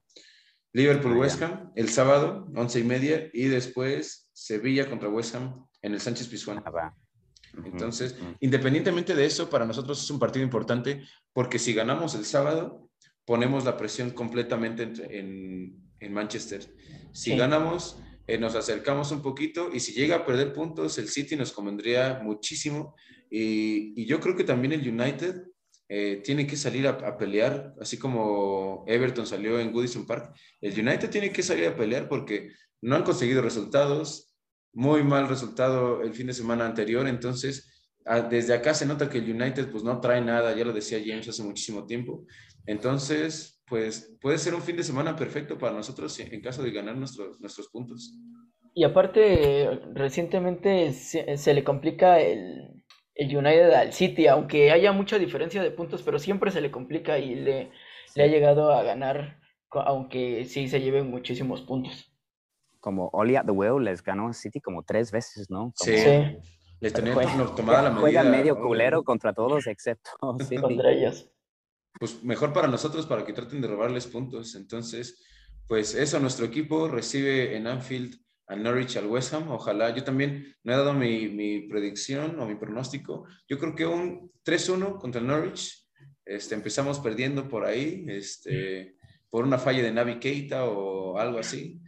Liverpool, 0.72 1.14
Ah. 1.14 1.18
West 1.18 1.42
Ham 1.42 1.72
el 1.74 1.88
sábado, 1.88 2.46
once 2.54 2.78
y 2.78 2.84
media, 2.84 3.28
y 3.32 3.44
después 3.48 4.28
Sevilla 4.32 4.88
contra 4.88 5.08
West 5.08 5.34
Ham 5.34 5.66
en 5.82 5.92
el 5.94 6.00
Sánchez 6.00 6.28
Pizjuán. 6.28 6.62
Ah, 6.66 6.94
Entonces, 7.64 8.16
independientemente 8.40 9.14
de 9.14 9.24
eso, 9.24 9.50
para 9.50 9.64
nosotros 9.64 10.02
es 10.02 10.10
un 10.10 10.18
partido 10.18 10.44
importante 10.44 11.02
porque 11.32 11.58
si 11.58 11.72
ganamos 11.74 12.14
el 12.14 12.24
sábado, 12.24 12.88
ponemos 13.24 13.64
la 13.64 13.76
presión 13.76 14.10
completamente 14.10 14.82
en, 15.18 15.76
en 15.98 16.12
Manchester. 16.12 16.62
Si 17.12 17.30
Sí. 17.32 17.36
ganamos, 17.36 17.98
eh, 18.26 18.38
nos 18.38 18.54
acercamos 18.54 19.10
un 19.10 19.22
poquito 19.22 19.70
y 19.72 19.80
si 19.80 19.92
llega 19.92 20.16
a 20.16 20.24
perder 20.26 20.52
puntos, 20.52 20.96
el 20.98 21.08
City 21.08 21.34
nos 21.36 21.52
convendría 21.52 22.20
muchísimo. 22.22 22.94
Y, 23.30 24.00
y 24.00 24.06
yo 24.06 24.20
creo 24.20 24.36
que 24.36 24.44
también 24.44 24.72
el 24.72 24.88
United 24.88 25.42
eh, 25.88 26.20
tiene 26.24 26.46
que 26.46 26.56
salir 26.56 26.86
a, 26.86 26.90
a 26.90 27.16
pelear, 27.18 27.74
así 27.80 27.96
como 27.98 28.84
Everton 28.86 29.26
salió 29.26 29.58
en 29.58 29.72
Goodison 29.72 30.06
Park. 30.06 30.32
El 30.60 30.72
United 30.78 31.10
tiene 31.10 31.32
que 31.32 31.42
salir 31.42 31.66
a 31.66 31.76
pelear 31.76 32.08
porque 32.08 32.50
no 32.80 32.94
han 32.94 33.02
conseguido 33.02 33.42
resultados, 33.42 34.29
muy 34.72 35.02
mal 35.02 35.28
resultado 35.28 36.02
el 36.02 36.12
fin 36.12 36.26
de 36.26 36.32
semana 36.32 36.66
anterior, 36.66 37.06
entonces 37.08 37.88
ah, 38.06 38.20
desde 38.20 38.54
acá 38.54 38.74
se 38.74 38.86
nota 38.86 39.10
que 39.10 39.18
el 39.18 39.30
United 39.30 39.70
pues 39.70 39.84
no 39.84 40.00
trae 40.00 40.20
nada, 40.20 40.54
ya 40.56 40.64
lo 40.64 40.72
decía 40.72 41.02
James 41.04 41.28
hace 41.28 41.42
muchísimo 41.42 41.86
tiempo, 41.86 42.24
entonces 42.66 43.62
pues 43.66 44.16
puede 44.20 44.38
ser 44.38 44.54
un 44.54 44.62
fin 44.62 44.76
de 44.76 44.82
semana 44.82 45.16
perfecto 45.16 45.56
para 45.58 45.74
nosotros 45.74 46.18
en 46.18 46.40
caso 46.40 46.62
de 46.62 46.72
ganar 46.72 46.96
nuestros, 46.96 47.40
nuestros 47.40 47.68
puntos. 47.68 48.12
Y 48.74 48.84
aparte, 48.84 49.80
recientemente 49.94 50.92
se, 50.92 51.36
se 51.36 51.54
le 51.54 51.64
complica 51.64 52.20
el, 52.20 52.84
el 53.14 53.36
United 53.36 53.70
al 53.72 53.92
City, 53.92 54.26
aunque 54.26 54.70
haya 54.70 54.92
mucha 54.92 55.18
diferencia 55.18 55.62
de 55.62 55.70
puntos, 55.70 56.02
pero 56.02 56.18
siempre 56.18 56.50
se 56.50 56.60
le 56.60 56.70
complica 56.70 57.18
y 57.18 57.34
le, 57.34 57.70
le 58.14 58.22
ha 58.22 58.26
llegado 58.26 58.72
a 58.72 58.82
ganar, 58.82 59.40
aunque 59.70 60.44
sí 60.46 60.68
se 60.68 60.80
lleven 60.80 61.10
muchísimos 61.10 61.62
puntos. 61.62 62.09
Como 62.80 63.08
Oli 63.12 63.36
at 63.36 63.44
the 63.44 63.52
Wheel 63.52 63.84
les 63.84 64.02
ganó 64.02 64.28
a 64.28 64.32
City 64.32 64.60
como 64.60 64.82
tres 64.82 65.10
veces, 65.12 65.50
¿no? 65.50 65.72
sí. 65.76 65.96
Sí, 65.96 66.36
Les 66.80 66.92
tenían 66.94 67.14
Juega- 67.14 67.54
tomada 67.56 67.82
la 67.82 67.88
medida. 67.90 68.00
Juegan 68.00 68.30
medio 68.30 68.58
culero 68.58 69.02
contra 69.04 69.32
todos 69.34 69.66
excepto 69.66 70.10
City. 70.40 70.56
contra 70.60 70.90
ellos. 70.92 71.30
Pues 71.98 72.22
mejor 72.24 72.52
para 72.52 72.68
nosotros, 72.68 73.04
para 73.06 73.24
que 73.24 73.32
traten 73.34 73.60
de 73.60 73.68
robarles 73.68 74.06
puntos. 74.06 74.54
Entonces, 74.54 75.22
pues 75.66 75.94
eso, 75.94 76.18
nuestro 76.20 76.46
equipo 76.46 76.88
recibe 76.88 77.54
en 77.56 77.66
Anfield 77.66 78.14
a 78.46 78.56
Norwich, 78.56 78.96
al 78.96 79.06
West 79.06 79.34
Ham. 79.34 79.50
Ojalá, 79.50 79.94
yo 79.94 80.02
también 80.02 80.56
no 80.64 80.72
he 80.72 80.76
dado 80.76 80.94
mi, 80.94 81.28
mi 81.28 81.68
predicción 81.68 82.40
o 82.40 82.46
mi 82.46 82.54
pronóstico. 82.54 83.26
Yo 83.48 83.58
creo 83.58 83.74
que 83.74 83.84
un 83.86 84.32
3-1 84.44 84.98
contra 84.98 85.20
el 85.20 85.26
Norwich. 85.26 85.86
Este, 86.24 86.54
empezamos 86.54 86.98
perdiendo 87.00 87.48
por 87.48 87.64
ahí, 87.64 88.04
este, 88.08 88.96
por 89.28 89.44
una 89.44 89.58
falla 89.58 89.82
de 89.82 89.92
Navi 89.92 90.18
Keita 90.20 90.64
o 90.64 91.18
algo 91.18 91.38
así. 91.40 91.80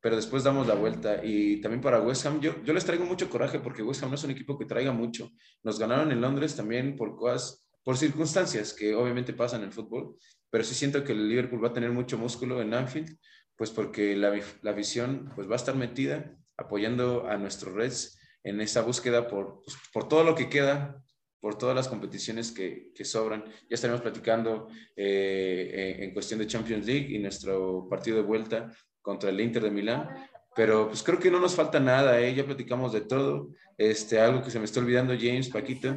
Pero 0.00 0.16
después 0.16 0.44
damos 0.44 0.66
la 0.66 0.74
vuelta. 0.74 1.20
Y 1.22 1.60
también 1.60 1.80
para 1.80 2.00
West 2.00 2.24
Ham, 2.26 2.40
yo, 2.40 2.62
yo 2.64 2.72
les 2.72 2.84
traigo 2.84 3.04
mucho 3.04 3.28
coraje 3.28 3.60
porque 3.60 3.82
West 3.82 4.02
Ham 4.02 4.10
no 4.10 4.14
es 4.14 4.24
un 4.24 4.30
equipo 4.30 4.58
que 4.58 4.64
traiga 4.64 4.92
mucho. 4.92 5.30
Nos 5.62 5.78
ganaron 5.78 6.10
en 6.10 6.20
Londres 6.20 6.56
también 6.56 6.96
por 6.96 7.16
cosas, 7.16 7.66
por 7.84 7.96
circunstancias 7.96 8.72
que 8.72 8.94
obviamente 8.94 9.32
pasan 9.32 9.60
en 9.60 9.66
el 9.66 9.72
fútbol, 9.72 10.16
pero 10.50 10.64
sí 10.64 10.74
siento 10.74 11.04
que 11.04 11.12
el 11.12 11.28
Liverpool 11.28 11.62
va 11.62 11.68
a 11.68 11.72
tener 11.72 11.90
mucho 11.90 12.18
músculo 12.18 12.60
en 12.60 12.74
Anfield, 12.74 13.16
pues 13.56 13.70
porque 13.70 14.16
la, 14.16 14.38
la 14.62 14.72
visión 14.72 15.32
pues 15.34 15.48
va 15.48 15.52
a 15.52 15.56
estar 15.56 15.76
metida 15.76 16.36
apoyando 16.56 17.26
a 17.26 17.36
nuestros 17.36 17.74
Reds 17.74 18.18
en 18.42 18.60
esa 18.60 18.82
búsqueda 18.82 19.28
por, 19.28 19.62
pues, 19.62 19.76
por 19.92 20.08
todo 20.08 20.24
lo 20.24 20.34
que 20.34 20.48
queda, 20.48 21.02
por 21.40 21.56
todas 21.56 21.74
las 21.74 21.88
competiciones 21.88 22.52
que, 22.52 22.90
que 22.94 23.04
sobran. 23.04 23.44
Ya 23.44 23.74
estaremos 23.74 24.02
platicando 24.02 24.68
eh, 24.96 25.96
en, 25.98 26.04
en 26.04 26.12
cuestión 26.12 26.38
de 26.38 26.46
Champions 26.46 26.86
League 26.86 27.08
y 27.10 27.18
nuestro 27.18 27.86
partido 27.88 28.16
de 28.16 28.22
vuelta 28.22 28.70
contra 29.02 29.30
el 29.30 29.40
Inter 29.40 29.62
de 29.62 29.70
Milán. 29.70 30.08
Pero 30.54 30.88
pues 30.88 31.02
creo 31.02 31.18
que 31.18 31.30
no 31.30 31.38
nos 31.40 31.54
falta 31.54 31.78
nada, 31.78 32.20
¿eh? 32.20 32.34
ya 32.34 32.44
platicamos 32.44 32.92
de 32.92 33.02
todo. 33.02 33.48
Este, 33.78 34.20
algo 34.20 34.42
que 34.42 34.50
se 34.50 34.58
me 34.58 34.64
está 34.64 34.80
olvidando, 34.80 35.14
James, 35.18 35.48
Paquito. 35.48 35.96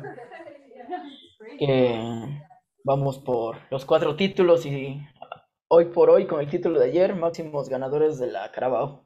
que 1.60 2.00
vamos 2.84 3.20
por 3.20 3.58
los 3.72 3.86
cuatro 3.86 4.16
títulos 4.16 4.66
y 4.66 5.02
hoy 5.68 5.86
por 5.86 6.10
hoy 6.10 6.28
con 6.28 6.40
el 6.40 6.50
título 6.50 6.80
de 6.80 6.88
ayer, 6.88 7.16
máximos 7.16 7.68
ganadores 7.70 8.20
de 8.20 8.28
la 8.28 8.52
Carabao. 8.52 9.06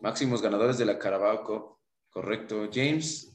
Máximos 0.00 0.42
ganadores 0.42 0.78
de 0.78 0.84
la 0.84 0.98
Carabao. 0.98 1.78
Correcto. 2.10 2.68
James, 2.72 3.34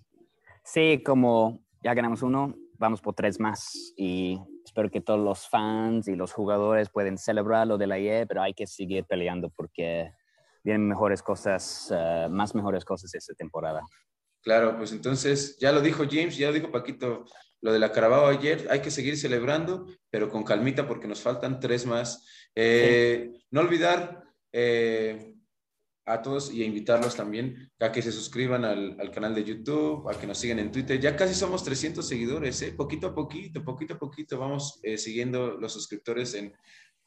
Sí, 0.64 1.04
como 1.04 1.60
ya 1.84 1.94
ganamos 1.94 2.22
uno, 2.22 2.56
vamos 2.78 3.02
por 3.02 3.14
tres 3.14 3.40
más 3.40 3.94
y 3.98 4.40
espero 4.74 4.90
que 4.90 5.02
todos 5.02 5.20
los 5.20 5.48
fans 5.48 6.08
y 6.08 6.16
los 6.16 6.34
jugadores 6.34 6.90
pueden 6.90 7.20
celebrar 7.20 7.68
lo 7.68 7.78
del 7.78 7.92
ayer, 7.92 8.26
pero 8.28 8.42
hay 8.42 8.56
que 8.56 8.66
seguir 8.66 9.06
peleando 9.06 9.52
porque 9.52 10.12
vienen 10.64 10.88
mejores 10.88 11.22
cosas, 11.22 11.94
eh, 11.96 12.28
más 12.28 12.56
mejores 12.56 12.84
cosas 12.84 13.14
esta 13.14 13.36
temporada. 13.36 13.82
claro, 14.42 14.76
pues 14.76 14.92
entonces 14.92 15.58
ya 15.60 15.72
lo 15.72 15.80
dijo 15.80 16.06
James, 16.10 16.36
ya 16.36 16.48
lo 16.48 16.54
dijo 16.54 16.72
Paquito, 16.72 17.26
lo 17.62 17.72
de 17.72 17.78
la 17.78 17.92
Carabao 17.92 18.26
ayer, 18.26 18.68
hay 18.72 18.82
que 18.82 18.90
seguir 18.90 19.16
celebrando, 19.16 19.86
pero 20.10 20.28
con 20.28 20.44
calmita 20.44 20.88
porque 20.88 21.08
nos 21.08 21.22
faltan 21.22 21.60
tres 21.60 21.86
más. 21.86 22.26
Eh, 22.56 23.32
No 23.52 23.62
olvidar 23.62 24.24
eh, 24.52 25.33
a 26.06 26.22
todos 26.22 26.54
y 26.54 26.64
a 26.64 26.66
invitarlos 26.66 27.16
también 27.16 27.72
a 27.80 27.92
que 27.92 28.02
se 28.02 28.12
suscriban 28.12 28.66
al, 28.66 28.98
al, 29.00 29.12
canal 29.12 29.34
de 29.34 29.44
YouTube, 29.44 30.10
a 30.10 30.20
que 30.20 30.28
nos 30.28 30.38
sigan 30.38 30.60
en 30.60 30.72
Twitter. 30.72 31.00
Ya 31.00 31.16
casi 31.16 31.34
somos 31.34 31.64
300 31.64 32.08
seguidores, 32.08 32.62
¿eh? 32.62 32.74
poquito 32.76 33.08
a 33.08 33.16
poquito, 33.16 33.64
poquito 33.64 33.94
a 33.96 34.00
poquito 34.00 34.38
vamos 34.38 34.80
eh, 34.84 34.98
siguiendo 34.98 35.58
los 35.58 35.72
suscriptores 35.72 36.34
en, 36.34 36.54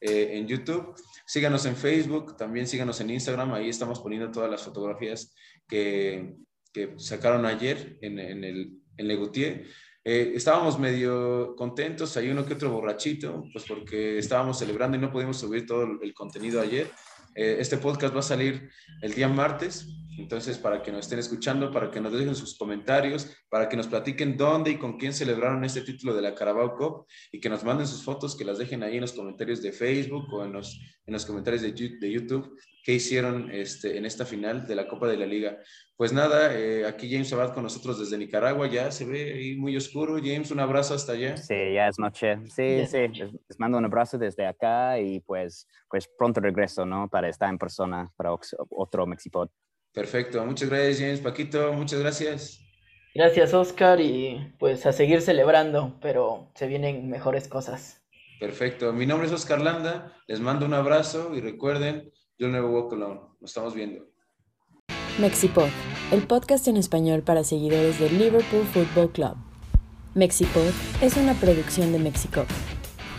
eh, 0.01 0.29
en 0.33 0.47
YouTube. 0.47 0.95
Síganos 1.25 1.65
en 1.65 1.75
Facebook, 1.75 2.37
también 2.37 2.67
síganos 2.67 2.99
en 3.01 3.11
Instagram, 3.11 3.53
ahí 3.53 3.69
estamos 3.69 3.99
poniendo 3.99 4.31
todas 4.31 4.49
las 4.49 4.63
fotografías 4.63 5.33
que, 5.67 6.35
que 6.73 6.93
sacaron 6.97 7.45
ayer 7.45 7.97
en, 8.01 8.19
en 8.19 8.43
el 8.43 8.81
en 8.97 9.07
Legutier. 9.07 9.65
Eh, 10.03 10.33
estábamos 10.35 10.79
medio 10.79 11.55
contentos, 11.55 12.15
hay 12.17 12.29
uno 12.29 12.45
que 12.45 12.53
otro 12.53 12.71
borrachito, 12.71 13.43
pues 13.51 13.65
porque 13.67 14.17
estábamos 14.17 14.59
celebrando 14.59 14.97
y 14.97 15.01
no 15.01 15.11
pudimos 15.11 15.37
subir 15.37 15.65
todo 15.65 15.83
el 16.01 16.13
contenido 16.13 16.61
ayer. 16.61 16.89
Eh, 17.37 17.57
este 17.59 17.77
podcast 17.77 18.15
va 18.15 18.21
a 18.21 18.23
salir 18.23 18.71
el 19.03 19.13
día 19.13 19.27
martes, 19.27 19.87
entonces 20.17 20.57
para 20.57 20.81
que 20.81 20.91
nos 20.91 21.01
estén 21.01 21.19
escuchando, 21.19 21.71
para 21.71 21.91
que 21.91 22.01
nos 22.01 22.11
dejen 22.11 22.35
sus 22.35 22.57
comentarios, 22.57 23.31
para 23.47 23.69
que 23.69 23.77
nos 23.77 23.85
platiquen 23.85 24.35
dónde 24.35 24.71
y 24.71 24.77
con 24.77 24.97
quién 24.97 25.13
celebraron 25.13 25.63
este 25.63 25.81
título 25.81 26.15
de 26.15 26.23
la 26.23 26.33
Carabao 26.33 26.75
Cup 26.75 27.05
y 27.31 27.39
que 27.39 27.47
nos 27.47 27.63
manden 27.63 27.85
sus 27.85 28.03
fotos, 28.03 28.35
que 28.35 28.43
las 28.43 28.57
dejen 28.57 28.81
ahí 28.81 28.95
en 28.95 29.01
los 29.01 29.13
comentarios 29.13 29.61
de 29.61 29.71
Facebook 29.71 30.33
o 30.33 30.43
en 30.43 30.51
los, 30.51 30.81
en 31.05 31.13
los 31.13 31.27
comentarios 31.27 31.61
de, 31.61 31.71
de 31.71 32.11
YouTube 32.11 32.57
qué 32.87 32.93
hicieron 32.93 33.51
este, 33.51 33.97
en 33.97 34.05
esta 34.05 34.25
final 34.25 34.65
de 34.65 34.73
la 34.73 34.87
Copa 34.87 35.09
de 35.09 35.17
la 35.17 35.25
Liga. 35.25 35.57
Pues 35.97 36.13
nada, 36.13 36.57
eh, 36.57 36.85
aquí 36.85 37.11
James 37.11 37.33
Abad 37.33 37.53
con 37.53 37.63
nosotros 37.63 37.99
desde 37.99 38.17
Nicaragua, 38.17 38.65
ya 38.69 38.91
se 38.91 39.03
ve 39.03 39.33
ahí 39.33 39.57
muy 39.57 39.75
oscuro. 39.75 40.15
James, 40.23 40.51
un 40.51 40.61
abrazo 40.61 40.93
hasta 40.93 41.11
allá. 41.11 41.35
Sí, 41.35 41.73
ya 41.73 41.89
es 41.89 41.99
noche. 41.99 42.37
Sí, 42.45 42.85
sí, 42.87 43.09
les, 43.09 43.33
les, 43.33 43.59
mando 43.59 43.77
un 43.77 43.83
abrazo 43.83 44.17
desde 44.17 44.45
acá 44.45 45.01
y 45.01 45.19
pues, 45.19 45.67
pues 45.89 46.07
pronto 46.17 46.39
regreso, 46.39 46.85
¿no? 46.85 47.09
Para 47.09 47.27
estar 47.27 47.49
en 47.49 47.57
persona 47.57 48.09
para 48.15 48.31
otro 48.69 49.05
Mexipod. 49.05 49.49
Perfecto, 49.91 50.45
muchas 50.45 50.69
gracias 50.69 50.99
James. 51.01 51.19
Paquito, 51.19 51.73
muchas 51.73 51.99
gracias. 51.99 52.61
Gracias 53.13 53.53
Oscar 53.53 53.99
y 53.99 54.55
pues 54.59 54.85
a 54.85 54.93
seguir 54.93 55.21
celebrando, 55.21 55.97
pero 56.01 56.53
se 56.55 56.67
vienen 56.67 57.09
mejores 57.09 57.49
cosas. 57.49 58.01
Perfecto, 58.39 58.93
mi 58.93 59.05
nombre 59.05 59.27
es 59.27 59.33
Oscar 59.33 59.59
Landa, 59.59 60.15
les 60.27 60.39
mando 60.39 60.65
un 60.65 60.73
abrazo 60.73 61.35
y 61.35 61.41
recuerden, 61.41 62.13
yo 62.37 62.47
never 62.49 62.69
walk 62.69 62.93
alone, 62.93 63.19
nos 63.41 63.49
estamos 63.49 63.73
viendo. 63.73 64.05
Mexipod, 65.19 65.69
el 66.11 66.27
podcast 66.27 66.67
en 66.67 66.77
español 66.77 67.23
para 67.23 67.43
seguidores 67.43 67.99
del 67.99 68.17
Liverpool 68.17 68.63
Football 68.65 69.11
Club. 69.11 69.35
Mexipod 70.13 70.71
es 71.01 71.17
una 71.17 71.33
producción 71.33 71.91
de 71.91 71.99
Mexico. 71.99 72.45